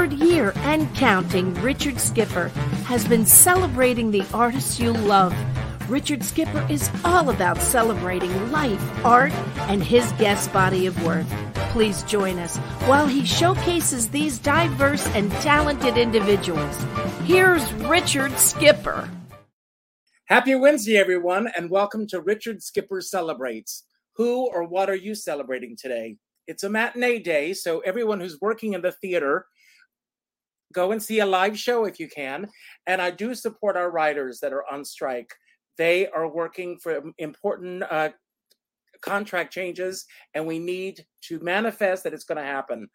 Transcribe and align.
Third 0.00 0.14
year 0.14 0.54
and 0.56 0.92
counting, 0.94 1.52
Richard 1.60 2.00
Skipper 2.00 2.48
has 2.86 3.06
been 3.06 3.26
celebrating 3.26 4.10
the 4.10 4.24
artists 4.32 4.80
you 4.80 4.94
love. 4.94 5.36
Richard 5.90 6.24
Skipper 6.24 6.66
is 6.70 6.90
all 7.04 7.28
about 7.28 7.58
celebrating 7.58 8.50
life, 8.50 8.82
art, 9.04 9.30
and 9.68 9.84
his 9.84 10.10
guest 10.12 10.50
body 10.54 10.86
of 10.86 11.04
work. 11.04 11.26
Please 11.72 12.02
join 12.04 12.38
us 12.38 12.56
while 12.88 13.06
he 13.06 13.26
showcases 13.26 14.08
these 14.08 14.38
diverse 14.38 15.06
and 15.08 15.30
talented 15.32 15.98
individuals. 15.98 16.82
Here's 17.24 17.70
Richard 17.74 18.32
Skipper. 18.38 19.06
Happy 20.24 20.54
Wednesday, 20.54 20.96
everyone, 20.96 21.50
and 21.54 21.68
welcome 21.68 22.06
to 22.06 22.22
Richard 22.22 22.62
Skipper 22.62 23.02
Celebrates. 23.02 23.84
Who 24.14 24.46
or 24.46 24.66
what 24.66 24.88
are 24.88 24.96
you 24.96 25.14
celebrating 25.14 25.76
today? 25.76 26.16
It's 26.46 26.64
a 26.64 26.70
matinee 26.70 27.18
day, 27.18 27.52
so 27.52 27.80
everyone 27.80 28.18
who's 28.18 28.40
working 28.40 28.72
in 28.72 28.80
the 28.80 28.92
theater, 28.92 29.44
go 30.72 30.92
and 30.92 31.02
see 31.02 31.20
a 31.20 31.26
live 31.26 31.58
show 31.58 31.84
if 31.84 31.98
you 31.98 32.08
can. 32.08 32.48
And 32.86 33.00
I 33.00 33.10
do 33.10 33.34
support 33.34 33.76
our 33.76 33.90
writers 33.90 34.40
that 34.40 34.52
are 34.52 34.64
on 34.70 34.84
strike. 34.84 35.32
They 35.78 36.08
are 36.08 36.28
working 36.28 36.78
for 36.78 37.02
important 37.18 37.82
uh, 37.90 38.10
contract 39.00 39.52
changes, 39.52 40.04
and 40.34 40.46
we 40.46 40.58
need 40.58 41.04
to 41.22 41.40
manifest 41.40 42.04
that 42.04 42.12
it's 42.12 42.24
going 42.24 42.36
to 42.36 42.44
happen. 42.44 42.88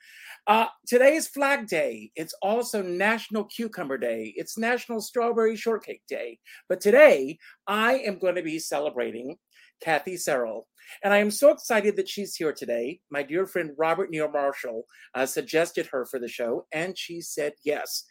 Uh, 0.48 0.68
today 0.88 1.16
is 1.16 1.28
Flag 1.28 1.68
Day. 1.68 2.12
It's 2.16 2.36
also 2.42 2.81
National 2.81 3.46
Cucumber 3.46 3.98
Day. 3.98 4.34
It's 4.36 4.58
National 4.58 5.02
Strawberry 5.02 5.56
Shortcake 5.56 6.03
Day. 6.08 6.40
But 6.70 6.81
today, 6.81 7.40
I 7.68 7.96
am 8.00 8.20
going 8.20 8.36
to 8.36 8.44
be 8.44 8.59
celebrating 8.59 9.38
Kathy 9.81 10.18
Searle. 10.18 10.68
And 11.03 11.14
I 11.14 11.17
am 11.17 11.31
so 11.31 11.52
excited 11.52 11.95
that 11.95 12.09
she's 12.09 12.36
here 12.36 12.53
today. 12.53 13.00
My 13.09 13.23
dear 13.23 13.45
friend 13.45 13.72
Robert 13.78 14.09
Neil 14.09 14.30
Marshall 14.31 14.86
uh, 15.14 15.25
suggested 15.25 15.88
her 15.88 16.05
for 16.05 16.19
the 16.19 16.28
show, 16.28 16.66
and 16.72 16.97
she 16.97 17.22
said 17.22 17.53
yes. 17.64 18.05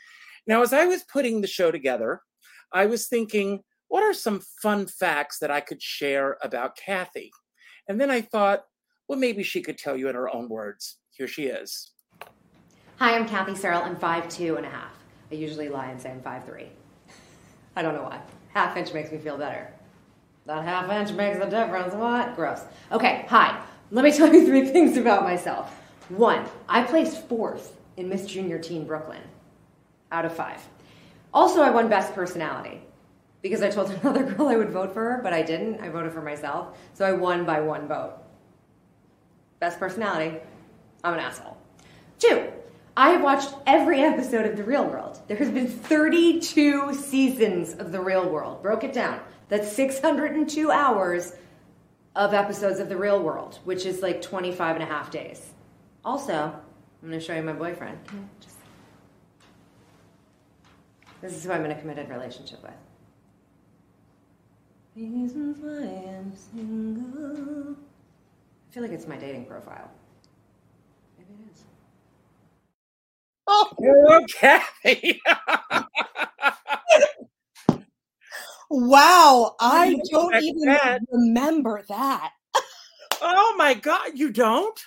Now, 0.47 0.63
as 0.63 0.73
I 0.73 0.87
was 0.87 1.05
putting 1.05 1.41
the 1.41 1.47
show 1.47 1.71
together, 1.71 2.21
I 2.73 2.87
was 2.87 3.09
thinking, 3.09 3.61
what 3.89 4.03
are 4.03 4.13
some 4.13 4.43
fun 4.63 4.87
facts 4.87 5.39
that 5.39 5.51
I 5.51 5.61
could 5.61 5.81
share 5.81 6.37
about 6.43 6.77
Kathy? 6.77 7.31
And 7.89 8.01
then 8.01 8.11
I 8.11 8.21
thought, 8.21 8.65
well, 9.09 9.19
maybe 9.19 9.43
she 9.43 9.63
could 9.63 9.79
tell 9.79 9.97
you 9.97 10.09
in 10.09 10.15
her 10.15 10.35
own 10.35 10.49
words. 10.49 10.99
Here 11.11 11.29
she 11.29 11.45
is. 11.45 11.93
Hi, 12.99 13.17
I'm 13.17 13.27
Kathy 13.27 13.55
Searle. 13.55 13.83
I'm 13.83 13.97
five 13.97 14.29
two 14.29 14.57
and 14.57 14.67
a 14.67 14.71
half. 14.71 14.93
I 15.31 15.35
usually 15.35 15.69
lie 15.69 15.87
and 15.87 16.01
say 16.01 16.11
I'm 16.11 16.23
five 16.23 16.45
three. 16.45 16.69
I 17.77 17.83
don't 17.83 17.95
know 17.95 18.03
why. 18.03 18.21
Half 18.53 18.77
inch 18.77 18.93
makes 18.93 19.11
me 19.13 19.19
feel 19.19 19.37
better. 19.37 19.73
That 20.47 20.65
half 20.65 20.91
inch 20.91 21.17
makes 21.17 21.39
a 21.39 21.49
difference. 21.49 21.95
What? 21.95 22.37
Gross. 22.37 22.63
Okay, 22.93 23.25
hi. 23.29 23.63
Let 23.91 24.05
me 24.05 24.13
tell 24.17 24.33
you 24.33 24.47
three 24.47 24.67
things 24.67 24.97
about 24.97 25.23
myself. 25.23 25.81
One, 26.11 26.45
I 26.69 26.83
placed 26.83 27.27
fourth 27.29 27.79
in 27.97 28.09
Miss 28.09 28.27
Junior 28.27 28.59
Teen 28.59 28.87
Brooklyn 28.87 29.23
out 30.13 30.25
of 30.25 30.35
five. 30.35 30.61
Also, 31.33 31.63
I 31.63 31.71
won 31.71 31.89
Best 31.89 32.15
Personality 32.15 32.81
because 33.41 33.63
I 33.63 33.71
told 33.71 33.91
another 34.03 34.23
girl 34.23 34.49
I 34.49 34.57
would 34.57 34.71
vote 34.71 34.93
for 34.93 35.01
her, 35.01 35.21
but 35.23 35.33
I 35.33 35.43
didn't. 35.43 35.81
I 35.81 35.89
voted 35.89 36.13
for 36.13 36.23
myself. 36.23 36.77
So 36.93 37.05
I 37.05 37.13
won 37.13 37.45
by 37.45 37.61
one 37.61 37.89
vote. 37.89 38.15
Best 39.61 39.79
Personality, 39.79 40.39
I'm 41.03 41.15
an 41.15 41.21
asshole. 41.21 41.57
Two, 42.19 42.51
I 42.97 43.11
have 43.11 43.23
watched 43.23 43.55
every 43.67 44.01
episode 44.01 44.47
of 44.47 44.57
The 44.57 44.63
Real 44.63 44.85
World. 44.85 45.21
There 45.27 45.37
has 45.39 45.51
been 45.51 45.67
32 45.67 46.95
seasons 46.95 47.75
of 47.75 47.93
The 47.93 48.01
Real 48.01 48.29
World. 48.29 48.63
Broke 48.63 48.85
it 48.85 48.93
down. 48.93 49.21
That's 49.55 49.71
602 49.71 50.73
hours 50.73 51.33
of 52.17 52.35
episodes 52.35 52.81
of 52.81 52.89
The 52.89 52.97
Real 52.97 53.23
World, 53.23 53.61
which 53.63 53.87
is 53.87 54.03
like 54.03 54.21
25 54.21 54.75
and 54.75 54.83
a 54.83 54.87
half 54.87 55.13
days. 55.13 55.53
Also, 56.05 56.35
I'm 56.35 57.09
going 57.09 57.13
to 57.13 57.25
show 57.25 57.37
you 57.37 57.43
my 57.43 57.53
boyfriend. 57.53 57.97
Just, 58.41 58.57
this 61.21 61.35
is 61.35 61.45
who 61.45 61.53
I'm 61.53 61.65
in 61.65 61.71
a 61.71 61.79
committed 61.79 62.09
relationship 62.09 62.65
with. 62.65 62.73
Reasons 64.97 65.59
why 65.61 66.17
I'm 66.17 66.35
single. 66.35 67.77
I 67.77 68.75
feel 68.75 68.83
like 68.83 68.91
it's 68.91 69.07
my 69.07 69.19
dating 69.19 69.45
profile. 69.45 69.89
Maybe 71.17 71.31
it 71.33 71.55
is. 71.55 71.63
Oh, 73.47 74.27
Kathy. 74.35 75.23
Wow, 78.71 79.57
I 79.61 79.97
don't 80.11 80.35
even 80.43 80.69
that. 80.69 81.01
remember 81.11 81.83
that. 81.89 82.33
oh 83.23 83.55
my 83.57 83.75
God, 83.75 84.13
you 84.15 84.31
don't? 84.31 84.79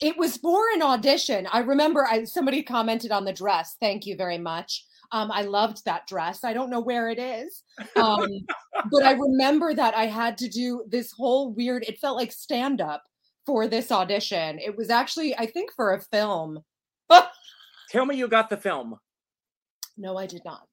It 0.00 0.16
was 0.16 0.38
for 0.38 0.62
an 0.74 0.82
audition. 0.82 1.46
I 1.52 1.60
remember 1.60 2.06
I, 2.06 2.24
somebody 2.24 2.62
commented 2.62 3.12
on 3.12 3.24
the 3.24 3.32
dress. 3.32 3.76
Thank 3.80 4.06
you 4.06 4.16
very 4.16 4.38
much. 4.38 4.84
Um, 5.12 5.30
I 5.30 5.42
loved 5.42 5.84
that 5.84 6.06
dress. 6.06 6.44
I 6.44 6.52
don't 6.52 6.70
know 6.70 6.80
where 6.80 7.10
it 7.10 7.18
is, 7.18 7.62
um, 7.96 8.28
but 8.90 9.04
I 9.04 9.12
remember 9.12 9.74
that 9.74 9.94
I 9.94 10.06
had 10.06 10.38
to 10.38 10.48
do 10.48 10.84
this 10.88 11.12
whole 11.12 11.52
weird. 11.52 11.84
It 11.86 11.98
felt 11.98 12.16
like 12.16 12.32
stand 12.32 12.80
up 12.80 13.02
for 13.44 13.66
this 13.66 13.90
audition. 13.90 14.58
It 14.60 14.76
was 14.76 14.88
actually, 14.88 15.36
I 15.36 15.46
think, 15.46 15.70
for 15.74 15.94
a 15.94 16.00
film. 16.00 16.60
Tell 17.90 18.06
me 18.06 18.16
you 18.16 18.28
got 18.28 18.48
the 18.48 18.56
film. 18.56 18.96
No, 19.96 20.16
I 20.16 20.26
did 20.26 20.42
not. 20.44 20.69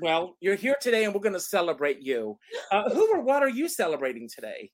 Well, 0.00 0.36
you're 0.40 0.54
here 0.54 0.76
today 0.80 1.04
and 1.04 1.14
we're 1.14 1.20
going 1.20 1.32
to 1.34 1.40
celebrate 1.40 2.00
you. 2.00 2.38
Uh, 2.70 2.90
who 2.90 3.12
or 3.12 3.22
what 3.22 3.42
are 3.42 3.48
you 3.48 3.68
celebrating 3.68 4.28
today? 4.32 4.70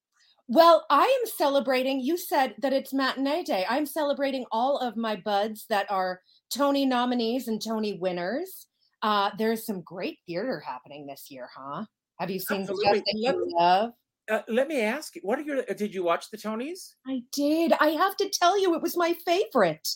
Well, 0.49 0.85
I 0.91 1.05
am 1.05 1.31
celebrating. 1.39 2.01
You 2.01 2.19
said 2.19 2.55
that 2.59 2.75
it's 2.75 2.93
matinee 2.93 3.45
day. 3.45 3.65
I'm 3.69 3.87
celebrating 3.87 4.45
all 4.53 4.79
of 4.79 4.97
my 4.97 5.17
buds 5.17 5.65
that 5.71 5.91
are 5.91 6.21
Tony 6.51 6.85
nominees 6.85 7.49
and 7.49 7.63
Tony 7.63 7.99
winners. 7.99 8.67
Uh, 9.03 9.31
there's 9.39 9.65
some 9.65 9.81
great 9.83 10.19
theater 10.27 10.61
happening 10.61 11.07
this 11.07 11.27
year, 11.31 11.49
huh? 11.57 11.85
Have 12.19 12.31
you 12.31 12.39
seen 12.39 12.63
Absolutely. 12.63 13.01
Just 13.01 13.05
That 13.07 13.21
Let- 13.23 13.35
You 13.35 13.57
Love? 13.59 13.91
Uh, 14.31 14.41
let 14.49 14.69
me 14.69 14.81
ask 14.81 15.17
you, 15.17 15.21
what 15.23 15.39
are 15.39 15.43
your, 15.43 15.63
did 15.63 15.95
you 15.95 16.03
watch 16.03 16.31
the 16.31 16.39
Tonys? 16.39 16.95
I 17.07 17.21
did. 17.33 17.75
I 17.79 17.89
have 17.89 18.17
to 18.17 18.31
tell 18.31 18.59
you, 18.59 18.75
it 18.75 18.81
was 18.81 18.97
my 18.97 19.15
favorite. 19.27 19.87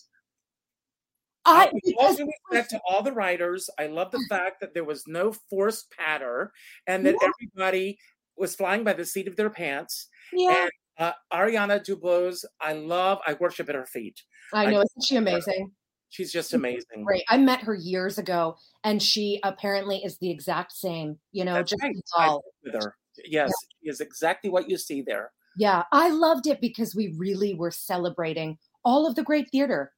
I 1.48 1.70
with 1.72 1.82
all 1.98 2.14
because 2.14 2.16
due 2.16 2.30
respect 2.50 2.70
to 2.70 2.80
all 2.88 3.02
the 3.02 3.12
writers, 3.12 3.68
I 3.78 3.86
love 3.86 4.10
the 4.10 4.24
fact 4.28 4.60
that 4.60 4.74
there 4.74 4.84
was 4.84 5.06
no 5.06 5.32
forced 5.50 5.90
patter 5.90 6.52
and 6.86 7.04
that 7.06 7.16
Yeah. 7.20 7.28
everybody 7.40 7.98
was 8.36 8.54
flying 8.54 8.84
by 8.84 8.92
the 8.92 9.04
seat 9.04 9.26
of 9.28 9.36
their 9.36 9.50
pants. 9.50 10.08
yeah, 10.32 10.62
And 10.62 10.70
uh, 10.98 11.12
Ariana 11.32 11.84
DeBose, 11.84 12.44
I 12.60 12.72
love, 12.74 13.18
I 13.26 13.34
worship 13.40 13.68
at 13.68 13.74
her 13.74 13.86
feet. 13.86 14.20
I 14.52 14.66
I 14.66 14.70
know. 14.70 14.82
just- 14.82 14.92
Isn't 14.98 15.06
she 15.06 15.16
amazing? 15.16 15.72
She's 16.10 16.32
just 16.32 16.54
amazing. 16.54 17.04
Great. 17.04 17.22
I 17.28 17.36
met 17.36 17.60
her 17.60 17.74
years 17.74 18.16
ago, 18.16 18.56
and 18.82 19.02
she 19.02 19.40
apparently 19.42 19.98
is 20.02 20.16
the 20.18 20.30
exact 20.30 20.72
same. 20.72 21.18
You 21.32 21.44
know, 21.44 21.52
That's 21.54 21.70
just 21.72 21.82
right. 21.82 21.94
a 21.94 22.20
I 22.22 22.26
doll. 22.28 22.44
with 22.64 22.74
her. 22.82 22.94
Yes, 23.26 23.52
she 23.82 23.90
is 23.90 24.00
exactly 24.00 24.48
what 24.48 24.70
you 24.70 24.78
see 24.78 25.02
there. 25.02 25.32
Yeah, 25.58 25.82
I 25.92 26.08
loved 26.08 26.46
it 26.46 26.60
because 26.62 26.94
we 26.94 27.14
really 27.18 27.52
were 27.54 27.70
celebrating 27.70 28.56
all 28.84 29.06
of 29.06 29.16
the 29.16 29.22
great 29.22 29.50
theater. 29.50 29.92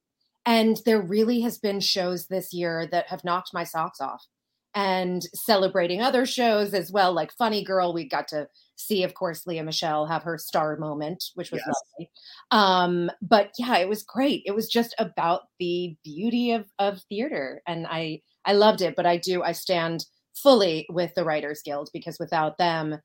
And 0.51 0.81
there 0.85 1.01
really 1.01 1.41
has 1.43 1.59
been 1.59 1.79
shows 1.81 2.27
this 2.27 2.53
year 2.53 2.87
that 2.91 3.07
have 3.09 3.23
knocked 3.25 3.55
my 3.55 3.63
socks 3.65 4.01
off. 4.01 4.27
And 4.75 5.23
celebrating 5.35 6.01
other 6.01 6.25
shows 6.27 6.75
as 6.75 6.93
well, 6.93 7.13
like 7.13 7.33
Funny 7.33 7.65
Girl. 7.65 7.93
We 7.93 8.09
got 8.09 8.29
to 8.29 8.49
see, 8.77 9.03
of 9.03 9.15
course, 9.15 9.47
Lea 9.47 9.63
Michele 9.63 10.07
have 10.07 10.23
her 10.23 10.39
star 10.39 10.77
moment, 10.77 11.25
which 11.35 11.51
was 11.51 11.63
Yes. 11.67 11.75
lovely. 11.99 12.11
Um, 12.53 13.11
but 13.21 13.51
yeah, 13.59 13.79
it 13.79 13.89
was 13.89 14.05
great. 14.05 14.43
It 14.47 14.55
was 14.55 14.69
just 14.69 14.95
about 14.99 15.43
the 15.59 15.97
beauty 16.05 16.53
of 16.53 16.67
of 16.79 17.03
theater. 17.09 17.63
And 17.67 17.87
I 17.89 18.23
I 18.45 18.53
loved 18.53 18.81
it, 18.81 18.95
but 18.97 19.07
I 19.07 19.17
do 19.17 19.43
I 19.43 19.53
stand 19.53 20.07
fully 20.35 20.87
with 20.89 21.15
the 21.17 21.25
Writers 21.25 21.63
Guild 21.65 21.91
because 21.93 22.19
without 22.21 22.57
them, 22.59 23.01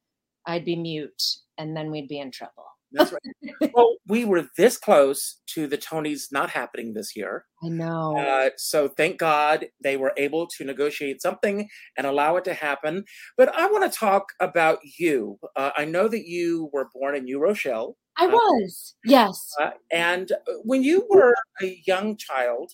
I'd 0.46 0.66
be 0.66 0.76
mute 0.76 1.24
and 1.58 1.76
then 1.76 1.90
we'd 1.92 2.08
be 2.08 2.20
in 2.20 2.32
trouble. 2.32 2.75
That's 2.96 3.12
right. 3.12 3.72
well, 3.74 3.96
we 4.08 4.26
were 4.26 4.48
this 4.58 4.78
close 4.78 5.42
to 5.48 5.68
the 5.68 5.78
Tonys 5.78 6.32
not 6.32 6.50
happening 6.50 6.94
this 6.94 7.16
year. 7.16 7.46
I 7.64 7.70
know. 7.70 8.18
Uh, 8.18 8.50
so 8.58 8.88
thank 8.88 9.18
God 9.18 9.68
they 9.84 9.98
were 9.98 10.14
able 10.18 10.48
to 10.48 10.64
negotiate 10.64 11.22
something 11.22 11.68
and 11.98 12.08
allow 12.08 12.38
it 12.38 12.46
to 12.46 12.54
happen. 12.54 13.04
But 13.38 13.54
I 13.54 13.68
want 13.68 13.92
to 13.92 13.98
talk 13.98 14.28
about 14.40 14.80
you. 14.98 15.38
Uh, 15.56 15.72
I 15.78 15.86
know 15.86 16.08
that 16.08 16.26
you 16.28 16.70
were 16.72 16.90
born 16.94 17.16
in 17.16 17.26
New 17.26 17.40
Rochelle. 17.40 17.98
I 18.18 18.28
was. 18.28 18.96
Yes. 19.04 19.54
Uh, 19.60 19.72
and 19.92 20.32
when 20.64 20.84
you 20.84 21.06
were 21.10 21.36
a 21.62 21.82
young 21.86 22.16
child, 22.16 22.72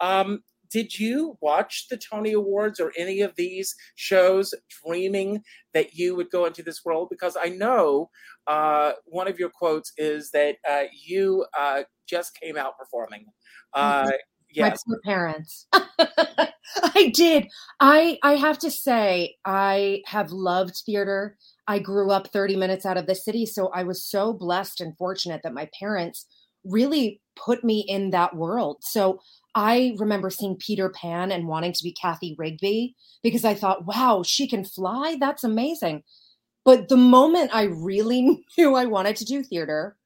um, 0.00 0.42
did 0.72 0.98
you 0.98 1.36
watch 1.40 1.86
the 1.88 1.98
Tony 1.98 2.32
Awards 2.32 2.80
or 2.80 2.92
any 2.96 3.20
of 3.20 3.34
these 3.36 3.74
shows 3.94 4.54
dreaming 4.84 5.42
that 5.74 5.94
you 5.94 6.16
would 6.16 6.30
go 6.30 6.46
into 6.46 6.62
this 6.62 6.84
world? 6.84 7.08
Because 7.10 7.36
I 7.40 7.50
know 7.50 8.08
uh, 8.46 8.92
one 9.04 9.28
of 9.28 9.38
your 9.38 9.50
quotes 9.50 9.92
is 9.98 10.30
that 10.30 10.56
uh, 10.68 10.84
you 11.04 11.44
uh, 11.58 11.82
just 12.08 12.38
came 12.40 12.56
out 12.56 12.78
performing. 12.78 13.26
Uh, 13.74 14.10
My 14.56 14.68
yes. 14.68 14.82
poor 14.86 14.98
parents. 15.04 15.66
I 15.72 17.12
did. 17.14 17.48
I 17.80 18.18
I 18.22 18.36
have 18.36 18.58
to 18.60 18.70
say 18.70 19.36
I 19.44 20.02
have 20.06 20.32
loved 20.32 20.82
theater. 20.86 21.36
I 21.68 21.78
grew 21.78 22.10
up 22.10 22.28
30 22.28 22.56
minutes 22.56 22.86
out 22.86 22.96
of 22.96 23.06
the 23.06 23.14
city, 23.14 23.44
so 23.44 23.68
I 23.68 23.82
was 23.82 24.02
so 24.02 24.32
blessed 24.32 24.80
and 24.80 24.96
fortunate 24.96 25.42
that 25.42 25.54
my 25.54 25.68
parents 25.78 26.26
really 26.64 27.20
put 27.36 27.64
me 27.64 27.84
in 27.88 28.10
that 28.10 28.36
world. 28.36 28.78
So 28.82 29.20
I 29.54 29.94
remember 29.98 30.30
seeing 30.30 30.56
Peter 30.56 30.88
Pan 30.88 31.30
and 31.30 31.46
wanting 31.46 31.72
to 31.72 31.84
be 31.84 31.92
Cathy 31.92 32.34
Rigby 32.38 32.96
because 33.22 33.44
I 33.44 33.54
thought, 33.54 33.86
wow, 33.86 34.22
she 34.24 34.48
can 34.48 34.64
fly. 34.64 35.16
That's 35.20 35.44
amazing. 35.44 36.02
But 36.64 36.88
the 36.88 36.96
moment 36.96 37.50
I 37.52 37.64
really 37.64 38.44
knew 38.58 38.74
I 38.74 38.86
wanted 38.86 39.16
to 39.16 39.24
do 39.24 39.42
theater 39.42 39.96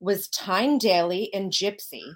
was 0.00 0.28
Tyne 0.28 0.78
Daly 0.78 1.24
in 1.24 1.50
Gypsy. 1.50 2.14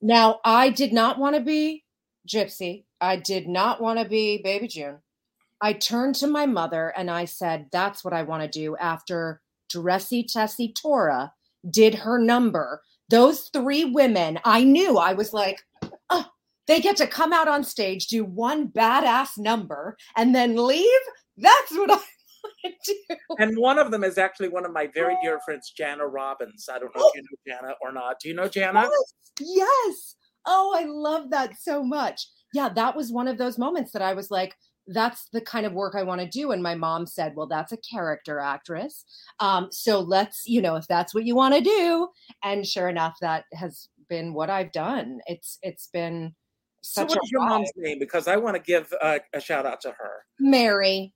Now, 0.00 0.40
I 0.44 0.70
did 0.70 0.92
not 0.92 1.18
want 1.18 1.36
to 1.36 1.42
be 1.42 1.84
Gypsy. 2.28 2.84
I 3.00 3.16
did 3.16 3.48
not 3.48 3.80
want 3.80 3.98
to 3.98 4.08
be 4.08 4.40
Baby 4.42 4.68
June. 4.68 4.98
I 5.60 5.72
turned 5.72 6.14
to 6.16 6.26
my 6.26 6.46
mother 6.46 6.92
and 6.96 7.10
I 7.10 7.24
said, 7.24 7.66
That's 7.72 8.04
what 8.04 8.14
I 8.14 8.22
want 8.22 8.42
to 8.42 8.48
do 8.48 8.76
after 8.76 9.40
Dressy 9.68 10.24
Tessie 10.24 10.72
Tura 10.72 11.32
did 11.68 11.94
her 11.96 12.18
number. 12.18 12.82
Those 13.08 13.50
three 13.52 13.84
women, 13.84 14.38
I 14.44 14.64
knew 14.64 14.98
I 14.98 15.12
was 15.12 15.32
like, 15.32 15.62
they 16.66 16.80
get 16.80 16.96
to 16.96 17.06
come 17.06 17.32
out 17.32 17.48
on 17.48 17.64
stage, 17.64 18.06
do 18.06 18.24
one 18.24 18.68
badass 18.68 19.38
number, 19.38 19.96
and 20.16 20.34
then 20.34 20.56
leave. 20.56 21.00
That's 21.36 21.72
what 21.72 21.90
I 21.90 21.94
want 21.94 22.74
to 22.84 22.94
do. 23.08 23.16
And 23.38 23.56
one 23.56 23.78
of 23.78 23.90
them 23.90 24.04
is 24.04 24.18
actually 24.18 24.48
one 24.48 24.64
of 24.64 24.72
my 24.72 24.88
very 24.94 25.16
dear 25.22 25.40
friends, 25.44 25.72
Jana 25.76 26.06
Robbins. 26.06 26.68
I 26.72 26.78
don't 26.78 26.94
know 26.96 27.10
if 27.14 27.14
you 27.14 27.22
know 27.22 27.56
Jana 27.60 27.74
or 27.80 27.92
not. 27.92 28.20
Do 28.20 28.28
you 28.28 28.34
know 28.34 28.48
Jana? 28.48 28.82
Yes. 28.82 29.14
yes. 29.40 30.16
Oh, 30.46 30.74
I 30.76 30.84
love 30.84 31.30
that 31.30 31.56
so 31.60 31.82
much. 31.82 32.26
Yeah, 32.52 32.68
that 32.70 32.96
was 32.96 33.12
one 33.12 33.28
of 33.28 33.38
those 33.38 33.58
moments 33.58 33.92
that 33.92 34.02
I 34.02 34.12
was 34.12 34.30
like, 34.30 34.54
that's 34.88 35.28
the 35.32 35.40
kind 35.40 35.64
of 35.64 35.72
work 35.72 35.94
I 35.94 36.02
want 36.02 36.20
to 36.20 36.26
do. 36.26 36.50
And 36.50 36.62
my 36.62 36.74
mom 36.74 37.06
said, 37.06 37.34
well, 37.36 37.46
that's 37.46 37.72
a 37.72 37.78
character 37.78 38.40
actress. 38.40 39.04
Um, 39.38 39.68
so 39.70 40.00
let's, 40.00 40.42
you 40.46 40.60
know, 40.60 40.76
if 40.76 40.86
that's 40.88 41.14
what 41.14 41.24
you 41.24 41.36
want 41.36 41.54
to 41.54 41.60
do. 41.60 42.08
And 42.42 42.66
sure 42.66 42.88
enough, 42.88 43.16
that 43.20 43.44
has 43.54 43.88
been 44.08 44.34
what 44.34 44.50
I've 44.50 44.72
done. 44.72 45.20
It's, 45.26 45.58
it's 45.62 45.86
been 45.86 46.34
so 46.82 47.04
what 47.04 47.18
is 47.22 47.30
your 47.30 47.40
mom's 47.40 47.70
name? 47.76 47.98
Because 47.98 48.28
I 48.28 48.36
want 48.36 48.56
to 48.56 48.62
give 48.62 48.92
a 49.02 49.40
shout 49.40 49.64
out 49.66 49.80
to 49.80 49.90
her. 49.92 50.24
Mary. 50.38 51.14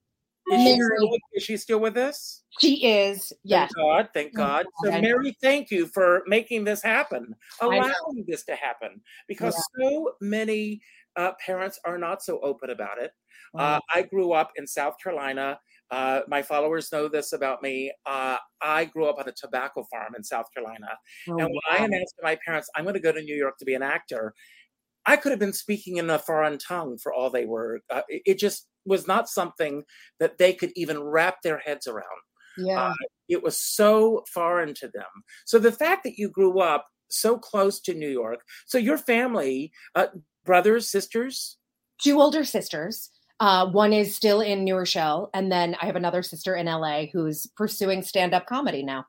Is 0.52 0.58
Mary. 0.58 0.76
She 0.76 1.06
still, 1.06 1.18
is 1.34 1.42
she 1.42 1.56
still 1.56 1.80
with 1.80 1.96
us? 1.96 2.44
She 2.60 2.86
is. 2.86 3.32
Yes. 3.42 3.72
Thank 3.74 3.84
God. 3.84 4.08
Thank 4.14 4.34
God. 4.34 4.66
So, 4.84 4.90
Mary, 4.92 5.36
thank 5.42 5.72
you 5.72 5.86
for 5.88 6.22
making 6.28 6.64
this 6.64 6.82
happen, 6.82 7.34
allowing 7.60 8.24
this 8.28 8.44
to 8.44 8.54
happen, 8.54 9.00
because 9.26 9.60
yeah. 9.76 9.88
so 9.88 10.12
many 10.20 10.80
uh, 11.16 11.32
parents 11.44 11.80
are 11.84 11.98
not 11.98 12.22
so 12.22 12.38
open 12.40 12.70
about 12.70 12.98
it. 12.98 13.10
Uh, 13.58 13.80
I 13.94 14.02
grew 14.02 14.32
up 14.32 14.52
in 14.56 14.66
South 14.66 14.94
Carolina. 15.02 15.58
Uh, 15.90 16.20
my 16.28 16.42
followers 16.42 16.92
know 16.92 17.08
this 17.08 17.32
about 17.32 17.62
me. 17.62 17.92
Uh, 18.04 18.36
I 18.60 18.84
grew 18.84 19.06
up 19.06 19.18
on 19.18 19.28
a 19.28 19.32
tobacco 19.32 19.84
farm 19.90 20.14
in 20.16 20.22
South 20.22 20.46
Carolina. 20.52 20.88
Oh, 21.28 21.38
and 21.38 21.48
when 21.48 21.48
wow. 21.48 21.60
I 21.70 21.84
announced 21.84 22.14
to 22.18 22.24
my 22.24 22.36
parents, 22.44 22.68
I'm 22.76 22.84
going 22.84 22.94
to 22.94 23.00
go 23.00 23.12
to 23.12 23.22
New 23.22 23.36
York 23.36 23.56
to 23.58 23.64
be 23.64 23.74
an 23.74 23.82
actor, 23.82 24.34
I 25.06 25.16
could 25.16 25.30
have 25.30 25.38
been 25.38 25.52
speaking 25.52 25.98
in 25.98 26.10
a 26.10 26.18
foreign 26.18 26.58
tongue 26.58 26.98
for 26.98 27.12
all 27.12 27.30
they 27.30 27.46
were. 27.46 27.80
Uh, 27.90 28.02
it, 28.08 28.22
it, 28.26 28.38
just 28.38 28.66
was 28.84 29.06
not 29.06 29.28
something 29.28 29.84
that 30.20 30.38
they 30.38 30.52
could 30.52 30.72
even 30.76 31.02
wrap 31.02 31.42
their 31.42 31.58
heads 31.58 31.86
around. 31.86 32.04
Yeah. 32.58 32.88
Uh, 32.88 32.94
it 33.28 33.42
was 33.42 33.58
so 33.58 34.24
foreign 34.32 34.74
to 34.74 34.88
them. 34.88 35.04
So 35.44 35.58
the 35.58 35.72
fact 35.72 36.04
that 36.04 36.18
you 36.18 36.28
grew 36.28 36.60
up 36.60 36.86
so 37.08 37.38
close 37.38 37.80
to 37.80 37.94
New 37.94 38.08
York, 38.08 38.40
so 38.66 38.78
your 38.78 38.98
family, 38.98 39.72
uh, 39.94 40.06
brothers, 40.44 40.90
sisters? 40.90 41.58
Two 42.02 42.20
older 42.20 42.44
sisters. 42.44 43.10
Uh, 43.38 43.66
one 43.66 43.92
is 43.92 44.16
still 44.16 44.40
in 44.40 44.64
New 44.64 44.76
Rochelle, 44.76 45.28
and 45.34 45.52
then 45.52 45.76
I 45.80 45.86
have 45.86 45.96
another 45.96 46.22
sister 46.22 46.54
in 46.54 46.66
LA 46.66 47.04
who's 47.12 47.46
pursuing 47.54 48.02
stand-up 48.02 48.46
comedy 48.46 48.82
now, 48.82 49.04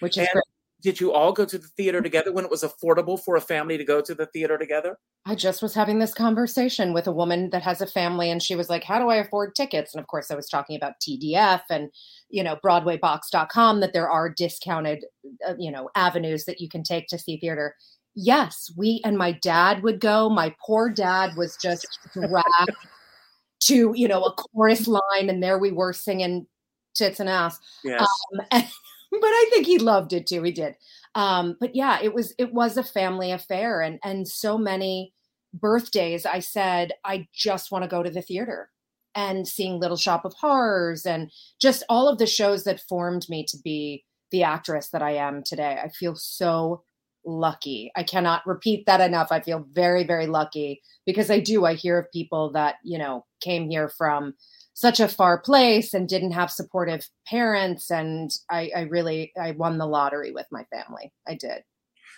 which 0.00 0.16
is 0.16 0.26
and 0.26 0.28
great. 0.32 0.44
Did 0.80 1.00
you 1.00 1.12
all 1.12 1.32
go 1.32 1.44
to 1.44 1.58
the 1.58 1.66
theater 1.66 2.00
together 2.00 2.32
when 2.32 2.44
it 2.44 2.50
was 2.50 2.62
affordable 2.62 3.18
for 3.18 3.34
a 3.34 3.40
family 3.40 3.76
to 3.76 3.84
go 3.84 4.00
to 4.00 4.14
the 4.14 4.26
theater 4.26 4.56
together? 4.56 4.96
I 5.26 5.34
just 5.34 5.60
was 5.60 5.74
having 5.74 5.98
this 5.98 6.14
conversation 6.14 6.92
with 6.92 7.08
a 7.08 7.12
woman 7.12 7.50
that 7.50 7.62
has 7.62 7.80
a 7.80 7.86
family, 7.86 8.30
and 8.30 8.40
she 8.40 8.54
was 8.54 8.70
like, 8.70 8.84
"How 8.84 8.98
do 8.98 9.08
I 9.08 9.16
afford 9.16 9.54
tickets?" 9.54 9.92
And 9.92 10.00
of 10.00 10.06
course, 10.06 10.30
I 10.30 10.36
was 10.36 10.48
talking 10.48 10.76
about 10.76 11.00
TDF 11.00 11.62
and 11.68 11.90
you 12.28 12.44
know 12.44 12.56
BroadwayBox.com 12.64 13.80
that 13.80 13.92
there 13.92 14.08
are 14.08 14.28
discounted 14.28 15.04
uh, 15.46 15.54
you 15.58 15.72
know 15.72 15.90
avenues 15.96 16.44
that 16.44 16.60
you 16.60 16.68
can 16.68 16.84
take 16.84 17.08
to 17.08 17.18
see 17.18 17.38
theater 17.38 17.74
yes, 18.18 18.70
we 18.76 19.00
and 19.04 19.16
my 19.16 19.32
dad 19.32 19.82
would 19.82 20.00
go. 20.00 20.28
My 20.28 20.54
poor 20.64 20.90
dad 20.90 21.36
was 21.36 21.56
just 21.56 21.86
dragged 22.12 22.76
to, 23.62 23.92
you 23.94 24.08
know, 24.08 24.22
a 24.24 24.32
chorus 24.32 24.88
line, 24.88 25.28
and 25.30 25.42
there 25.42 25.58
we 25.58 25.72
were 25.72 25.92
singing 25.92 26.46
tits 26.94 27.20
and 27.20 27.28
ass. 27.28 27.58
Yes. 27.84 28.02
Um, 28.02 28.46
and, 28.50 28.66
but 29.10 29.20
I 29.22 29.46
think 29.50 29.66
he 29.66 29.78
loved 29.78 30.12
it 30.12 30.26
too. 30.26 30.42
He 30.42 30.52
did. 30.52 30.76
Um, 31.14 31.56
but 31.60 31.74
yeah, 31.74 31.98
it 32.02 32.14
was 32.14 32.34
it 32.38 32.52
was 32.52 32.76
a 32.76 32.82
family 32.82 33.32
affair, 33.32 33.80
and 33.80 33.98
and 34.04 34.28
so 34.28 34.58
many 34.58 35.12
birthdays. 35.54 36.26
I 36.26 36.40
said 36.40 36.92
I 37.04 37.28
just 37.32 37.70
want 37.70 37.84
to 37.84 37.88
go 37.88 38.02
to 38.02 38.10
the 38.10 38.22
theater 38.22 38.70
and 39.14 39.48
seeing 39.48 39.80
Little 39.80 39.96
Shop 39.96 40.24
of 40.24 40.34
Horrors 40.34 41.06
and 41.06 41.30
just 41.60 41.82
all 41.88 42.08
of 42.08 42.18
the 42.18 42.26
shows 42.26 42.64
that 42.64 42.82
formed 42.88 43.26
me 43.28 43.44
to 43.48 43.58
be 43.64 44.04
the 44.30 44.42
actress 44.42 44.90
that 44.90 45.02
I 45.02 45.12
am 45.12 45.42
today. 45.42 45.80
I 45.82 45.88
feel 45.88 46.14
so 46.14 46.82
lucky. 47.24 47.90
I 47.96 48.02
cannot 48.02 48.46
repeat 48.46 48.86
that 48.86 49.00
enough. 49.00 49.28
I 49.30 49.40
feel 49.40 49.66
very, 49.72 50.04
very 50.04 50.26
lucky 50.26 50.82
because 51.06 51.30
I 51.30 51.40
do. 51.40 51.64
I 51.64 51.74
hear 51.74 51.98
of 51.98 52.12
people 52.12 52.52
that, 52.52 52.76
you 52.84 52.98
know, 52.98 53.24
came 53.40 53.68
here 53.68 53.88
from 53.88 54.34
such 54.78 55.00
a 55.00 55.08
far 55.08 55.40
place 55.40 55.92
and 55.92 56.08
didn't 56.08 56.30
have 56.30 56.52
supportive 56.52 57.04
parents. 57.26 57.90
And 57.90 58.30
I, 58.48 58.70
I 58.76 58.80
really, 58.82 59.32
I 59.36 59.50
won 59.50 59.76
the 59.76 59.86
lottery 59.86 60.30
with 60.30 60.46
my 60.52 60.62
family. 60.72 61.12
I 61.26 61.34
did. 61.34 61.64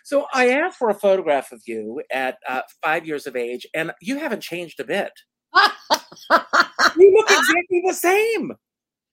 So 0.05 0.27
I 0.35 0.51
asked 0.51 0.77
for 0.77 0.91
a 0.91 0.95
photograph 0.95 1.53
of 1.53 1.63
you 1.65 2.03
at 2.13 2.37
uh, 2.47 2.61
five 2.85 3.07
years 3.07 3.27
of 3.27 3.35
age, 3.35 3.67
and 3.73 3.93
you 4.03 4.19
haven't 4.19 4.43
changed 4.43 4.79
a 4.79 4.85
bit. 4.85 5.11
you 5.55 7.15
look 7.15 7.31
exactly 7.31 7.83
the 7.87 7.95
same. 7.95 8.53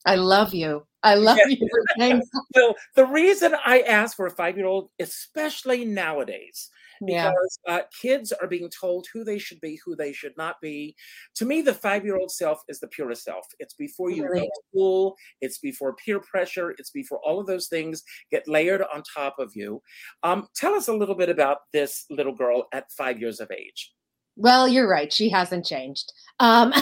I 0.06 0.16
love 0.16 0.54
you. 0.54 0.86
I 1.04 1.16
love 1.16 1.38
yeah. 1.38 1.56
you 2.02 2.22
so. 2.54 2.74
The 2.98 3.06
reason 3.06 3.56
I 3.66 3.80
ask 3.80 4.18
for 4.18 4.26
a 4.26 4.32
five 4.32 4.58
year 4.58 4.66
old, 4.66 4.90
especially 5.00 5.86
nowadays, 5.86 6.70
because 7.06 7.60
yeah. 7.68 7.76
uh, 7.76 7.82
kids 8.02 8.32
are 8.32 8.48
being 8.48 8.70
told 8.70 9.08
who 9.14 9.24
they 9.24 9.38
should 9.38 9.60
be, 9.62 9.80
who 9.86 9.96
they 9.96 10.14
should 10.14 10.36
not 10.38 10.56
be. 10.62 10.96
To 11.36 11.46
me, 11.46 11.62
the 11.62 11.74
five 11.74 12.06
year 12.06 12.18
old 12.18 12.32
self 12.32 12.62
is 12.68 12.80
the 12.80 12.88
purest 12.88 13.24
self. 13.24 13.46
It's 13.60 13.74
before 13.74 14.10
you 14.10 14.24
really? 14.24 14.42
go 14.42 14.46
to 14.46 14.62
school, 14.72 15.16
it's 15.42 15.60
before 15.60 15.96
peer 15.96 16.20
pressure, 16.20 16.72
it's 16.78 16.92
before 16.92 17.20
all 17.24 17.40
of 17.40 17.48
those 17.48 17.68
things 17.68 18.04
get 18.32 18.48
layered 18.48 18.84
on 18.94 19.04
top 19.04 19.36
of 19.40 19.52
you. 19.56 19.82
Um, 20.24 20.48
tell 20.56 20.74
us 20.74 20.88
a 20.88 20.94
little 20.94 21.16
bit 21.16 21.30
about 21.30 21.60
this 21.74 22.06
little 22.10 22.34
girl 22.34 22.68
at 22.74 22.92
five 22.92 23.20
years 23.20 23.40
of 23.40 23.52
age. 23.52 23.94
Well, 24.36 24.68
you're 24.68 24.88
right. 24.88 25.12
She 25.12 25.30
hasn't 25.30 25.66
changed. 25.66 26.14
Um, 26.40 26.74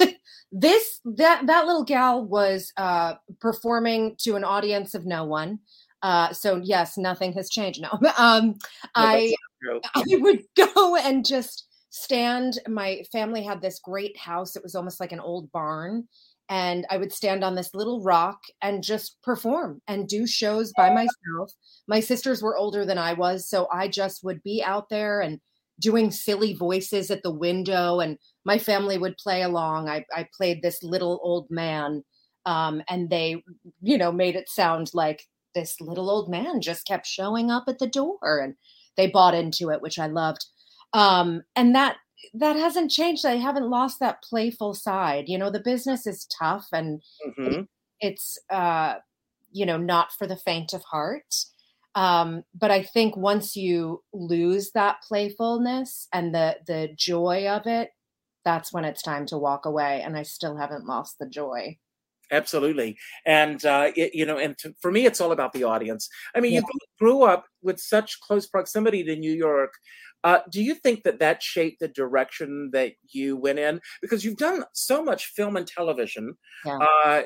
this 0.52 1.00
that 1.04 1.46
that 1.46 1.66
little 1.66 1.84
gal 1.84 2.24
was 2.24 2.72
uh, 2.76 3.14
performing 3.40 4.16
to 4.20 4.36
an 4.36 4.44
audience 4.44 4.94
of 4.94 5.06
no 5.06 5.24
one. 5.24 5.60
Uh, 6.02 6.32
so 6.32 6.60
yes, 6.62 6.96
nothing 6.96 7.32
has 7.32 7.48
changed. 7.48 7.80
No, 7.80 7.88
um, 8.18 8.56
I 8.94 9.34
I 9.94 10.04
would 10.08 10.42
go 10.56 10.96
and 10.96 11.24
just 11.24 11.66
stand. 11.90 12.58
My 12.68 13.02
family 13.12 13.42
had 13.42 13.60
this 13.60 13.80
great 13.82 14.16
house. 14.16 14.56
It 14.56 14.62
was 14.62 14.74
almost 14.74 15.00
like 15.00 15.12
an 15.12 15.20
old 15.20 15.50
barn. 15.52 16.08
And 16.50 16.86
I 16.90 16.96
would 16.96 17.12
stand 17.12 17.44
on 17.44 17.54
this 17.54 17.74
little 17.74 18.02
rock 18.02 18.38
and 18.62 18.82
just 18.82 19.20
perform 19.22 19.82
and 19.86 20.08
do 20.08 20.26
shows 20.26 20.72
by 20.74 20.88
myself. 20.88 21.52
My 21.86 22.00
sisters 22.00 22.42
were 22.42 22.56
older 22.56 22.86
than 22.86 22.96
I 22.96 23.12
was, 23.12 23.46
so 23.46 23.68
I 23.70 23.86
just 23.86 24.24
would 24.24 24.42
be 24.42 24.62
out 24.64 24.88
there 24.88 25.20
and 25.20 25.40
doing 25.80 26.10
silly 26.10 26.54
voices 26.54 27.10
at 27.10 27.22
the 27.22 27.30
window 27.30 28.00
and 28.00 28.18
my 28.44 28.58
family 28.58 28.98
would 28.98 29.16
play 29.16 29.42
along 29.42 29.88
i, 29.88 30.04
I 30.14 30.26
played 30.36 30.62
this 30.62 30.82
little 30.82 31.20
old 31.22 31.46
man 31.50 32.02
um, 32.46 32.82
and 32.88 33.10
they 33.10 33.42
you 33.82 33.98
know 33.98 34.10
made 34.10 34.36
it 34.36 34.48
sound 34.48 34.90
like 34.94 35.24
this 35.54 35.80
little 35.80 36.10
old 36.10 36.30
man 36.30 36.60
just 36.60 36.86
kept 36.86 37.06
showing 37.06 37.50
up 37.50 37.64
at 37.68 37.78
the 37.78 37.86
door 37.86 38.40
and 38.42 38.54
they 38.98 39.06
bought 39.06 39.34
into 39.34 39.70
it 39.70 39.80
which 39.80 39.98
i 39.98 40.06
loved 40.06 40.44
um, 40.92 41.42
and 41.56 41.74
that 41.74 41.96
that 42.34 42.56
hasn't 42.56 42.90
changed 42.90 43.24
i 43.24 43.36
haven't 43.36 43.70
lost 43.70 43.98
that 44.00 44.22
playful 44.22 44.74
side 44.74 45.24
you 45.28 45.38
know 45.38 45.50
the 45.50 45.60
business 45.60 46.06
is 46.06 46.26
tough 46.38 46.66
and 46.72 47.00
mm-hmm. 47.26 47.60
it, 47.60 47.66
it's 48.00 48.38
uh 48.50 48.96
you 49.50 49.64
know 49.64 49.78
not 49.78 50.12
for 50.12 50.26
the 50.26 50.36
faint 50.36 50.74
of 50.74 50.82
heart 50.82 51.34
um, 51.98 52.44
but 52.54 52.70
I 52.70 52.84
think 52.84 53.16
once 53.16 53.56
you 53.56 54.04
lose 54.12 54.70
that 54.72 54.98
playfulness 55.06 56.06
and 56.12 56.32
the 56.32 56.56
the 56.64 56.90
joy 56.96 57.48
of 57.48 57.66
it, 57.66 57.90
that's 58.44 58.72
when 58.72 58.84
it's 58.84 59.02
time 59.02 59.26
to 59.26 59.36
walk 59.36 59.66
away. 59.66 60.00
And 60.02 60.16
I 60.16 60.22
still 60.22 60.56
haven't 60.56 60.86
lost 60.86 61.16
the 61.18 61.28
joy. 61.28 61.78
Absolutely, 62.30 62.96
and 63.24 63.64
uh, 63.64 63.90
it, 63.96 64.14
you 64.14 64.26
know, 64.26 64.38
and 64.38 64.56
to, 64.58 64.74
for 64.80 64.90
me, 64.90 65.06
it's 65.06 65.20
all 65.20 65.32
about 65.32 65.52
the 65.52 65.64
audience. 65.64 66.08
I 66.34 66.40
mean, 66.40 66.52
yeah. 66.52 66.60
you 66.60 66.80
grew 66.98 67.22
up 67.22 67.46
with 67.62 67.80
such 67.80 68.20
close 68.20 68.46
proximity 68.46 69.02
to 69.04 69.16
New 69.16 69.32
York. 69.32 69.72
Uh, 70.24 70.40
do 70.50 70.62
you 70.62 70.74
think 70.74 71.04
that 71.04 71.20
that 71.20 71.42
shaped 71.42 71.80
the 71.80 71.88
direction 71.88 72.70
that 72.72 72.92
you 73.10 73.36
went 73.36 73.58
in? 73.58 73.80
Because 74.02 74.24
you've 74.24 74.36
done 74.36 74.64
so 74.72 75.02
much 75.02 75.26
film 75.26 75.56
and 75.56 75.66
television 75.66 76.34
yeah. 76.64 76.78
uh, 76.78 77.22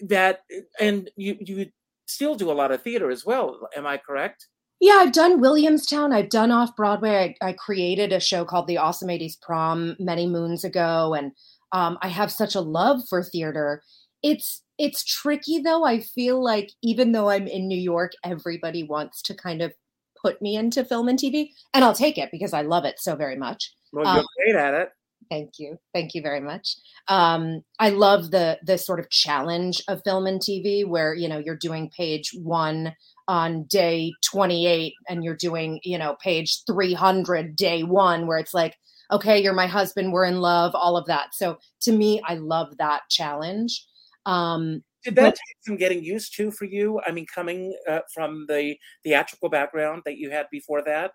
that, 0.00 0.40
and 0.80 1.10
you 1.16 1.36
you 1.40 1.66
still 2.06 2.34
do 2.34 2.50
a 2.50 2.54
lot 2.54 2.72
of 2.72 2.82
theater 2.82 3.10
as 3.10 3.24
well. 3.24 3.68
Am 3.76 3.86
I 3.86 3.96
correct? 3.96 4.46
Yeah, 4.80 4.94
I've 4.94 5.12
done 5.12 5.40
Williamstown. 5.40 6.12
I've 6.12 6.28
done 6.28 6.50
off 6.50 6.74
Broadway. 6.74 7.36
I, 7.40 7.50
I 7.50 7.52
created 7.52 8.12
a 8.12 8.18
show 8.18 8.44
called 8.44 8.66
The 8.66 8.78
Awesome 8.78 9.08
80s 9.08 9.40
Prom 9.40 9.96
many 10.00 10.26
moons 10.26 10.64
ago, 10.64 11.14
and 11.14 11.30
um, 11.70 11.98
I 12.02 12.08
have 12.08 12.32
such 12.32 12.54
a 12.54 12.60
love 12.60 13.00
for 13.08 13.22
theater. 13.22 13.82
It's 14.22 14.62
it's 14.78 15.04
tricky 15.04 15.60
though. 15.60 15.84
I 15.84 16.00
feel 16.00 16.42
like 16.42 16.70
even 16.82 17.12
though 17.12 17.30
I'm 17.30 17.46
in 17.46 17.68
New 17.68 17.78
York, 17.78 18.12
everybody 18.24 18.82
wants 18.82 19.22
to 19.22 19.34
kind 19.34 19.62
of 19.62 19.72
put 20.20 20.40
me 20.40 20.56
into 20.56 20.84
film 20.84 21.08
and 21.08 21.18
TV, 21.18 21.50
and 21.74 21.84
I'll 21.84 21.94
take 21.94 22.18
it 22.18 22.30
because 22.30 22.52
I 22.52 22.62
love 22.62 22.84
it 22.84 23.00
so 23.00 23.16
very 23.16 23.36
much. 23.36 23.72
Well, 23.92 24.04
you're 24.04 24.20
um, 24.20 24.26
great 24.36 24.56
at 24.56 24.74
it. 24.74 24.88
Thank 25.30 25.58
you, 25.58 25.78
thank 25.94 26.14
you 26.14 26.22
very 26.22 26.40
much. 26.40 26.76
Um, 27.08 27.62
I 27.78 27.90
love 27.90 28.30
the 28.30 28.58
the 28.64 28.78
sort 28.78 29.00
of 29.00 29.10
challenge 29.10 29.82
of 29.88 30.02
film 30.04 30.26
and 30.26 30.40
TV, 30.40 30.86
where 30.86 31.14
you 31.14 31.28
know 31.28 31.38
you're 31.38 31.56
doing 31.56 31.90
page 31.90 32.30
one 32.34 32.94
on 33.28 33.64
day 33.64 34.12
28 34.24 34.94
and 35.08 35.24
you're 35.24 35.36
doing, 35.36 35.80
you 35.84 35.98
know, 35.98 36.16
page 36.22 36.62
300 36.66 37.56
day 37.56 37.82
1 37.82 38.26
where 38.26 38.38
it's 38.38 38.54
like, 38.54 38.76
okay, 39.10 39.40
you're 39.40 39.52
my 39.52 39.66
husband, 39.66 40.12
we're 40.12 40.24
in 40.24 40.40
love, 40.40 40.74
all 40.74 40.96
of 40.96 41.06
that. 41.06 41.34
So 41.34 41.58
to 41.82 41.92
me, 41.92 42.20
I 42.26 42.34
love 42.34 42.76
that 42.78 43.02
challenge. 43.10 43.86
Um 44.26 44.82
did 45.04 45.16
that 45.16 45.22
but, 45.22 45.34
take 45.34 45.56
some 45.66 45.76
getting 45.76 46.04
used 46.04 46.36
to 46.36 46.52
for 46.52 46.64
you? 46.64 47.00
I 47.04 47.10
mean, 47.10 47.26
coming 47.32 47.76
uh, 47.90 48.00
from 48.14 48.46
the 48.48 48.76
theatrical 49.02 49.48
background 49.48 50.02
that 50.04 50.16
you 50.16 50.30
had 50.30 50.46
before 50.52 50.80
that? 50.84 51.10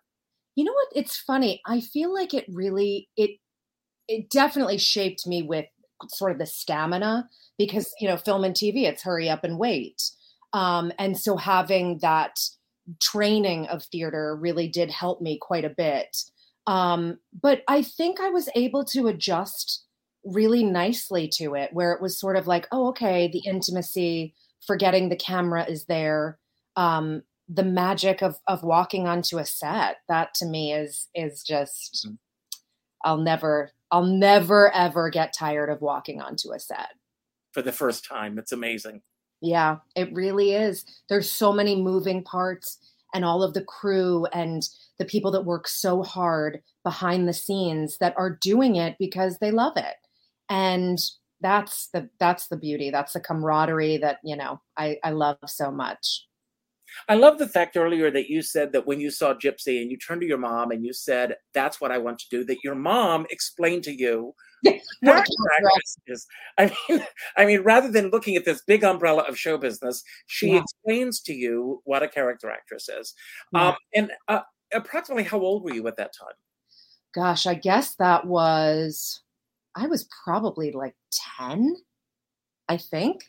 You 0.58 0.66
know 0.66 0.74
what? 0.74 0.88
It's 0.94 1.18
funny. 1.18 1.62
I 1.66 1.80
feel 1.80 2.14
like 2.14 2.34
it 2.34 2.46
really 2.50 3.08
it 3.16 3.32
it 4.10 4.30
definitely 4.30 4.78
shaped 4.78 5.26
me 5.26 5.42
with 5.42 5.66
sort 6.10 6.32
of 6.32 6.38
the 6.38 6.46
stamina 6.46 7.28
because 7.58 7.92
you 8.00 8.08
know 8.08 8.18
film 8.18 8.44
and 8.44 8.54
tv 8.54 8.84
it's 8.84 9.02
hurry 9.02 9.28
up 9.28 9.44
and 9.44 9.58
wait 9.58 10.00
um, 10.54 10.92
and 10.98 11.18
so 11.18 11.38
having 11.38 12.00
that 12.00 12.40
training 13.02 13.68
of 13.68 13.84
theater 13.84 14.36
really 14.36 14.68
did 14.68 14.90
help 14.90 15.22
me 15.22 15.38
quite 15.40 15.66
a 15.66 15.70
bit. 15.70 16.18
Um, 16.66 17.20
but 17.42 17.62
I 17.68 17.82
think 17.82 18.20
I 18.20 18.30
was 18.30 18.50
able 18.56 18.84
to 18.86 19.08
adjust 19.08 19.86
really 20.24 20.64
nicely 20.64 21.28
to 21.36 21.56
it, 21.56 21.72
where 21.74 21.94
it 21.94 22.02
was 22.02 22.20
sort 22.20 22.36
of 22.36 22.48
like, 22.48 22.68
oh, 22.72 22.88
okay, 22.90 23.30
the 23.32 23.40
intimacy, 23.40 24.34
forgetting 24.66 25.10
the 25.10 25.16
camera 25.16 25.66
is 25.66 25.86
there. 25.86 26.38
Um, 26.76 27.24
the 27.50 27.64
magic 27.64 28.22
of 28.22 28.38
of 28.48 28.64
walking 28.64 29.08
onto 29.08 29.38
a 29.38 29.46
set 29.46 29.98
that 30.10 30.34
to 30.36 30.46
me 30.46 30.74
is 30.74 31.08
is 31.16 31.44
just 31.44 32.06
mm-hmm. 32.06 32.16
I'll 33.06 33.18
never 33.18 33.72
I'll 33.92 34.06
never 34.06 34.74
ever 34.74 35.10
get 35.10 35.34
tired 35.34 35.70
of 35.70 35.82
walking 35.82 36.22
onto 36.22 36.52
a 36.52 36.60
set 36.60 36.90
for 37.54 37.62
the 37.62 37.72
first 37.72 38.06
time. 38.06 38.38
It's 38.38 38.52
amazing. 38.52 39.02
Yeah, 39.42 39.78
it 39.96 40.14
really 40.14 40.54
is. 40.54 40.86
There's 41.10 41.32
so 41.32 41.54
many 41.54 41.82
moving 41.82 42.24
parts 42.24 42.80
and 43.14 43.24
all 43.24 43.44
of 43.44 43.54
the 43.54 43.64
crew 43.64 44.26
and 44.34 44.68
the 45.00 45.06
people 45.06 45.32
that 45.32 45.46
work 45.46 45.68
so 45.68 46.04
hard 46.04 46.62
behind 46.84 47.28
the 47.28 47.34
scenes 47.34 47.98
that 48.00 48.16
are 48.18 48.38
doing 48.42 48.76
it 48.76 48.96
because 49.00 49.38
they 49.38 49.52
love 49.52 49.78
it. 49.78 49.96
And 50.50 51.00
that's 51.42 51.90
the 51.94 52.10
that's 52.20 52.48
the 52.48 52.58
beauty. 52.58 52.90
That's 52.90 53.14
the 53.14 53.20
camaraderie 53.20 53.98
that, 53.98 54.20
you 54.24 54.36
know, 54.36 54.62
I, 54.76 54.98
I 55.04 55.12
love 55.12 55.38
so 55.46 55.72
much. 55.72 56.24
I 57.10 57.16
love 57.16 57.38
the 57.38 57.48
fact 57.48 57.78
earlier 57.78 58.10
that 58.12 58.30
you 58.30 58.42
said 58.42 58.72
that 58.72 58.88
when 58.88 59.00
you 59.00 59.12
saw 59.12 59.34
Gypsy 59.34 59.82
and 59.82 59.92
you 59.92 59.98
turned 59.98 60.22
to 60.22 60.28
your 60.28 60.38
mom 60.38 60.72
and 60.72 60.86
you 60.86 60.94
said, 60.94 61.36
That's 61.54 61.82
what 61.82 61.92
I 61.92 61.98
want 61.98 62.20
to 62.20 62.30
do, 62.30 62.44
that 62.46 62.64
your 62.64 62.76
mom 62.76 63.26
explained 63.30 63.84
to 63.84 63.92
you 63.92 64.34
what 64.64 64.76
a 64.76 65.04
character 65.04 65.26
actress 65.58 65.98
is. 66.08 66.28
I 66.58 66.72
mean, 66.90 67.06
I 67.38 67.46
mean, 67.46 67.62
rather 67.62 67.92
than 67.92 68.10
looking 68.10 68.36
at 68.36 68.46
this 68.46 68.64
big 68.66 68.84
umbrella 68.84 69.24
of 69.24 69.38
show 69.38 69.58
business, 69.58 70.04
she 70.28 70.52
yeah. 70.52 70.62
explains 70.62 71.22
to 71.22 71.34
you 71.34 71.82
what 71.84 72.04
a 72.04 72.08
character 72.08 72.50
actress 72.50 72.90
is. 72.90 73.14
Yeah. 73.54 73.70
Um, 73.70 73.76
and 73.94 74.12
uh, 74.28 74.42
approximately 74.74 75.24
how 75.24 75.40
old 75.40 75.64
were 75.64 75.74
you 75.74 75.88
at 75.88 75.98
that 75.98 76.14
time? 76.18 76.34
Gosh, 77.14 77.48
I 77.48 77.54
guess 77.54 77.96
that 77.96 78.26
was, 78.26 79.22
I 79.78 79.88
was 79.88 80.08
probably 80.24 80.72
like 80.72 80.96
10, 81.38 81.76
I 82.68 82.78
think. 82.78 83.24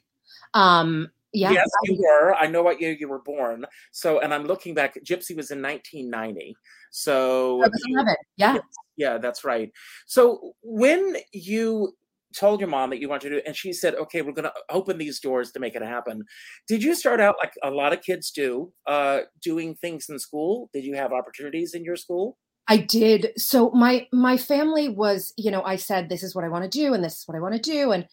Um, 0.55 1.09
yeah. 1.35 1.53
Yes, 1.53 1.69
you 1.85 1.99
were. 2.01 2.35
I 2.35 2.47
know 2.47 2.63
what 2.63 2.81
year 2.81 2.97
you 2.99 3.07
were 3.07 3.19
born. 3.19 3.67
So, 3.93 4.21
and 4.21 4.33
I'm 4.33 4.45
looking 4.45 4.75
back. 4.75 4.95
Gypsy 5.05 5.37
was 5.37 5.51
in 5.51 5.61
1990. 5.61 6.57
So, 6.91 7.63
I 7.63 7.69
was 7.69 7.83
11. 7.87 8.15
Yeah. 8.37 8.59
Yeah, 8.97 9.19
that's 9.19 9.45
right. 9.45 9.71
So, 10.07 10.55
when 10.63 11.17
you 11.33 11.95
told 12.35 12.61
your 12.61 12.69
mom 12.69 12.91
that 12.91 13.01
you 13.01 13.09
wanted 13.09 13.29
to 13.29 13.37
do, 13.37 13.43
and 13.47 13.55
she 13.55 13.73
said, 13.73 13.95
"Okay, 13.95 14.23
we're 14.23 14.33
going 14.33 14.45
to 14.45 14.53
open 14.71 14.99
these 14.99 15.21
doors 15.21 15.53
to 15.53 15.61
make 15.61 15.75
it 15.75 15.83
happen," 15.83 16.25
did 16.67 16.83
you 16.83 16.95
start 16.95 17.21
out 17.21 17.37
like 17.43 17.53
a 17.63 17.71
lot 17.71 17.93
of 17.93 18.03
kids 18.03 18.31
do, 18.31 18.73
uh, 18.87 19.21
doing 19.41 19.75
things 19.77 20.09
in 20.09 20.19
school? 20.19 20.69
Did 20.73 20.85
you 20.85 20.95
have 20.97 21.13
opportunities 21.13 21.75
in 21.75 21.85
your 21.85 21.97
school? 21.97 22.37
I 22.69 22.77
did. 22.77 23.33
So 23.37 23.71
my 23.71 24.07
my 24.13 24.37
family 24.37 24.89
was, 24.89 25.33
you 25.37 25.51
know, 25.51 25.63
I 25.63 25.77
said 25.77 26.09
this 26.09 26.23
is 26.23 26.35
what 26.35 26.45
I 26.45 26.49
want 26.49 26.65
to 26.65 26.79
do, 26.79 26.95
and 26.95 27.03
this 27.03 27.19
is 27.21 27.29
what 27.29 27.37
I 27.37 27.41
want 27.41 27.55
to 27.55 27.61
do, 27.61 27.93
and 27.93 28.07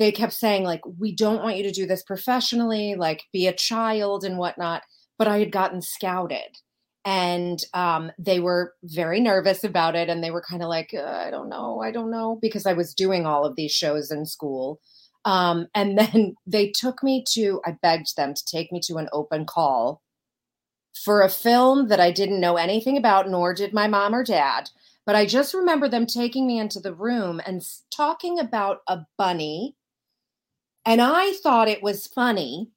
they 0.00 0.10
kept 0.10 0.32
saying 0.32 0.64
like 0.64 0.80
we 0.98 1.14
don't 1.14 1.42
want 1.42 1.56
you 1.56 1.62
to 1.62 1.70
do 1.70 1.86
this 1.86 2.02
professionally 2.02 2.96
like 2.96 3.24
be 3.32 3.46
a 3.46 3.52
child 3.52 4.24
and 4.24 4.38
whatnot 4.38 4.82
but 5.18 5.28
i 5.28 5.38
had 5.38 5.52
gotten 5.52 5.80
scouted 5.82 6.56
and 7.04 7.60
um, 7.72 8.12
they 8.18 8.40
were 8.40 8.74
very 8.84 9.20
nervous 9.20 9.64
about 9.64 9.96
it 9.96 10.08
and 10.10 10.22
they 10.22 10.30
were 10.30 10.42
kind 10.42 10.62
of 10.62 10.68
like 10.68 10.92
uh, 10.94 11.02
i 11.26 11.30
don't 11.30 11.48
know 11.48 11.80
i 11.80 11.90
don't 11.90 12.10
know 12.10 12.38
because 12.42 12.66
i 12.66 12.72
was 12.72 12.94
doing 12.94 13.26
all 13.26 13.44
of 13.44 13.56
these 13.56 13.72
shows 13.72 14.10
in 14.10 14.26
school 14.26 14.80
um, 15.26 15.66
and 15.74 15.98
then 16.00 16.34
they 16.46 16.72
took 16.74 17.02
me 17.02 17.24
to 17.34 17.60
i 17.66 17.72
begged 17.82 18.16
them 18.16 18.34
to 18.34 18.44
take 18.50 18.72
me 18.72 18.80
to 18.82 18.96
an 18.96 19.08
open 19.12 19.44
call 19.46 20.02
for 20.94 21.22
a 21.22 21.28
film 21.28 21.88
that 21.88 22.00
i 22.00 22.10
didn't 22.10 22.40
know 22.40 22.56
anything 22.56 22.96
about 22.96 23.28
nor 23.28 23.54
did 23.54 23.72
my 23.72 23.86
mom 23.86 24.14
or 24.14 24.24
dad 24.24 24.70
but 25.06 25.14
i 25.14 25.24
just 25.24 25.54
remember 25.54 25.88
them 25.88 26.06
taking 26.06 26.46
me 26.46 26.58
into 26.58 26.80
the 26.80 26.94
room 26.94 27.40
and 27.46 27.62
talking 27.90 28.38
about 28.38 28.80
a 28.88 28.98
bunny 29.16 29.74
and 30.86 31.00
I 31.00 31.32
thought 31.42 31.68
it 31.68 31.82
was 31.82 32.06
funny. 32.06 32.68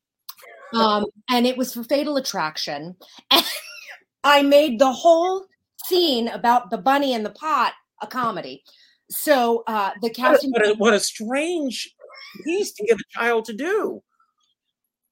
Um, 0.74 1.06
and 1.30 1.46
it 1.46 1.58
was 1.58 1.74
for 1.74 1.84
Fatal 1.84 2.18
Attraction. 2.18 2.96
And 3.32 3.46
I 4.26 4.42
made 4.42 4.80
the 4.80 4.92
whole 4.92 5.48
scene 5.86 6.30
about 6.30 6.70
the 6.70 6.78
bunny 6.78 7.14
in 7.14 7.24
the 7.24 7.30
pot 7.30 7.74
a 8.02 8.08
comedy. 8.08 8.64
So 9.10 9.66
uh, 9.68 9.92
the 10.02 10.10
casting. 10.10 10.52
What 10.52 10.66
a, 10.66 10.74
what 10.76 10.94
a 10.94 11.00
strange 11.02 11.94
piece 12.46 12.72
to 12.72 12.86
get 12.86 12.96
a 12.96 13.04
child 13.12 13.44
to 13.46 13.54
do. 13.54 14.02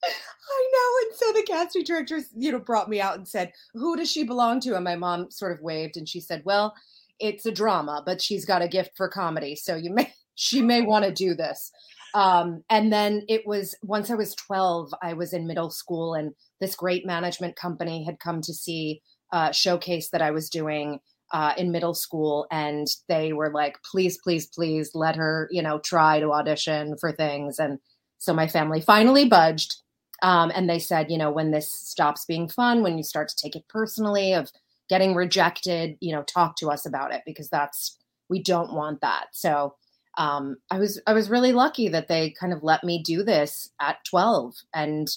I 0.03 0.69
know. 0.73 1.07
And 1.07 1.17
so 1.17 1.31
the 1.33 1.45
casting 1.47 1.83
director, 1.83 2.19
you 2.35 2.51
know, 2.51 2.59
brought 2.59 2.89
me 2.89 2.99
out 2.99 3.17
and 3.17 3.27
said, 3.27 3.53
Who 3.73 3.95
does 3.95 4.11
she 4.11 4.23
belong 4.23 4.59
to? 4.61 4.75
And 4.75 4.83
my 4.83 4.95
mom 4.95 5.31
sort 5.31 5.51
of 5.51 5.61
waved 5.61 5.97
and 5.97 6.07
she 6.07 6.19
said, 6.19 6.41
Well, 6.45 6.73
it's 7.19 7.45
a 7.45 7.51
drama, 7.51 8.01
but 8.05 8.21
she's 8.21 8.45
got 8.45 8.61
a 8.61 8.67
gift 8.67 8.91
for 8.97 9.07
comedy. 9.07 9.55
So 9.55 9.75
you 9.75 9.93
may 9.93 10.11
she 10.35 10.61
may 10.61 10.81
want 10.81 11.05
to 11.05 11.11
do 11.11 11.33
this. 11.35 11.71
Um, 12.13 12.63
and 12.69 12.91
then 12.91 13.23
it 13.29 13.45
was 13.45 13.75
once 13.83 14.09
I 14.09 14.15
was 14.15 14.35
12, 14.35 14.93
I 15.01 15.13
was 15.13 15.33
in 15.33 15.47
middle 15.47 15.69
school, 15.69 16.13
and 16.13 16.33
this 16.59 16.75
great 16.75 17.05
management 17.05 17.55
company 17.55 18.03
had 18.03 18.19
come 18.19 18.41
to 18.41 18.53
see 18.53 19.01
a 19.31 19.53
showcase 19.53 20.09
that 20.09 20.21
I 20.21 20.31
was 20.31 20.49
doing 20.49 20.99
uh, 21.33 21.53
in 21.57 21.71
middle 21.71 21.93
school. 21.93 22.47
And 22.51 22.87
they 23.07 23.33
were 23.33 23.51
like, 23.51 23.77
please, 23.89 24.17
please, 24.21 24.47
please 24.47 24.91
let 24.93 25.15
her, 25.15 25.47
you 25.51 25.61
know, 25.61 25.79
try 25.79 26.19
to 26.19 26.31
audition 26.31 26.97
for 26.99 27.11
things. 27.11 27.59
And 27.59 27.79
so 28.17 28.33
my 28.33 28.47
family 28.47 28.81
finally 28.81 29.25
budged. 29.25 29.75
Um, 30.21 30.51
and 30.53 30.69
they 30.69 30.79
said, 30.79 31.09
you 31.09 31.17
know, 31.17 31.31
when 31.31 31.51
this 31.51 31.69
stops 31.69 32.25
being 32.25 32.47
fun, 32.47 32.83
when 32.83 32.97
you 32.97 33.03
start 33.03 33.29
to 33.29 33.35
take 33.35 33.55
it 33.55 33.67
personally 33.67 34.33
of 34.33 34.51
getting 34.89 35.15
rejected, 35.15 35.97
you 35.99 36.13
know, 36.13 36.23
talk 36.23 36.55
to 36.57 36.69
us 36.69 36.85
about 36.85 37.13
it 37.13 37.21
because 37.25 37.49
that's, 37.49 37.97
we 38.29 38.41
don't 38.41 38.73
want 38.73 39.01
that. 39.01 39.27
So 39.31 39.75
um, 40.17 40.57
I 40.69 40.79
was 40.79 41.01
I 41.07 41.13
was 41.13 41.29
really 41.29 41.53
lucky 41.53 41.87
that 41.89 42.07
they 42.07 42.31
kind 42.31 42.53
of 42.53 42.63
let 42.63 42.83
me 42.83 43.01
do 43.01 43.23
this 43.23 43.69
at 43.79 44.03
12 44.05 44.55
and 44.73 45.07